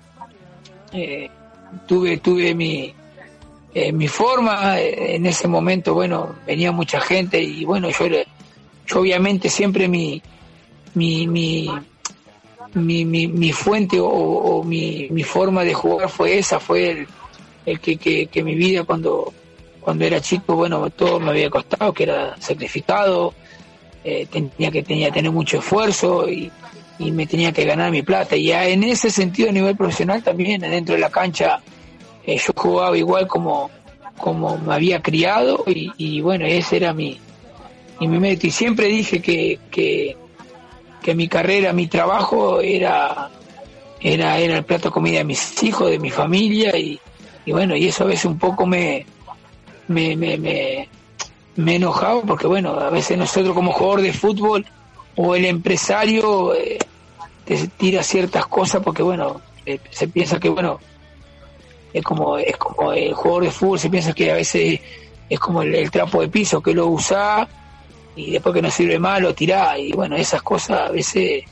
eh, 0.94 1.30
tuve 1.86 2.18
tuve 2.18 2.56
mi 2.56 2.92
eh, 3.76 3.92
mi 3.92 4.08
forma. 4.08 4.80
En 4.80 5.28
ese 5.28 5.48
momento, 5.48 5.94
bueno, 5.94 6.36
venía 6.48 6.72
mucha 6.72 7.00
gente 7.00 7.40
y 7.40 7.64
bueno, 7.64 7.90
yo, 7.92 8.08
yo 8.88 9.00
obviamente 9.00 9.50
siempre 9.50 9.88
mi 9.88 10.20
mi, 10.96 11.28
mi 11.28 11.70
mi, 12.74 13.06
mi, 13.06 13.28
mi 13.28 13.52
fuente 13.52 13.98
o, 14.00 14.64
mi, 14.64 15.08
mi, 15.10 15.24
forma 15.24 15.64
de 15.64 15.74
jugar 15.74 16.10
fue 16.10 16.38
esa, 16.38 16.60
fue 16.60 16.92
el, 16.92 17.08
el 17.66 17.80
que, 17.80 18.28
que, 18.28 18.44
mi 18.44 18.56
vida 18.56 18.84
cuando, 18.84 19.34
cuando 19.80 20.06
era 20.06 20.22
chico, 20.22 20.56
bueno, 20.56 20.90
todo 20.90 21.20
me 21.20 21.32
había 21.32 21.50
costado, 21.50 21.94
que 21.94 22.04
era 22.04 22.36
sacrificado, 22.40 23.34
eh, 24.04 24.28
tenía 24.30 24.72
que 24.72 24.84
tenía 24.84 25.12
tener 25.12 25.32
mucho 25.32 25.60
esfuerzo 25.60 26.30
y, 26.30 26.52
y, 27.00 27.12
me 27.12 27.26
tenía 27.26 27.52
que 27.52 27.66
ganar 27.66 27.92
mi 27.92 28.04
plata. 28.04 28.36
Y 28.36 28.52
en 28.52 28.84
ese 28.84 29.10
sentido, 29.10 29.50
a 29.50 29.54
nivel 29.54 29.76
profesional 29.76 30.24
también, 30.24 30.62
dentro 30.62 30.96
de 30.96 31.02
la 31.02 31.10
cancha, 31.10 31.62
eh, 32.26 32.38
yo 32.38 32.54
jugaba 32.56 32.98
igual 32.98 33.28
como, 33.28 33.72
como 34.18 34.58
me 34.58 34.74
había 34.74 35.02
criado 35.02 35.64
y, 35.68 35.92
y 35.98 36.22
bueno, 36.22 36.46
ese 36.46 36.78
era 36.78 36.94
mi, 36.94 37.20
y 38.00 38.08
mi 38.08 38.20
meta. 38.20 38.48
Y 38.48 38.52
siempre 38.52 38.88
dije 38.88 39.22
que, 39.22 39.60
que 39.72 40.16
que 41.02 41.16
mi 41.16 41.28
carrera, 41.28 41.74
mi 41.74 41.88
trabajo 41.88 42.62
era, 42.62 43.30
era, 44.00 44.38
era 44.38 44.58
el 44.58 44.64
plato 44.64 44.90
de 44.90 44.94
comida 44.94 45.20
de 45.20 45.24
mis 45.24 45.64
hijos, 45.64 45.90
de 45.90 46.00
mi 46.00 46.10
familia 46.10 46.78
y, 46.78 47.00
bueno, 47.48 47.76
y 47.76 47.88
eso 47.88 48.04
a 48.04 48.08
veces 48.08 48.26
un 48.26 48.38
poco 48.38 48.66
me, 48.66 49.06
me, 49.88 50.16
me, 50.16 50.38
me, 50.38 50.90
me 51.56 51.76
enojaba 51.76 52.22
porque 52.22 52.48
bueno, 52.48 52.72
a 52.80 52.90
veces 52.90 53.18
nosotros 53.18 53.56
como 53.56 53.72
jugador 53.72 54.02
de 54.02 54.14
fútbol 54.14 54.66
o 55.16 55.36
el 55.36 55.46
empresario 55.46 56.54
eh, 56.54 56.78
te 57.46 57.68
tira 57.70 58.04
ciertas 58.04 58.46
cosas 58.46 58.84
porque 58.84 59.02
bueno, 59.02 59.42
eh, 59.66 59.80
se 59.90 60.08
piensa 60.08 60.40
que 60.40 60.50
bueno, 60.50 60.80
es 61.92 62.04
como, 62.04 62.38
es 62.38 62.56
como 62.58 62.94
el 62.94 63.14
jugador 63.14 63.46
de 63.46 63.52
fútbol, 63.52 63.80
se 63.80 63.90
piensa 63.90 64.14
que 64.14 64.32
a 64.32 64.36
veces 64.36 64.80
es 65.28 65.40
como 65.40 65.64
el, 65.64 65.74
el 65.74 65.90
trapo 65.90 66.22
de 66.22 66.28
piso, 66.28 66.62
que 66.62 66.74
lo 66.74 66.88
usa 66.88 67.48
y 68.20 68.32
después 68.32 68.54
que 68.54 68.62
no 68.62 68.70
sirve 68.70 69.00
más 69.00 69.22
lo 69.22 69.34
tirá. 69.34 69.78
Y 69.78 69.92
bueno 69.92 70.16
esas 70.16 70.42
cosas 70.42 70.90
a 70.90 70.92
veces 70.92 71.44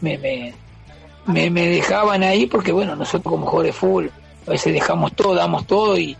me, 0.00 0.18
me, 0.18 1.50
me, 1.50 1.68
dejaban 1.68 2.22
ahí 2.22 2.46
porque 2.46 2.72
bueno 2.72 2.96
nosotros 2.96 3.32
como 3.32 3.46
jugadores 3.46 3.76
fútbol 3.76 4.10
a 4.46 4.50
veces 4.50 4.72
dejamos 4.72 5.14
todo 5.14 5.34
damos 5.34 5.66
todo 5.66 5.96
y 5.96 6.16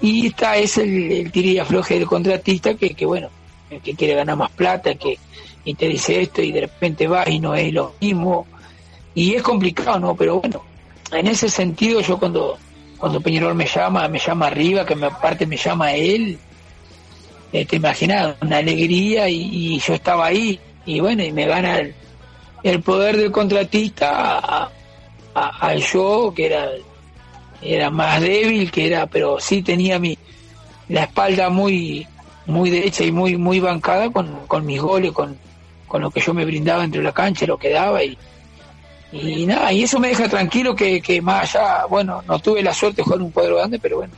y 0.00 0.26
esta 0.26 0.56
es 0.56 0.76
el, 0.78 1.12
el 1.12 1.36
y 1.36 1.58
afloje 1.58 1.94
del 1.94 2.06
contratista 2.06 2.74
que, 2.74 2.90
que 2.90 3.06
bueno 3.06 3.30
que 3.82 3.94
quiere 3.94 4.14
ganar 4.14 4.36
más 4.36 4.50
plata 4.50 4.94
que 4.96 5.18
y 5.64 5.74
te 5.74 5.88
dice 5.88 6.20
esto 6.20 6.42
y 6.42 6.52
de 6.52 6.62
repente 6.62 7.06
va 7.06 7.28
y 7.28 7.40
no 7.40 7.54
es 7.54 7.72
lo 7.72 7.94
mismo. 8.00 8.46
Y 9.14 9.34
es 9.34 9.42
complicado 9.42 9.98
no 9.98 10.16
pero 10.16 10.40
bueno 10.40 10.62
en 11.12 11.26
ese 11.28 11.48
sentido 11.48 12.00
yo 12.00 12.18
cuando 12.18 12.58
cuando 12.98 13.20
Peñarol 13.20 13.54
me 13.54 13.66
llama 13.66 14.08
me 14.08 14.18
llama 14.18 14.48
arriba 14.48 14.84
que 14.84 14.96
me 14.96 15.06
aparte 15.06 15.46
me 15.46 15.56
llama 15.56 15.92
él 15.92 16.38
eh, 17.54 17.64
te 17.66 17.76
imaginas, 17.76 18.34
una 18.42 18.56
alegría 18.56 19.28
y, 19.28 19.78
yo 19.78 19.94
estaba 19.94 20.26
ahí 20.26 20.58
y 20.84 20.98
bueno, 20.98 21.22
y 21.22 21.30
me 21.30 21.46
gana 21.46 21.82
el, 22.64 22.82
poder 22.82 23.16
del 23.16 23.30
contratista 23.30 24.68
a, 25.32 25.74
yo, 25.76 26.32
que 26.34 26.46
era, 26.46 26.68
era 27.62 27.90
más 27.90 28.20
débil, 28.20 28.72
que 28.72 28.88
era, 28.88 29.06
pero 29.06 29.38
sí 29.38 29.62
tenía 29.62 30.00
mi, 30.00 30.18
la 30.88 31.04
espalda 31.04 31.48
muy, 31.48 32.04
muy 32.46 32.70
derecha 32.70 33.04
y 33.04 33.12
muy, 33.12 33.36
muy 33.36 33.60
bancada 33.60 34.10
con, 34.10 34.46
con 34.48 34.66
mis 34.66 34.80
goles, 34.80 35.12
con, 35.12 35.38
con 35.86 36.02
lo 36.02 36.10
que 36.10 36.20
yo 36.20 36.34
me 36.34 36.44
brindaba 36.44 36.82
entre 36.82 37.04
la 37.04 37.12
cancha, 37.12 37.46
lo 37.46 37.56
que 37.56 37.70
daba 37.70 38.02
y, 38.02 38.18
y 39.12 39.46
nada, 39.46 39.72
y 39.72 39.84
eso 39.84 40.00
me 40.00 40.08
deja 40.08 40.28
tranquilo 40.28 40.74
que, 40.74 41.00
que 41.00 41.22
más 41.22 41.54
allá, 41.54 41.86
bueno, 41.86 42.20
no 42.26 42.36
tuve 42.40 42.64
la 42.64 42.74
suerte 42.74 42.96
de 42.96 43.04
jugar 43.04 43.22
un 43.22 43.30
cuadro 43.30 43.58
grande, 43.58 43.78
pero 43.78 43.98
bueno, 43.98 44.12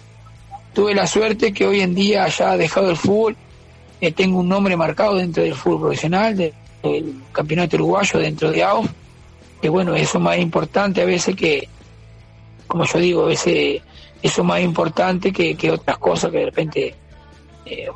tuve 0.76 0.94
la 0.94 1.06
suerte 1.06 1.54
que 1.54 1.66
hoy 1.66 1.80
en 1.80 1.94
día 1.94 2.28
ya 2.28 2.50
ha 2.50 2.56
dejado 2.58 2.90
el 2.90 2.98
fútbol, 2.98 3.34
eh, 3.98 4.12
tengo 4.12 4.40
un 4.40 4.48
nombre 4.50 4.76
marcado 4.76 5.14
dentro 5.14 5.42
del 5.42 5.54
fútbol 5.54 5.80
profesional, 5.80 6.36
del, 6.36 6.52
campeonato 7.32 7.76
uruguayo 7.76 8.18
dentro 8.18 8.52
de 8.52 8.62
AOF, 8.62 8.86
que 9.62 9.70
bueno, 9.70 9.94
eso 9.94 10.18
es 10.18 10.22
más 10.22 10.36
importante 10.36 11.00
a 11.00 11.06
veces 11.06 11.34
que, 11.34 11.66
como 12.66 12.84
yo 12.84 12.98
digo, 12.98 13.22
a 13.22 13.28
veces 13.28 13.80
eso 14.20 14.42
es 14.42 14.46
más 14.46 14.60
importante 14.60 15.32
que, 15.32 15.70
otras 15.70 15.96
cosas 15.96 16.30
que 16.30 16.40
de 16.40 16.44
repente, 16.44 16.94
eh, 17.64 17.88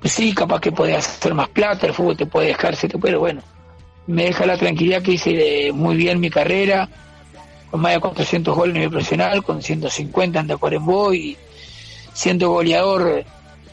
pues 0.00 0.12
sí, 0.12 0.34
capaz 0.34 0.60
que 0.60 0.72
podés 0.72 0.96
hacer 0.96 1.32
más 1.32 1.48
plata, 1.48 1.86
el 1.86 1.94
fútbol 1.94 2.16
te 2.16 2.26
puede 2.26 2.48
dejar, 2.48 2.76
pero 3.00 3.20
bueno, 3.20 3.40
me 4.08 4.24
deja 4.24 4.46
la 4.46 4.58
tranquilidad 4.58 5.00
que 5.00 5.12
hice 5.12 5.70
muy 5.72 5.94
bien 5.94 6.18
mi 6.18 6.28
carrera, 6.28 6.88
con 7.70 7.80
más 7.80 7.94
de 7.94 8.00
400 8.00 8.52
goles 8.52 8.74
a 8.74 8.78
nivel 8.78 8.90
profesional, 8.90 9.44
con 9.44 9.62
150 9.62 10.40
anda 10.40 10.56
Cuarembó 10.56 11.14
y 11.14 11.36
siendo 12.12 12.50
goleador 12.50 13.24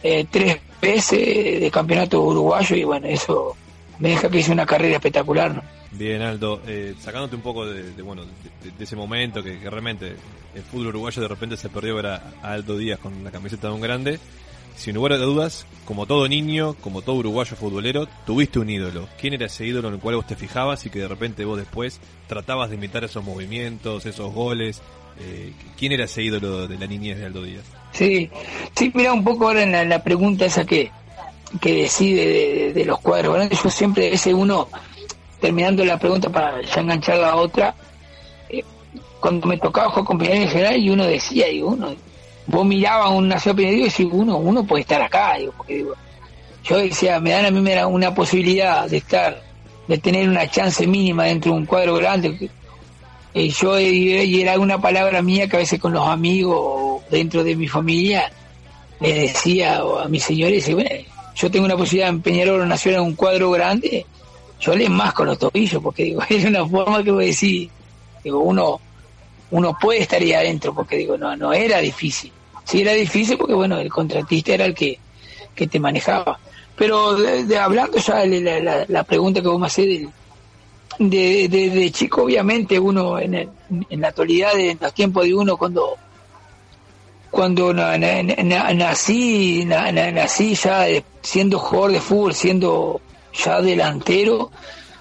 eh, 0.04 0.26
tres 0.30 0.58
veces 0.82 1.60
de 1.60 1.72
campeonato 1.72 2.22
uruguayo 2.22 2.76
y 2.76 2.84
bueno, 2.84 3.08
eso 3.08 3.56
me 4.00 4.10
deja 4.10 4.30
que 4.30 4.40
hice 4.40 4.52
una 4.52 4.66
carrera 4.66 4.96
espectacular. 4.96 5.64
Bien, 5.92 6.22
Aldo, 6.22 6.62
eh, 6.68 6.94
sacándote 7.00 7.36
un 7.36 7.42
poco 7.42 7.66
de, 7.66 8.02
bueno, 8.02 8.24
de, 8.24 8.84
ese 8.84 8.96
momento 8.96 9.42
que, 9.42 9.58
realmente 9.58 10.16
el 10.54 10.62
fútbol 10.64 10.88
uruguayo 10.88 11.22
de 11.22 11.28
repente 11.28 11.58
se 11.58 11.70
perdió 11.70 11.96
ver 11.96 12.08
a, 12.08 12.34
Aldo 12.44 12.78
Díaz 12.78 13.00
con 13.00 13.24
la 13.24 13.32
camiseta 13.32 13.68
de 13.68 13.74
un 13.74 13.82
grande. 13.82 14.20
Sin 14.76 14.94
lugar 14.94 15.14
a 15.14 15.18
dudas, 15.18 15.66
como 15.86 16.06
todo 16.06 16.28
niño, 16.28 16.76
como 16.82 17.02
todo 17.02 17.16
uruguayo 17.16 17.56
futbolero, 17.56 18.08
tuviste 18.28 18.60
un 18.60 18.70
ídolo. 18.70 19.10
¿Quién 19.20 19.34
era 19.34 19.48
ese 19.48 19.66
ídolo 19.66 19.88
en 19.88 19.96
el 19.96 20.00
cual 20.00 20.18
vos 20.18 20.28
te 20.28 20.36
fijabas 20.36 20.86
y 20.86 20.92
que 20.92 21.00
de 21.00 21.08
repente 21.08 21.46
vos 21.46 21.58
después 21.58 22.00
tratabas 22.28 22.70
de 22.70 22.76
imitar 22.76 23.04
esos 23.04 23.24
movimientos, 23.24 24.06
esos 24.06 24.32
goles? 24.32 24.84
Eh, 25.20 25.52
¿Quién 25.80 25.94
era 25.94 26.06
ese 26.06 26.22
ídolo 26.22 26.68
de 26.68 26.78
la 26.78 26.86
niñez 26.86 27.18
de 27.18 27.26
Aldo 27.26 27.42
Díaz? 27.42 27.66
Sí, 27.92 28.30
sí, 28.76 28.92
mira 28.94 29.14
un 29.14 29.24
poco 29.24 29.48
ahora 29.48 29.64
en 29.64 29.90
la, 29.90 30.04
pregunta 30.04 30.46
esa 30.46 30.66
que, 30.66 30.92
que 31.60 31.74
decide 31.74 32.74
de, 32.74 32.86
los 32.86 33.00
cuadros 33.00 33.36
grandes, 33.36 33.62
yo 33.64 33.70
siempre, 33.70 34.14
ese 34.14 34.34
uno, 34.34 34.68
terminando 35.40 35.84
la 35.84 35.98
pregunta 35.98 36.30
para 36.30 36.62
ya 36.62 36.82
enganchar 36.82 37.18
la 37.18 37.36
otra, 37.36 37.74
eh, 38.50 38.64
cuando 39.20 39.48
me 39.48 39.58
tocaba 39.58 39.90
jugar 39.90 40.06
con 40.06 40.18
Peñarol 40.18 40.44
en 40.44 40.50
general 40.50 40.78
y 40.78 40.90
uno 40.90 41.06
decía, 41.06 41.48
digo, 41.48 41.70
uno, 41.70 41.96
vos 42.46 42.66
mirabas 42.66 43.12
un 43.12 43.28
nación 43.28 43.56
Peñarol 43.56 43.80
y 43.80 43.84
decís, 43.84 44.08
uno, 44.12 44.38
uno 44.38 44.64
puede 44.64 44.82
estar 44.82 45.02
acá, 45.02 45.38
digo, 45.38 45.54
porque 45.58 45.76
digo, 45.76 45.94
yo 46.64 46.78
decía, 46.78 47.20
me 47.20 47.32
dan 47.32 47.46
a 47.46 47.52
mí 47.52 47.62
me 47.62 47.76
da 47.76 47.88
una 47.88 48.14
posibilidad 48.14 48.88
de 48.90 48.98
estar, 48.98 49.42
de 49.88 49.98
tener 49.98 50.28
una 50.28 50.48
chance 50.50 50.86
mínima 50.86 51.24
dentro 51.24 51.52
de 51.52 51.58
un 51.58 51.66
cuadro 51.66 51.96
grande, 51.96 52.50
eh, 53.34 53.50
yo 53.50 53.80
y 53.80 54.42
era 54.42 54.60
una 54.60 54.80
palabra 54.80 55.22
mía 55.22 55.48
que 55.48 55.58
a 55.58 55.60
veces 55.60 55.80
con 55.80 55.94
los 55.94 56.08
amigos 56.08 57.02
dentro 57.10 57.44
de 57.44 57.56
mi 57.56 57.68
familia 57.68 58.32
le 59.00 59.14
decía 59.14 59.80
a 59.80 60.08
mis 60.08 60.24
señores, 60.24 60.74
bueno, 60.74 60.90
yo 61.36 61.52
tengo 61.52 61.66
una 61.66 61.78
posibilidad 61.78 62.12
de 62.12 62.20
Peñarol 62.20 62.68
Nacional 62.68 63.02
en 63.02 63.08
un 63.08 63.16
cuadro 63.16 63.52
grande, 63.52 64.06
yo 64.60 64.76
le 64.76 64.90
más 64.90 65.14
con 65.14 65.28
los 65.28 65.38
tobillos, 65.38 65.82
porque 65.82 66.04
digo, 66.04 66.22
es 66.30 66.46
una 66.46 66.66
forma 66.66 67.04
que 67.04 67.12
voy 67.12 67.26
a 67.26 67.28
decir, 67.28 67.70
digo, 68.24 68.40
uno, 68.40 68.80
uno 69.52 69.78
puede 69.80 70.02
estar 70.02 70.20
ahí 70.20 70.34
adentro, 70.34 70.74
porque 70.74 70.98
digo, 70.98 71.18
no, 71.18 71.36
no 71.36 71.54
era 71.54 71.80
difícil. 71.80 72.32
Sí 72.64 72.82
era 72.82 72.92
difícil 72.94 73.38
porque 73.38 73.54
bueno, 73.54 73.78
el 73.78 73.90
contratista 73.90 74.54
era 74.54 74.66
el 74.66 74.76
que, 74.76 75.00
que 75.56 75.68
te 75.68 75.80
manejaba. 75.80 76.38
Pero 76.76 77.16
de, 77.16 77.58
hablando 77.58 77.98
ya 77.98 78.18
de 78.18 78.62
la, 78.62 78.86
la, 78.88 79.04
pregunta 79.04 79.42
que 79.42 79.48
vos 79.48 79.60
me 79.60 79.68
hacés 79.68 79.86
del, 79.86 80.10
de, 81.00 81.48
de, 81.48 81.92
chico, 81.92 82.24
obviamente, 82.24 82.80
uno 82.80 83.20
en, 83.20 83.36
en 83.36 84.02
la 84.02 84.08
actualidad, 84.08 84.58
en 84.60 84.78
los 84.82 84.94
tiempos 84.94 85.26
de 85.26 85.34
uno, 85.34 85.58
cuando 85.58 85.98
cuando 87.30 87.74
nací, 87.74 89.66
nací 89.66 90.56
ya 90.56 90.88
siendo 91.22 91.60
jugador 91.60 91.92
de 91.92 92.02
fútbol, 92.02 92.34
siendo 92.34 93.02
ya 93.34 93.62
delantero, 93.62 94.50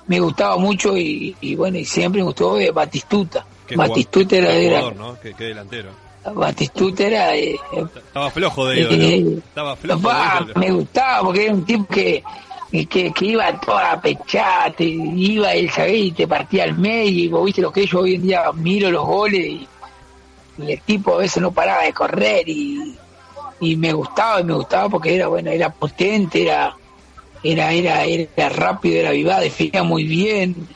me 0.07 0.21
gustaba 0.21 0.57
mucho 0.57 0.97
y, 0.97 1.55
bueno, 1.57 1.79
y 1.79 1.85
siempre 1.85 2.21
me 2.21 2.27
gustó 2.27 2.59
eh, 2.59 2.71
Batistuta. 2.71 3.47
Batistuta 3.75 4.37
era, 4.37 4.83
jugador, 4.83 5.19
¿Qué, 5.21 5.33
delantero. 5.35 5.91
Batistuta 6.35 7.05
era... 7.05 7.37
Eh, 7.37 7.57
estaba 7.73 8.31
flojo 8.31 8.67
de 8.67 8.81
ellos, 8.81 8.93
eh, 8.93 9.39
Estaba 9.39 9.77
flojo 9.77 10.09
Me 10.57 10.71
gustaba 10.71 11.23
porque 11.23 11.45
era 11.45 11.55
un 11.55 11.65
tipo 11.65 11.87
que 11.87 12.23
que, 12.71 13.13
que 13.13 13.25
iba 13.25 13.61
toda 13.61 14.01
pechada, 14.01 14.71
te 14.71 14.85
iba 14.85 15.53
el 15.53 15.71
y 15.95 16.13
te 16.13 16.27
partía 16.27 16.65
al 16.65 16.77
medio, 16.77 17.25
y 17.25 17.29
vos 17.29 17.45
viste 17.45 17.63
lo 17.63 17.73
que 17.73 17.87
yo 17.87 18.01
hoy 18.01 18.17
en 18.17 18.23
día 18.23 18.53
miro 18.53 18.91
los 18.91 19.05
goles 19.05 19.45
y, 19.45 19.69
el 20.59 20.81
tipo 20.81 21.15
a 21.15 21.19
veces 21.19 21.43
no 21.43 21.53
paraba 21.53 21.83
de 21.83 21.93
correr 21.93 22.49
y, 22.49 22.97
y 23.61 23.77
me 23.77 23.93
gustaba, 23.93 24.41
y 24.41 24.45
me 24.45 24.55
gustaba 24.55 24.89
porque 24.89 25.15
era 25.15 25.29
bueno, 25.29 25.51
era 25.51 25.71
potente, 25.71 26.43
era 26.43 26.75
era 27.43 27.73
era 27.73 28.05
era 28.05 28.49
rápido, 28.49 28.97
era 29.01 29.11
vivaz, 29.11 29.43
definía 29.43 29.83
muy 29.83 30.05
bien 30.05 30.67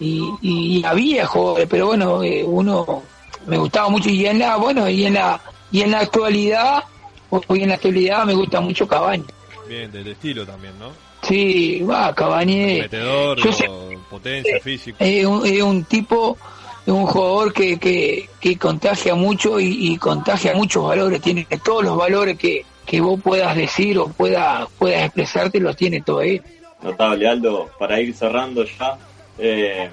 y, 0.00 0.34
y, 0.40 0.84
había 0.84 1.26
jugadores, 1.26 1.68
pero 1.70 1.86
bueno, 1.86 2.22
eh, 2.24 2.42
uno 2.44 3.02
me 3.46 3.56
gustaba 3.56 3.88
mucho 3.88 4.08
y 4.08 4.26
en 4.26 4.40
la, 4.40 4.56
bueno, 4.56 4.88
y 4.88 5.06
en 5.06 5.14
la, 5.14 5.40
y 5.70 5.82
en 5.82 5.92
la 5.92 6.00
actualidad, 6.00 6.82
hoy 7.30 7.62
en 7.62 7.68
la 7.68 7.76
actualidad 7.76 8.24
me 8.24 8.34
gusta 8.34 8.60
mucho 8.60 8.88
Cabaña. 8.88 9.24
Bien, 9.68 9.90
del 9.92 10.08
estilo 10.08 10.44
también, 10.44 10.76
¿no? 10.78 11.11
Sí, 11.22 11.82
va, 11.82 12.14
Cabañé. 12.14 12.80
Metedor, 12.80 13.38
Yo 13.40 13.52
sé- 13.52 13.68
potencia, 14.10 14.58
físico. 14.60 14.98
es 15.00 15.24
un, 15.24 15.46
es 15.46 15.62
un 15.62 15.84
tipo, 15.84 16.36
es 16.84 16.92
un 16.92 17.06
jugador 17.06 17.52
que, 17.52 17.78
que, 17.78 18.28
que 18.40 18.58
contagia 18.58 19.14
mucho 19.14 19.60
y, 19.60 19.92
y 19.92 19.96
contagia 19.98 20.54
muchos 20.54 20.84
valores, 20.84 21.20
tiene 21.20 21.46
todos 21.64 21.84
los 21.84 21.96
valores 21.96 22.36
que, 22.36 22.64
que 22.84 23.00
vos 23.00 23.20
puedas 23.22 23.54
decir 23.56 23.98
o 23.98 24.08
puedas, 24.08 24.68
puedas 24.78 25.04
expresarte, 25.04 25.60
los 25.60 25.76
tiene 25.76 26.02
todo 26.02 26.22
él. 26.22 26.42
Notable, 26.82 27.28
Aldo, 27.28 27.70
para 27.78 28.00
ir 28.00 28.12
cerrando 28.16 28.64
ya, 28.64 28.98
eh, 29.38 29.90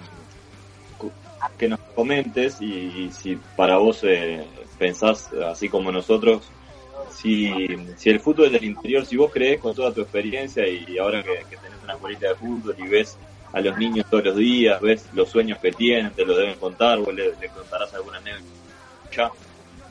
cu- 0.97 1.13
que 1.57 1.67
nos 1.69 1.79
comentes 1.93 2.59
y, 2.59 2.65
y 3.05 3.11
si 3.11 3.35
para 3.55 3.77
vos 3.77 3.99
eh, 4.03 4.43
pensás, 4.79 5.29
así 5.47 5.69
como 5.69 5.91
nosotros, 5.91 6.51
si, 7.11 7.67
si 7.97 8.09
el 8.09 8.19
fútbol 8.19 8.51
del 8.51 8.63
interior, 8.63 9.05
si 9.05 9.17
vos 9.17 9.31
crees 9.31 9.59
con 9.59 9.75
toda 9.75 9.93
tu 9.93 10.01
experiencia 10.01 10.67
y, 10.67 10.97
ahora 10.97 11.23
que, 11.23 11.45
que 11.49 11.57
tenés 11.57 11.81
una 11.83 11.93
escuelita 11.93 12.29
de 12.29 12.35
fútbol 12.35 12.75
y 12.77 12.87
ves 12.87 13.17
a 13.51 13.61
los 13.61 13.77
niños 13.77 14.05
todos 14.09 14.25
los 14.25 14.35
días, 14.37 14.79
ves 14.81 15.05
los 15.13 15.29
sueños 15.29 15.57
que 15.59 15.71
tienen, 15.71 16.11
te 16.11 16.25
lo 16.25 16.37
deben 16.37 16.55
contar, 16.59 16.99
vos 16.99 17.13
le, 17.13 17.35
le 17.39 17.49
contarás 17.49 17.93
alguna 17.93 18.17
anécdota 18.17 18.59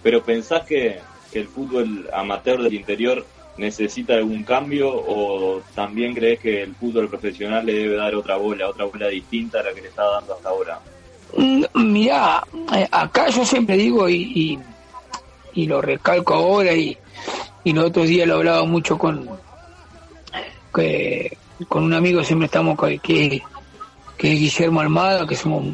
pero 0.02 0.22
pensás 0.22 0.64
que, 0.64 1.00
el 1.34 1.46
fútbol 1.46 2.08
amateur 2.10 2.62
del 2.62 2.72
interior 2.72 3.26
necesita 3.58 4.14
algún 4.14 4.44
cambio 4.44 4.88
o 4.90 5.60
también 5.74 6.14
crees 6.14 6.40
que 6.40 6.62
el 6.62 6.74
fútbol 6.74 7.06
profesional 7.10 7.66
le 7.66 7.74
debe 7.74 7.96
dar 7.96 8.14
otra 8.14 8.36
bola, 8.36 8.66
otra 8.66 8.86
bola 8.86 9.08
distinta 9.08 9.60
a 9.60 9.64
la 9.64 9.74
que 9.74 9.82
le 9.82 9.88
está 9.88 10.04
dando 10.04 10.34
hasta 10.34 10.48
ahora? 10.48 10.80
Mm, 11.36 11.64
Mirá, 11.74 12.42
eh, 12.74 12.88
acá 12.90 13.28
yo 13.28 13.44
siempre 13.44 13.76
digo 13.76 14.08
y, 14.08 14.58
y 15.52 15.66
lo 15.66 15.82
recalco 15.82 16.32
ahora 16.32 16.72
y, 16.72 16.96
y 17.64 17.72
los 17.72 17.84
otros 17.86 18.06
días 18.08 18.26
lo 18.26 18.34
he 18.34 18.36
hablado 18.38 18.66
mucho 18.66 18.96
con 18.98 19.28
que, 20.74 21.36
con 21.68 21.84
un 21.84 21.94
amigo 21.94 22.22
siempre 22.22 22.46
estamos 22.46 22.76
con- 22.76 22.98
que, 22.98 23.42
que 24.16 24.32
es 24.32 24.38
Guillermo 24.40 24.80
Almada, 24.80 25.26
que 25.26 25.36
somos 25.36 25.64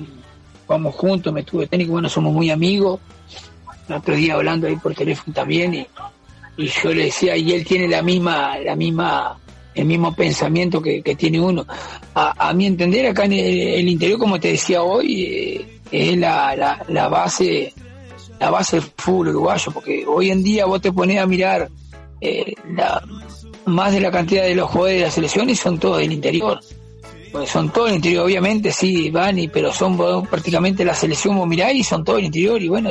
vamos 0.67 0.95
juntos, 0.95 1.33
me 1.33 1.41
estuve 1.41 1.67
técnico, 1.67 1.93
bueno, 1.93 2.09
somos 2.09 2.33
muy 2.33 2.51
amigos. 2.51 3.01
El 3.89 3.97
otro 3.97 4.15
día 4.17 4.35
hablando 4.35 4.67
ahí 4.67 4.77
por 4.77 4.95
teléfono 4.95 5.35
también 5.35 5.75
y, 5.75 5.87
y 6.57 6.69
yo 6.69 6.95
le 6.95 7.05
decía, 7.05 7.37
y 7.37 7.53
él 7.53 7.65
tiene 7.67 7.87
la 7.87 8.01
misma, 8.01 8.59
la 8.59 8.75
misma, 8.75 9.39
el 9.75 9.85
mismo 9.85 10.15
pensamiento 10.15 10.81
que, 10.81 11.03
que 11.03 11.15
tiene 11.17 11.39
uno. 11.39 11.67
A, 12.15 12.49
a 12.49 12.55
mi 12.55 12.65
entender, 12.67 13.07
acá 13.09 13.25
en 13.27 13.35
el, 13.35 13.45
el 13.61 13.89
interior, 13.89 14.19
como 14.19 14.41
te 14.41 14.49
decía 14.53 14.83
hoy, 14.83 15.23
eh, 15.25 15.81
es 15.91 16.17
la, 16.17 16.57
la, 16.57 16.83
la 16.89 17.09
base, 17.09 17.75
la 18.45 18.51
base 18.51 18.77
del 18.77 18.85
fútbol 18.99 19.29
uruguayo, 19.29 19.73
porque 19.73 20.05
hoy 20.07 20.31
en 20.31 20.43
día 20.43 20.67
vos 20.67 20.79
te 20.79 20.93
pones 20.93 21.19
a 21.19 21.27
mirar 21.27 21.71
eh, 22.21 22.53
la, 22.77 23.03
más 23.65 23.91
de 23.91 24.01
la 24.01 24.11
cantidad 24.11 24.43
de 24.43 24.55
los 24.55 24.71
jugadores 24.71 24.99
de 24.99 25.07
la 25.07 25.11
selección 25.11 25.57
son 25.57 25.79
todos 25.79 25.99
del 25.99 26.13
interior. 26.13 26.61
Pues 27.33 27.49
son 27.49 27.71
todos 27.71 27.87
del 27.87 27.97
interior, 27.97 28.27
obviamente, 28.27 28.71
sí, 28.71 29.11
van, 29.11 29.39
y, 29.39 29.49
pero 29.49 29.73
son 29.73 29.97
prácticamente 30.27 30.85
la 30.85 30.95
selección, 30.95 31.39
vos 31.39 31.49
mirás 31.49 31.73
y 31.73 31.83
son 31.83 32.05
todos 32.05 32.19
del 32.19 32.27
interior, 32.27 32.63
y 32.63 32.69
bueno, 32.69 32.91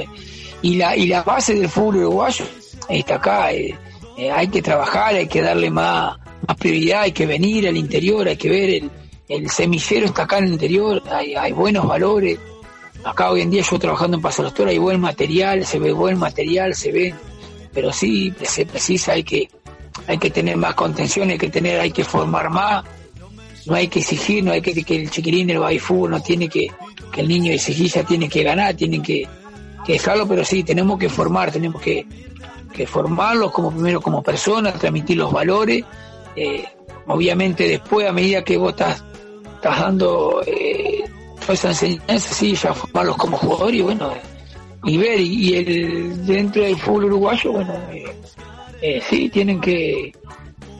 y 0.63 0.75
la, 0.75 0.97
y 0.97 1.05
la 1.05 1.21
base 1.21 1.53
del 1.53 1.69
fútbol 1.69 1.97
uruguayo 1.97 2.45
está 2.89 3.15
acá, 3.15 3.53
eh, 3.53 3.77
eh, 4.17 4.31
hay 4.31 4.47
que 4.47 4.63
trabajar, 4.63 5.13
hay 5.13 5.27
que 5.27 5.43
darle 5.43 5.69
más, 5.69 6.17
más 6.47 6.57
prioridad, 6.57 7.03
hay 7.03 7.11
que 7.11 7.27
venir 7.27 7.67
al 7.67 7.77
interior, 7.77 8.27
hay 8.27 8.37
que 8.37 8.49
ver 8.49 8.69
el, 8.71 8.91
el 9.29 9.49
semillero 9.51 10.07
está 10.07 10.23
acá 10.23 10.39
en 10.39 10.45
el 10.45 10.53
interior, 10.53 11.03
hay, 11.11 11.35
hay 11.35 11.51
buenos 11.51 11.87
valores, 11.87 12.39
acá 13.03 13.31
hoy 13.31 13.41
en 13.41 13.51
día 13.51 13.63
yo 13.69 13.79
trabajando 13.79 14.17
en 14.17 14.23
Paso 14.23 14.43
de 14.43 14.51
Toros 14.51 14.71
hay 14.71 14.77
buen 14.77 14.99
material, 14.99 15.65
se 15.65 15.79
ve 15.79 15.91
buen 15.91 16.17
material, 16.17 16.73
se 16.75 16.91
ve, 16.91 17.15
pero 17.73 17.91
sí 17.91 18.33
se 18.43 18.65
precisa, 18.65 19.13
hay 19.13 19.23
que, 19.23 19.49
hay 20.07 20.17
que 20.17 20.29
tener 20.29 20.57
más 20.57 20.75
contención, 20.75 21.29
hay 21.29 21.37
que 21.37 21.49
tener, 21.49 21.79
hay 21.79 21.91
que 21.91 22.03
formar 22.03 22.49
más, 22.49 22.83
no 23.65 23.75
hay 23.75 23.87
que 23.87 23.99
exigir, 23.99 24.43
no 24.43 24.51
hay 24.51 24.61
que 24.61 24.83
que 24.83 24.95
el 24.95 25.09
chiquilín 25.09 25.47
baby 25.59 25.79
fútbol 25.79 26.11
no 26.11 26.21
tiene 26.21 26.47
que, 26.47 26.71
que 27.11 27.21
el 27.21 27.27
niño 27.27 27.51
exigir 27.51 27.89
ya 27.91 28.03
tiene 28.03 28.29
que 28.29 28.43
ganar, 28.43 28.75
tiene 28.75 29.01
que, 29.01 29.27
que 29.85 29.93
dejarlo, 29.93 30.27
pero 30.27 30.43
sí, 30.43 30.63
tenemos 30.63 30.97
que 30.97 31.09
formar, 31.09 31.51
tenemos 31.51 31.81
que, 31.81 32.05
que 32.73 32.87
formarlos 32.87 33.51
como 33.51 33.71
primero 33.71 34.01
como 34.01 34.21
personas, 34.21 34.79
transmitir 34.79 35.17
los 35.17 35.31
valores, 35.31 35.83
eh, 36.35 36.65
obviamente 37.07 37.67
después 37.67 38.07
a 38.07 38.11
medida 38.11 38.43
que 38.43 38.57
vos 38.57 38.71
estás, 38.71 39.03
estás 39.55 39.79
dando 39.79 40.41
eh, 40.45 41.03
toda 41.43 41.53
esa 41.53 41.69
enseñanza, 41.69 42.33
sí, 42.33 42.55
ya 42.55 42.73
formarlos 42.73 43.17
como 43.17 43.37
jugadores 43.37 43.79
y 43.79 43.81
bueno, 43.81 44.13
y 44.85 44.97
ver, 44.97 45.19
y, 45.19 45.55
el 45.55 46.25
dentro 46.25 46.63
del 46.63 46.77
fútbol 46.77 47.05
uruguayo, 47.05 47.53
bueno, 47.53 47.73
eh, 47.91 48.15
eh, 48.81 49.01
sí, 49.07 49.29
tienen 49.29 49.61
que, 49.61 50.13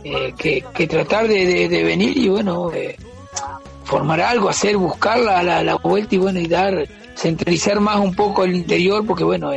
eh, 0.03 0.33
que, 0.37 0.63
que 0.73 0.87
tratar 0.87 1.27
de, 1.27 1.67
venir 1.83 2.17
y 2.17 2.27
bueno, 2.27 2.71
formar 3.85 4.19
algo, 4.21 4.49
hacer, 4.49 4.75
buscar 4.75 5.19
la, 5.19 5.41
la, 5.41 5.63
la 5.63 5.75
vuelta 5.75 6.15
y 6.15 6.17
bueno, 6.17 6.39
y 6.39 6.47
dar, 6.47 6.87
centralizar 7.15 7.79
más 7.79 7.99
un 7.99 8.13
poco 8.13 8.43
el 8.43 8.55
interior, 8.55 9.05
porque 9.05 9.23
bueno, 9.23 9.51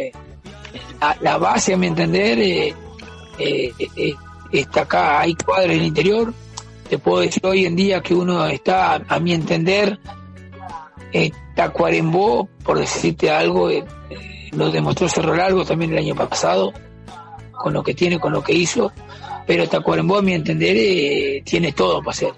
la, 1.01 1.17
la 1.21 1.39
base, 1.39 1.75
a 1.75 1.77
mi 1.77 1.89
entender, 1.89 2.75
está 4.53 4.83
acá, 4.83 5.21
hay 5.21 5.35
cuadros 5.35 5.73
en 5.73 5.81
el 5.81 5.87
interior. 5.87 6.33
Te 6.89 6.99
puedo 6.99 7.21
decir 7.23 7.45
hoy 7.45 7.67
en 7.67 7.75
día 7.75 8.01
que 8.01 8.15
uno 8.15 8.47
está, 8.47 9.03
a 9.09 9.19
mi 9.19 9.33
entender, 9.33 9.99
eh, 11.13 11.31
Tacuarembó, 11.55 12.49
por 12.65 12.79
decirte 12.79 13.31
algo, 13.31 13.71
eh, 13.71 13.85
lo 14.53 14.71
demostró 14.71 15.09
Cerro 15.09 15.35
Largo 15.35 15.65
también 15.65 15.93
el 15.93 15.99
año 15.99 16.15
pasado, 16.15 16.73
con 17.53 17.73
lo 17.73 17.83
que 17.83 17.95
tiene, 17.95 18.19
con 18.19 18.33
lo 18.33 18.43
que 18.43 18.53
hizo, 18.53 18.93
pero 19.47 19.69
Tacuarembó, 19.69 20.19
a 20.19 20.23
mi 20.23 20.35
entender, 20.35 20.77
eh, 20.79 21.43
tiene 21.45 21.73
todo 21.73 22.01
para 22.01 22.11
hacer. 22.11 22.33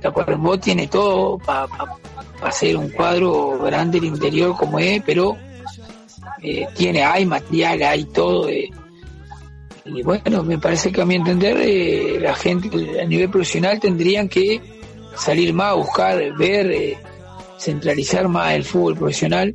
Tacuarembó 0.00 0.58
tiene 0.58 0.88
todo 0.88 1.38
para 1.38 1.68
hacer 2.42 2.76
un 2.76 2.88
cuadro 2.90 3.58
grande 3.58 3.98
el 3.98 4.04
interior 4.04 4.56
como 4.56 4.78
es, 4.78 5.00
pero 5.04 5.36
eh, 6.42 6.66
tiene, 6.74 7.04
hay 7.04 7.24
material, 7.24 7.82
hay 7.82 8.04
todo. 8.06 8.48
eh. 8.48 8.68
y 9.84 10.02
bueno, 10.02 10.42
me 10.42 10.58
parece 10.58 10.90
que 10.90 11.02
a 11.02 11.06
mi 11.06 11.14
entender 11.14 11.56
eh, 11.60 12.18
la 12.20 12.34
gente 12.34 12.68
a 13.00 13.04
nivel 13.04 13.30
profesional 13.30 13.78
tendrían 13.78 14.28
que 14.28 14.60
salir 15.16 15.52
más, 15.52 15.76
buscar, 15.76 16.18
ver, 16.36 16.70
eh, 16.70 16.98
centralizar 17.58 18.28
más 18.28 18.54
el 18.54 18.64
fútbol 18.64 18.96
profesional 18.96 19.54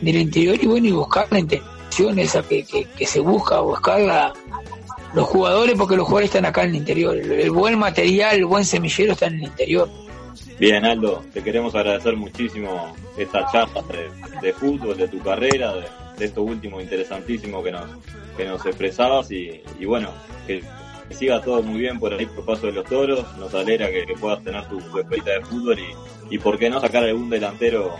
del 0.00 0.16
interior 0.16 0.56
y 0.60 0.66
bueno, 0.66 0.86
y 0.86 0.92
buscar 0.92 1.26
la 1.30 1.38
intención 1.38 2.18
esa 2.18 2.42
que, 2.42 2.64
que, 2.64 3.06
se 3.06 3.20
busca, 3.20 3.60
buscar 3.60 4.00
la, 4.00 4.32
los 5.14 5.26
jugadores, 5.26 5.74
porque 5.76 5.96
los 5.96 6.06
jugadores 6.06 6.30
están 6.30 6.44
acá 6.44 6.64
en 6.64 6.70
el 6.70 6.76
interior. 6.76 7.16
El, 7.16 7.50
buen 7.50 7.78
material, 7.78 8.36
el 8.36 8.46
buen 8.46 8.64
semillero 8.64 9.12
está 9.12 9.26
en 9.26 9.34
el 9.34 9.44
interior. 9.44 9.88
Bien, 10.58 10.84
Aldo, 10.84 11.22
te 11.32 11.42
queremos 11.42 11.74
agradecer 11.74 12.16
muchísimo 12.16 12.94
esta 13.16 13.46
charla 13.50 13.82
de, 13.82 14.08
de 14.40 14.52
fútbol, 14.52 14.96
de 14.96 15.08
tu 15.08 15.18
carrera, 15.20 15.74
de, 15.74 15.84
de 16.18 16.24
esto 16.24 16.42
último 16.42 16.80
interesantísimo 16.80 17.62
que 17.62 17.72
nos, 17.72 17.84
que 18.36 18.44
nos 18.44 18.64
expresabas 18.66 19.30
y, 19.30 19.62
y 19.78 19.84
bueno, 19.84 20.10
que, 20.46 20.62
que 21.08 21.14
siga 21.14 21.40
todo 21.40 21.62
muy 21.62 21.80
bien 21.80 21.98
por 21.98 22.12
ahí 22.12 22.26
por 22.26 22.44
Paso 22.44 22.66
de 22.66 22.72
los 22.72 22.84
Toros, 22.84 23.24
nos 23.38 23.54
alegra 23.54 23.90
que, 23.90 24.14
puedas 24.20 24.42
tener 24.42 24.66
tu, 24.68 24.78
experiencia 24.78 25.34
de 25.34 25.44
fútbol 25.44 25.78
y, 25.78 26.34
y 26.34 26.38
por 26.38 26.58
qué 26.58 26.70
no 26.70 26.80
sacar 26.80 27.04
algún 27.04 27.30
delantero 27.30 27.94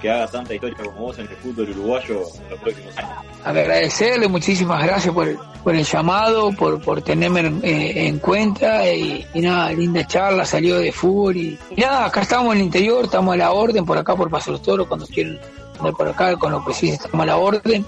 que 0.00 0.10
haga 0.10 0.26
tanta 0.26 0.54
historia 0.54 0.76
como 0.76 0.92
vos 0.92 1.18
en 1.18 1.28
el 1.28 1.36
fútbol 1.36 1.70
uruguayo 1.70 2.22
en 2.42 2.50
los 2.50 2.60
próximos 2.60 2.98
años. 2.98 3.12
Agradecerle, 3.44 4.28
muchísimas 4.28 4.82
gracias 4.82 5.14
por 5.14 5.36
por 5.66 5.74
el 5.74 5.82
llamado, 5.82 6.52
por, 6.52 6.80
por 6.80 7.02
tenerme 7.02 7.40
en, 7.40 7.60
eh, 7.64 8.06
en 8.06 8.20
cuenta 8.20 8.88
y, 8.88 9.26
y 9.34 9.40
nada, 9.40 9.72
linda 9.72 10.06
charla, 10.06 10.44
salió 10.44 10.78
de 10.78 10.92
fútbol 10.92 11.36
y, 11.36 11.58
y 11.76 11.80
nada, 11.80 12.06
acá 12.06 12.20
estamos 12.20 12.54
en 12.54 12.60
el 12.60 12.66
interior, 12.66 13.06
estamos 13.06 13.34
a 13.34 13.36
la 13.36 13.50
orden 13.50 13.84
por 13.84 13.98
acá 13.98 14.14
por 14.14 14.30
Paso 14.30 14.52
de 14.52 14.58
los 14.58 14.62
Toros, 14.62 14.86
cuando 14.86 15.08
quieren 15.08 15.40
por 15.76 16.08
acá 16.08 16.36
con 16.36 16.52
lo 16.52 16.64
que 16.64 16.74
sí 16.74 16.90
estamos 16.90 17.20
a 17.20 17.26
la 17.26 17.36
orden. 17.36 17.84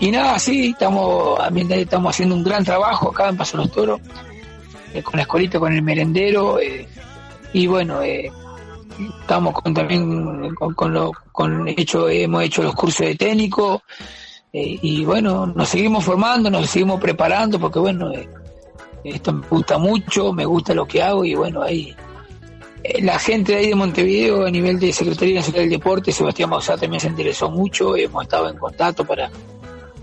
Y 0.00 0.10
nada, 0.10 0.38
sí, 0.38 0.70
estamos, 0.70 1.38
estamos 1.70 2.14
haciendo 2.14 2.34
un 2.34 2.42
gran 2.42 2.64
trabajo 2.64 3.10
acá 3.10 3.28
en 3.28 3.36
Paso 3.36 3.56
los 3.56 3.70
Toros, 3.70 4.00
eh, 4.94 5.02
con 5.02 5.16
la 5.16 5.22
escolita, 5.22 5.58
con 5.58 5.72
el 5.72 5.82
merendero 5.82 6.58
eh, 6.58 6.88
y 7.52 7.66
bueno, 7.66 8.02
eh, 8.02 8.32
estamos 9.20 9.54
con, 9.54 9.74
también 9.74 10.54
con, 10.54 10.74
con 10.74 10.92
lo 10.92 11.12
con 11.30 11.68
hecho 11.68 12.08
hemos 12.08 12.42
hecho 12.42 12.62
los 12.62 12.74
cursos 12.74 13.06
de 13.06 13.14
técnico 13.14 13.82
eh, 14.52 14.78
y 14.82 15.04
bueno 15.04 15.46
nos 15.46 15.68
seguimos 15.68 16.04
formando 16.04 16.50
nos 16.50 16.68
seguimos 16.68 17.00
preparando 17.00 17.58
porque 17.58 17.78
bueno 17.78 18.10
esto 19.04 19.32
me 19.32 19.46
gusta 19.48 19.78
mucho 19.78 20.32
me 20.32 20.44
gusta 20.44 20.74
lo 20.74 20.86
que 20.86 21.02
hago 21.02 21.24
y 21.24 21.34
bueno 21.34 21.62
ahí 21.62 21.94
la 23.00 23.18
gente 23.18 23.52
de 23.52 23.58
ahí 23.58 23.68
de 23.68 23.74
Montevideo 23.74 24.46
a 24.46 24.50
nivel 24.50 24.78
de 24.78 24.92
Secretaría 24.92 25.36
Nacional 25.36 25.62
del 25.62 25.70
Deporte 25.70 26.12
Sebastián 26.12 26.50
Bausá 26.50 26.76
también 26.76 27.00
se 27.00 27.08
interesó 27.08 27.50
mucho 27.50 27.96
hemos 27.96 28.24
estado 28.24 28.48
en 28.48 28.56
contacto 28.56 29.04
para 29.04 29.30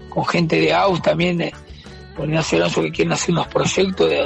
con 0.09 0.25
gente 0.25 0.59
de 0.59 0.73
AUS 0.73 1.01
también 1.01 1.51
con 2.15 2.29
Ignacio 2.29 2.57
Alonso 2.57 2.81
que 2.81 2.91
quieren 2.91 3.13
hacer 3.13 3.31
unos 3.31 3.47
proyectos 3.47 4.09
de 4.09 4.25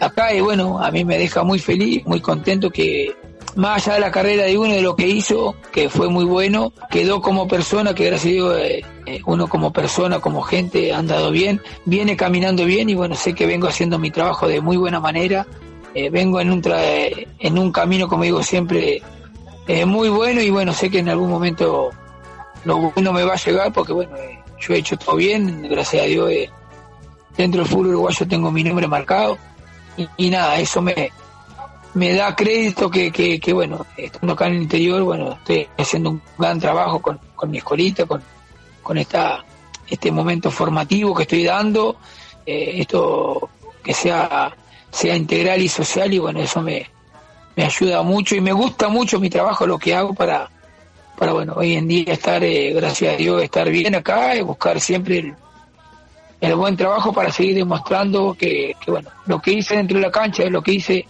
acá 0.00 0.34
y 0.34 0.40
bueno 0.40 0.78
a 0.78 0.90
mí 0.90 1.04
me 1.04 1.18
deja 1.18 1.42
muy 1.42 1.58
feliz 1.58 2.04
muy 2.06 2.20
contento 2.20 2.70
que 2.70 3.14
más 3.56 3.88
allá 3.88 3.94
de 3.94 4.00
la 4.00 4.10
carrera 4.10 4.44
de 4.44 4.58
uno, 4.58 4.74
de 4.74 4.82
lo 4.82 4.94
que 4.94 5.08
hizo, 5.08 5.56
que 5.72 5.88
fue 5.88 6.08
muy 6.08 6.24
bueno, 6.24 6.72
quedó 6.90 7.22
como 7.22 7.48
persona, 7.48 7.94
que 7.94 8.04
gracias 8.04 8.30
a 8.30 8.34
Dios 8.34 8.58
eh, 8.58 8.84
eh, 9.06 9.20
uno 9.24 9.48
como 9.48 9.72
persona, 9.72 10.20
como 10.20 10.42
gente, 10.42 10.92
ha 10.92 10.98
andado 10.98 11.30
bien, 11.30 11.62
viene 11.86 12.16
caminando 12.16 12.66
bien 12.66 12.90
y 12.90 12.94
bueno, 12.94 13.14
sé 13.14 13.34
que 13.34 13.46
vengo 13.46 13.66
haciendo 13.66 13.98
mi 13.98 14.10
trabajo 14.10 14.46
de 14.46 14.60
muy 14.60 14.76
buena 14.76 15.00
manera, 15.00 15.46
eh, 15.96 16.10
vengo 16.10 16.40
en 16.40 16.50
un, 16.50 16.62
en 16.66 17.58
un 17.58 17.72
camino, 17.72 18.06
como 18.08 18.24
digo 18.24 18.42
siempre, 18.42 19.02
muy 19.86 20.08
bueno 20.08 20.40
y 20.40 20.50
bueno, 20.50 20.72
sé 20.72 20.90
que 20.90 21.00
en 21.00 21.08
algún 21.08 21.30
momento 21.30 21.90
lo 22.64 22.76
bueno 22.78 23.12
me 23.12 23.24
va 23.24 23.32
a 23.32 23.36
llegar 23.36 23.72
porque 23.72 23.92
bueno, 23.92 24.12
yo 24.60 24.74
he 24.74 24.78
hecho 24.78 24.96
todo 24.96 25.16
bien, 25.16 25.62
gracias 25.68 26.02
a 26.02 26.06
Dios 26.06 26.30
dentro 27.36 27.62
del 27.62 27.70
fútbol 27.70 27.88
uruguayo 27.88 28.26
tengo 28.28 28.50
mi 28.50 28.64
nombre 28.64 28.86
marcado 28.86 29.38
y, 30.16 30.28
nada, 30.28 30.58
eso 30.58 30.82
me, 30.82 31.10
me 31.94 32.12
da 32.12 32.36
crédito 32.36 32.90
que, 32.90 33.10
que, 33.10 33.40
que, 33.40 33.52
bueno, 33.54 33.86
estando 33.96 34.34
acá 34.34 34.46
en 34.46 34.56
el 34.56 34.62
interior, 34.62 35.02
bueno, 35.02 35.32
estoy 35.32 35.66
haciendo 35.78 36.10
un 36.10 36.22
gran 36.36 36.60
trabajo 36.60 37.00
con, 37.00 37.18
con 37.34 37.50
mi 37.50 37.58
escuelita, 37.58 38.04
con, 38.04 38.22
con 38.82 38.98
esta, 38.98 39.42
este 39.88 40.10
momento 40.12 40.50
formativo 40.50 41.14
que 41.14 41.22
estoy 41.22 41.44
dando, 41.44 41.96
eh, 42.44 42.72
esto 42.74 43.48
que 43.82 43.94
sea, 43.94 44.54
sea 44.96 45.14
integral 45.14 45.60
y 45.60 45.68
social 45.68 46.12
y 46.14 46.18
bueno, 46.18 46.40
eso 46.40 46.62
me, 46.62 46.86
me 47.54 47.64
ayuda 47.64 48.02
mucho 48.02 48.34
y 48.34 48.40
me 48.40 48.52
gusta 48.52 48.88
mucho 48.88 49.20
mi 49.20 49.28
trabajo, 49.28 49.66
lo 49.66 49.78
que 49.78 49.94
hago 49.94 50.14
para, 50.14 50.48
para 51.18 51.34
bueno, 51.34 51.52
hoy 51.54 51.74
en 51.74 51.86
día 51.86 52.14
estar, 52.14 52.42
eh, 52.42 52.72
gracias 52.72 53.12
a 53.12 53.16
Dios, 53.18 53.42
estar 53.42 53.68
bien 53.68 53.94
acá 53.94 54.34
y 54.34 54.40
buscar 54.40 54.80
siempre 54.80 55.18
el, 55.18 55.34
el 56.40 56.54
buen 56.54 56.78
trabajo 56.78 57.12
para 57.12 57.30
seguir 57.30 57.56
demostrando 57.56 58.32
que, 58.32 58.74
que, 58.82 58.90
bueno, 58.90 59.10
lo 59.26 59.38
que 59.38 59.52
hice 59.52 59.76
dentro 59.76 59.98
de 59.98 60.06
la 60.06 60.10
cancha 60.10 60.48
lo 60.48 60.62
que 60.62 60.72
hice 60.72 61.06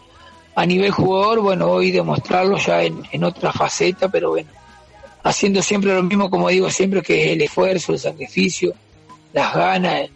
a 0.57 0.67
nivel 0.67 0.91
jugador, 0.91 1.41
bueno, 1.41 1.67
hoy 1.67 1.93
demostrarlo 1.93 2.59
ya 2.59 2.83
en, 2.83 3.05
en 3.13 3.23
otra 3.23 3.53
faceta, 3.53 4.09
pero 4.09 4.31
bueno, 4.31 4.51
haciendo 5.23 5.63
siempre 5.63 5.95
lo 5.95 6.03
mismo, 6.03 6.29
como 6.29 6.49
digo 6.49 6.71
siempre, 6.71 7.03
que 7.03 7.25
es 7.25 7.33
el 7.35 7.43
esfuerzo, 7.43 7.93
el 7.93 8.01
sacrificio, 8.01 8.75
las 9.33 9.55
ganas, 9.55 10.09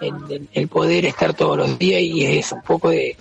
el, 0.00 0.48
el 0.52 0.68
poder 0.68 1.04
estar 1.06 1.34
todos 1.34 1.56
los 1.56 1.78
días 1.78 2.00
y 2.00 2.24
es 2.24 2.52
un 2.52 2.62
poco 2.62 2.90
de, 2.90 3.16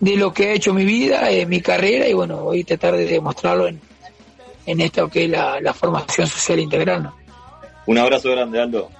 de 0.00 0.16
lo 0.16 0.32
que 0.32 0.48
ha 0.48 0.52
hecho 0.52 0.74
mi 0.74 0.84
vida, 0.84 1.30
eh, 1.30 1.46
mi 1.46 1.60
carrera 1.60 2.06
y 2.08 2.12
bueno, 2.12 2.38
hoy 2.38 2.64
tratar 2.64 2.94
de 2.96 3.06
demostrarlo 3.06 3.68
en, 3.68 3.80
en 4.66 4.80
esto 4.80 5.08
que 5.08 5.24
es 5.24 5.30
la, 5.30 5.60
la 5.60 5.72
formación 5.72 6.26
social 6.26 6.58
integral. 6.60 7.04
¿no? 7.04 7.14
Un 7.86 7.98
abrazo 7.98 8.30
grande, 8.30 8.60
Aldo. 8.60 8.90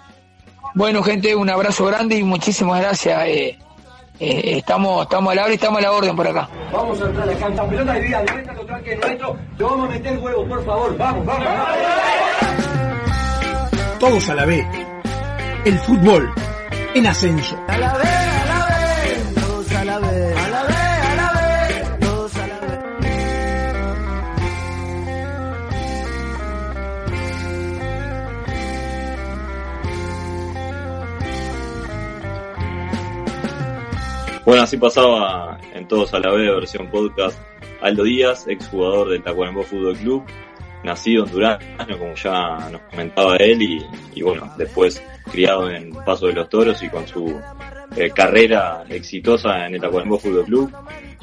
Bueno, 0.75 1.03
gente, 1.03 1.35
un 1.37 1.49
abrazo 1.49 1.87
grande 1.87 2.17
y 2.17 2.23
muchísimas 2.23 2.81
gracias. 2.81 3.27
Eh, 3.29 3.59
eh, 4.21 4.57
estamos, 4.59 5.03
estamos 5.03 5.33
a 5.33 5.35
la 5.37 5.43
hora 5.45 5.53
y 5.53 5.55
estamos 5.55 5.79
a 5.79 5.83
la 5.83 5.93
orden 5.93 6.17
por 6.17 6.27
acá. 6.27 6.49
Vamos 6.73 7.01
a 7.01 7.07
entrar 7.07 7.29
acá, 7.29 7.49
esta 7.49 7.69
pelota 7.69 7.93
de 7.93 8.01
vida, 8.01 8.23
de 8.23 8.55
total 8.55 8.83
que 8.83 8.93
es 8.93 9.01
nuestro, 9.01 9.37
lo 9.59 9.69
vamos 9.71 9.89
a 9.89 9.93
meter 9.93 10.19
huevo, 10.19 10.49
por 10.49 10.65
favor, 10.65 10.97
vamos, 10.97 11.27
vamos. 11.27 11.49
Todos 14.01 14.29
a 14.29 14.35
la 14.35 14.45
vez. 14.45 14.67
El 15.65 15.79
fútbol 15.79 16.33
en 16.95 17.07
ascenso. 17.07 17.59
A 17.67 17.77
la 17.79 17.99
vez, 17.99 18.07
a 18.07 18.47
la 18.47 18.67
vez, 18.69 19.35
todos 19.35 19.73
a 19.73 19.85
la 19.85 19.99
vez, 19.99 20.37
a 20.37 20.49
la 20.49 20.63
vez, 20.63 20.77
a 20.77 21.15
la 21.17 21.33
vez, 21.33 21.99
todos 22.01 22.37
a 22.37 22.47
la 22.47 22.61
vez. 22.61 22.81
Bueno, 34.45 34.63
así 34.63 34.77
pasaba 34.77 35.59
en 35.73 35.89
Todos 35.89 36.15
a 36.15 36.21
la 36.21 36.31
vez, 36.31 36.49
versión 36.55 36.89
podcast, 36.91 37.39
Aldo 37.81 38.05
Díaz, 38.05 38.47
exjugador 38.47 39.09
del 39.11 39.23
Tacuarembó 39.23 39.65
Fútbol 39.65 39.97
Club, 39.97 40.25
nacido 40.85 41.25
en 41.25 41.33
Durazno, 41.33 41.99
como 41.99 42.15
ya 42.15 42.69
nos 42.71 42.83
comentaba 42.83 43.37
él, 43.37 43.63
y, 44.15 44.23
bueno, 44.23 44.53
después 44.57 45.03
criado 45.31 45.71
en 45.71 45.93
Paso 46.05 46.27
de 46.27 46.35
los 46.35 46.49
Toros 46.49 46.83
y 46.83 46.89
con 46.89 47.09
su 47.09 47.41
eh, 47.97 48.11
carrera 48.11 48.85
exitosa 48.89 49.67
en 49.67 49.75
el 49.75 49.81
Tacuarembó 49.81 50.19
Fútbol 50.19 50.45
Club. 50.45 50.73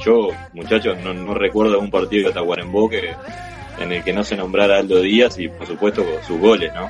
Yo, 0.03 0.29
muchachos, 0.53 0.97
no, 1.03 1.13
no 1.13 1.33
recuerdo 1.33 1.79
un 1.79 1.91
partido 1.91 2.27
de 2.27 2.33
Tacuarembó 2.33 2.89
que, 2.89 3.13
en 3.79 3.91
el 3.91 4.03
que 4.03 4.13
no 4.13 4.23
se 4.23 4.35
nombrara 4.35 4.79
Aldo 4.79 5.01
Díaz 5.01 5.37
y 5.39 5.47
por 5.47 5.67
supuesto 5.67 6.03
sus 6.27 6.39
goles, 6.39 6.73
¿no? 6.73 6.89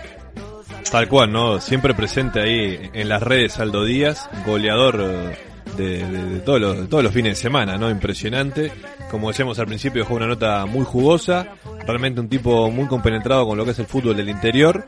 Tal 0.90 1.08
cual, 1.08 1.32
¿no? 1.32 1.60
Siempre 1.60 1.94
presente 1.94 2.42
ahí 2.42 2.90
en 2.94 3.10
las 3.10 3.22
redes 3.22 3.60
Aldo 3.60 3.86
Díaz, 3.86 4.30
goleador 4.46 5.36
de, 5.78 6.42
todos 6.46 7.04
los, 7.04 7.14
fines 7.14 7.32
de 7.32 7.36
semana, 7.36 7.78
¿no? 7.78 7.90
Impresionante. 7.90 8.72
Como 9.10 9.30
decíamos 9.30 9.60
al 9.60 9.68
principio, 9.68 10.04
dejó 10.04 10.16
una 10.16 10.28
nota 10.28 10.66
muy 10.66 10.86
jugosa, 10.86 11.48
realmente 11.86 12.22
un 12.22 12.30
tipo 12.30 12.72
muy 12.72 12.88
compenetrado 12.88 13.46
con 13.46 13.58
lo 13.58 13.66
que 13.66 13.72
es 13.72 13.80
el 13.80 13.86
fútbol 13.86 14.16
del 14.16 14.30
interior 14.30 14.86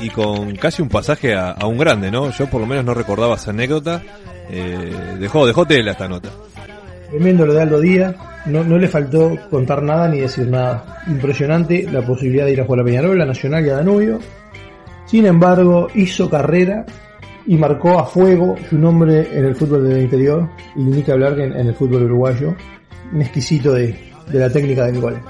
y 0.00 0.10
con 0.10 0.54
casi 0.56 0.82
un 0.82 0.88
pasaje 0.88 1.34
a, 1.34 1.50
a 1.50 1.66
un 1.66 1.78
grande, 1.78 2.10
¿no? 2.10 2.30
Yo 2.30 2.48
por 2.48 2.60
lo 2.60 2.66
menos 2.66 2.84
no 2.84 2.94
recordaba 2.94 3.34
esa 3.34 3.50
anécdota. 3.50 4.02
Eh, 4.50 5.16
dejó, 5.18 5.46
dejó 5.46 5.66
tela 5.66 5.92
esta 5.92 6.08
nota. 6.08 6.30
Tremendo 7.10 7.46
lo 7.46 7.54
de 7.54 7.62
Aldo 7.62 7.80
Díaz, 7.80 8.14
no, 8.46 8.64
no 8.64 8.78
le 8.78 8.88
faltó 8.88 9.36
contar 9.50 9.82
nada 9.82 10.08
ni 10.08 10.20
decir 10.20 10.46
nada. 10.48 11.02
Impresionante 11.06 11.86
la 11.90 12.02
posibilidad 12.02 12.44
de 12.46 12.52
ir 12.52 12.60
a 12.60 12.64
jugar 12.64 12.80
a 12.80 12.84
Peñarol, 12.84 13.20
a 13.20 13.26
Nacional 13.26 13.64
y 13.64 13.70
a 13.70 13.76
Danubio. 13.76 14.18
Sin 15.06 15.26
embargo, 15.26 15.88
hizo 15.94 16.28
carrera 16.28 16.84
y 17.46 17.56
marcó 17.56 17.98
a 17.98 18.06
fuego 18.06 18.56
su 18.68 18.78
nombre 18.78 19.28
en 19.32 19.44
el 19.44 19.54
fútbol 19.54 19.88
del 19.88 20.02
interior 20.02 20.48
y 20.76 20.82
ni 20.82 21.02
que 21.02 21.12
hablar 21.12 21.36
que 21.36 21.44
en, 21.44 21.52
en 21.52 21.66
el 21.66 21.74
fútbol 21.74 22.04
uruguayo. 22.04 22.54
Un 23.12 23.22
exquisito 23.22 23.72
de, 23.72 23.94
de 24.28 24.38
la 24.38 24.50
técnica 24.50 24.86
del 24.86 25.00
gol. 25.00 25.20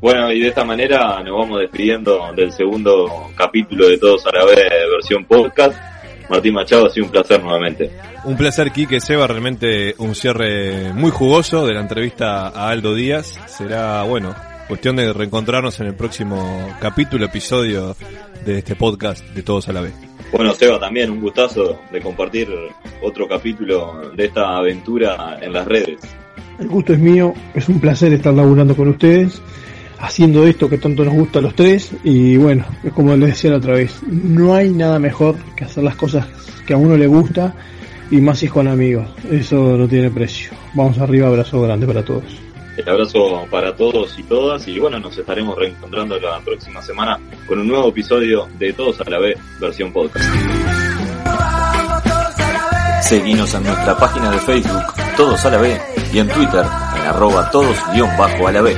Bueno, 0.00 0.30
y 0.30 0.40
de 0.40 0.48
esta 0.48 0.64
manera 0.64 1.22
nos 1.24 1.38
vamos 1.38 1.60
despidiendo 1.60 2.32
del 2.36 2.52
segundo 2.52 3.30
capítulo 3.34 3.88
de 3.88 3.98
Todos 3.98 4.26
a 4.26 4.32
la 4.32 4.44
vez 4.44 4.56
versión 4.92 5.24
podcast. 5.24 5.76
Martín 6.28 6.54
Machado, 6.54 6.86
ha 6.86 6.90
sido 6.90 7.06
un 7.06 7.12
placer 7.12 7.42
nuevamente. 7.42 7.90
Un 8.24 8.36
placer, 8.36 8.72
Quique 8.72 9.00
Seba, 9.00 9.26
realmente 9.26 9.94
un 9.98 10.14
cierre 10.14 10.92
muy 10.92 11.10
jugoso 11.10 11.66
de 11.66 11.74
la 11.74 11.80
entrevista 11.80 12.48
a 12.48 12.68
Aldo 12.70 12.94
Díaz. 12.94 13.38
Será, 13.46 14.02
bueno, 14.02 14.34
cuestión 14.66 14.96
de 14.96 15.12
reencontrarnos 15.12 15.78
en 15.80 15.86
el 15.86 15.94
próximo 15.94 16.68
capítulo, 16.80 17.26
episodio 17.26 17.96
de 18.46 18.58
este 18.58 18.76
podcast 18.76 19.24
de 19.34 19.42
Todos 19.42 19.68
a 19.68 19.72
la 19.72 19.80
vez. 19.82 19.92
Bueno, 20.32 20.54
Seba, 20.54 20.78
también 20.78 21.10
un 21.10 21.20
gustazo 21.20 21.80
de 21.92 22.00
compartir 22.00 22.48
otro 23.02 23.28
capítulo 23.28 24.10
de 24.16 24.26
esta 24.26 24.56
aventura 24.56 25.38
en 25.42 25.52
las 25.52 25.66
redes. 25.66 25.98
El 26.58 26.68
gusto 26.68 26.92
es 26.92 26.98
mío, 26.98 27.34
es 27.54 27.68
un 27.68 27.80
placer 27.80 28.12
estar 28.12 28.32
laburando 28.32 28.74
con 28.74 28.88
ustedes, 28.88 29.42
haciendo 29.98 30.46
esto 30.46 30.68
que 30.68 30.78
tanto 30.78 31.04
nos 31.04 31.14
gusta 31.14 31.40
a 31.40 31.42
los 31.42 31.54
tres 31.54 31.92
y 32.04 32.36
bueno, 32.36 32.64
es 32.82 32.92
como 32.92 33.14
les 33.16 33.30
decía 33.30 33.50
la 33.50 33.56
otra 33.58 33.74
vez, 33.74 34.00
no 34.06 34.54
hay 34.54 34.70
nada 34.70 34.98
mejor 34.98 35.36
que 35.56 35.64
hacer 35.64 35.84
las 35.84 35.96
cosas 35.96 36.26
que 36.66 36.72
a 36.72 36.76
uno 36.76 36.96
le 36.96 37.06
gusta 37.06 37.54
y 38.10 38.20
más 38.20 38.38
si 38.38 38.46
es 38.46 38.52
con 38.52 38.68
amigos, 38.68 39.08
eso 39.30 39.76
no 39.76 39.88
tiene 39.88 40.10
precio. 40.10 40.52
Vamos 40.74 40.98
arriba, 40.98 41.26
abrazo 41.26 41.60
grande 41.62 41.86
para 41.86 42.04
todos. 42.04 42.45
El 42.76 42.88
abrazo 42.88 43.46
para 43.50 43.74
todos 43.74 44.18
y 44.18 44.22
todas 44.24 44.68
y 44.68 44.78
bueno, 44.78 44.98
nos 44.98 45.16
estaremos 45.16 45.56
reencontrando 45.56 46.18
la 46.18 46.38
próxima 46.40 46.82
semana 46.82 47.18
con 47.48 47.58
un 47.58 47.68
nuevo 47.68 47.88
episodio 47.88 48.46
de 48.58 48.72
Todos 48.74 49.00
a 49.00 49.08
la 49.08 49.18
vez 49.18 49.38
versión 49.58 49.92
podcast. 49.92 50.24
Seguinos 53.02 53.54
en 53.54 53.62
nuestra 53.62 53.96
página 53.96 54.32
de 54.32 54.38
Facebook 54.38 54.82
Todos 55.16 55.44
a 55.44 55.50
la 55.50 55.58
vez 55.58 55.80
y 56.12 56.18
en 56.18 56.28
Twitter 56.28 56.64
en 56.96 57.02
arroba 57.02 57.50
todos 57.50 57.76
guion 57.94 58.10
bajo 58.18 58.48
a 58.48 58.52
la 58.52 58.62
vez. 58.62 58.76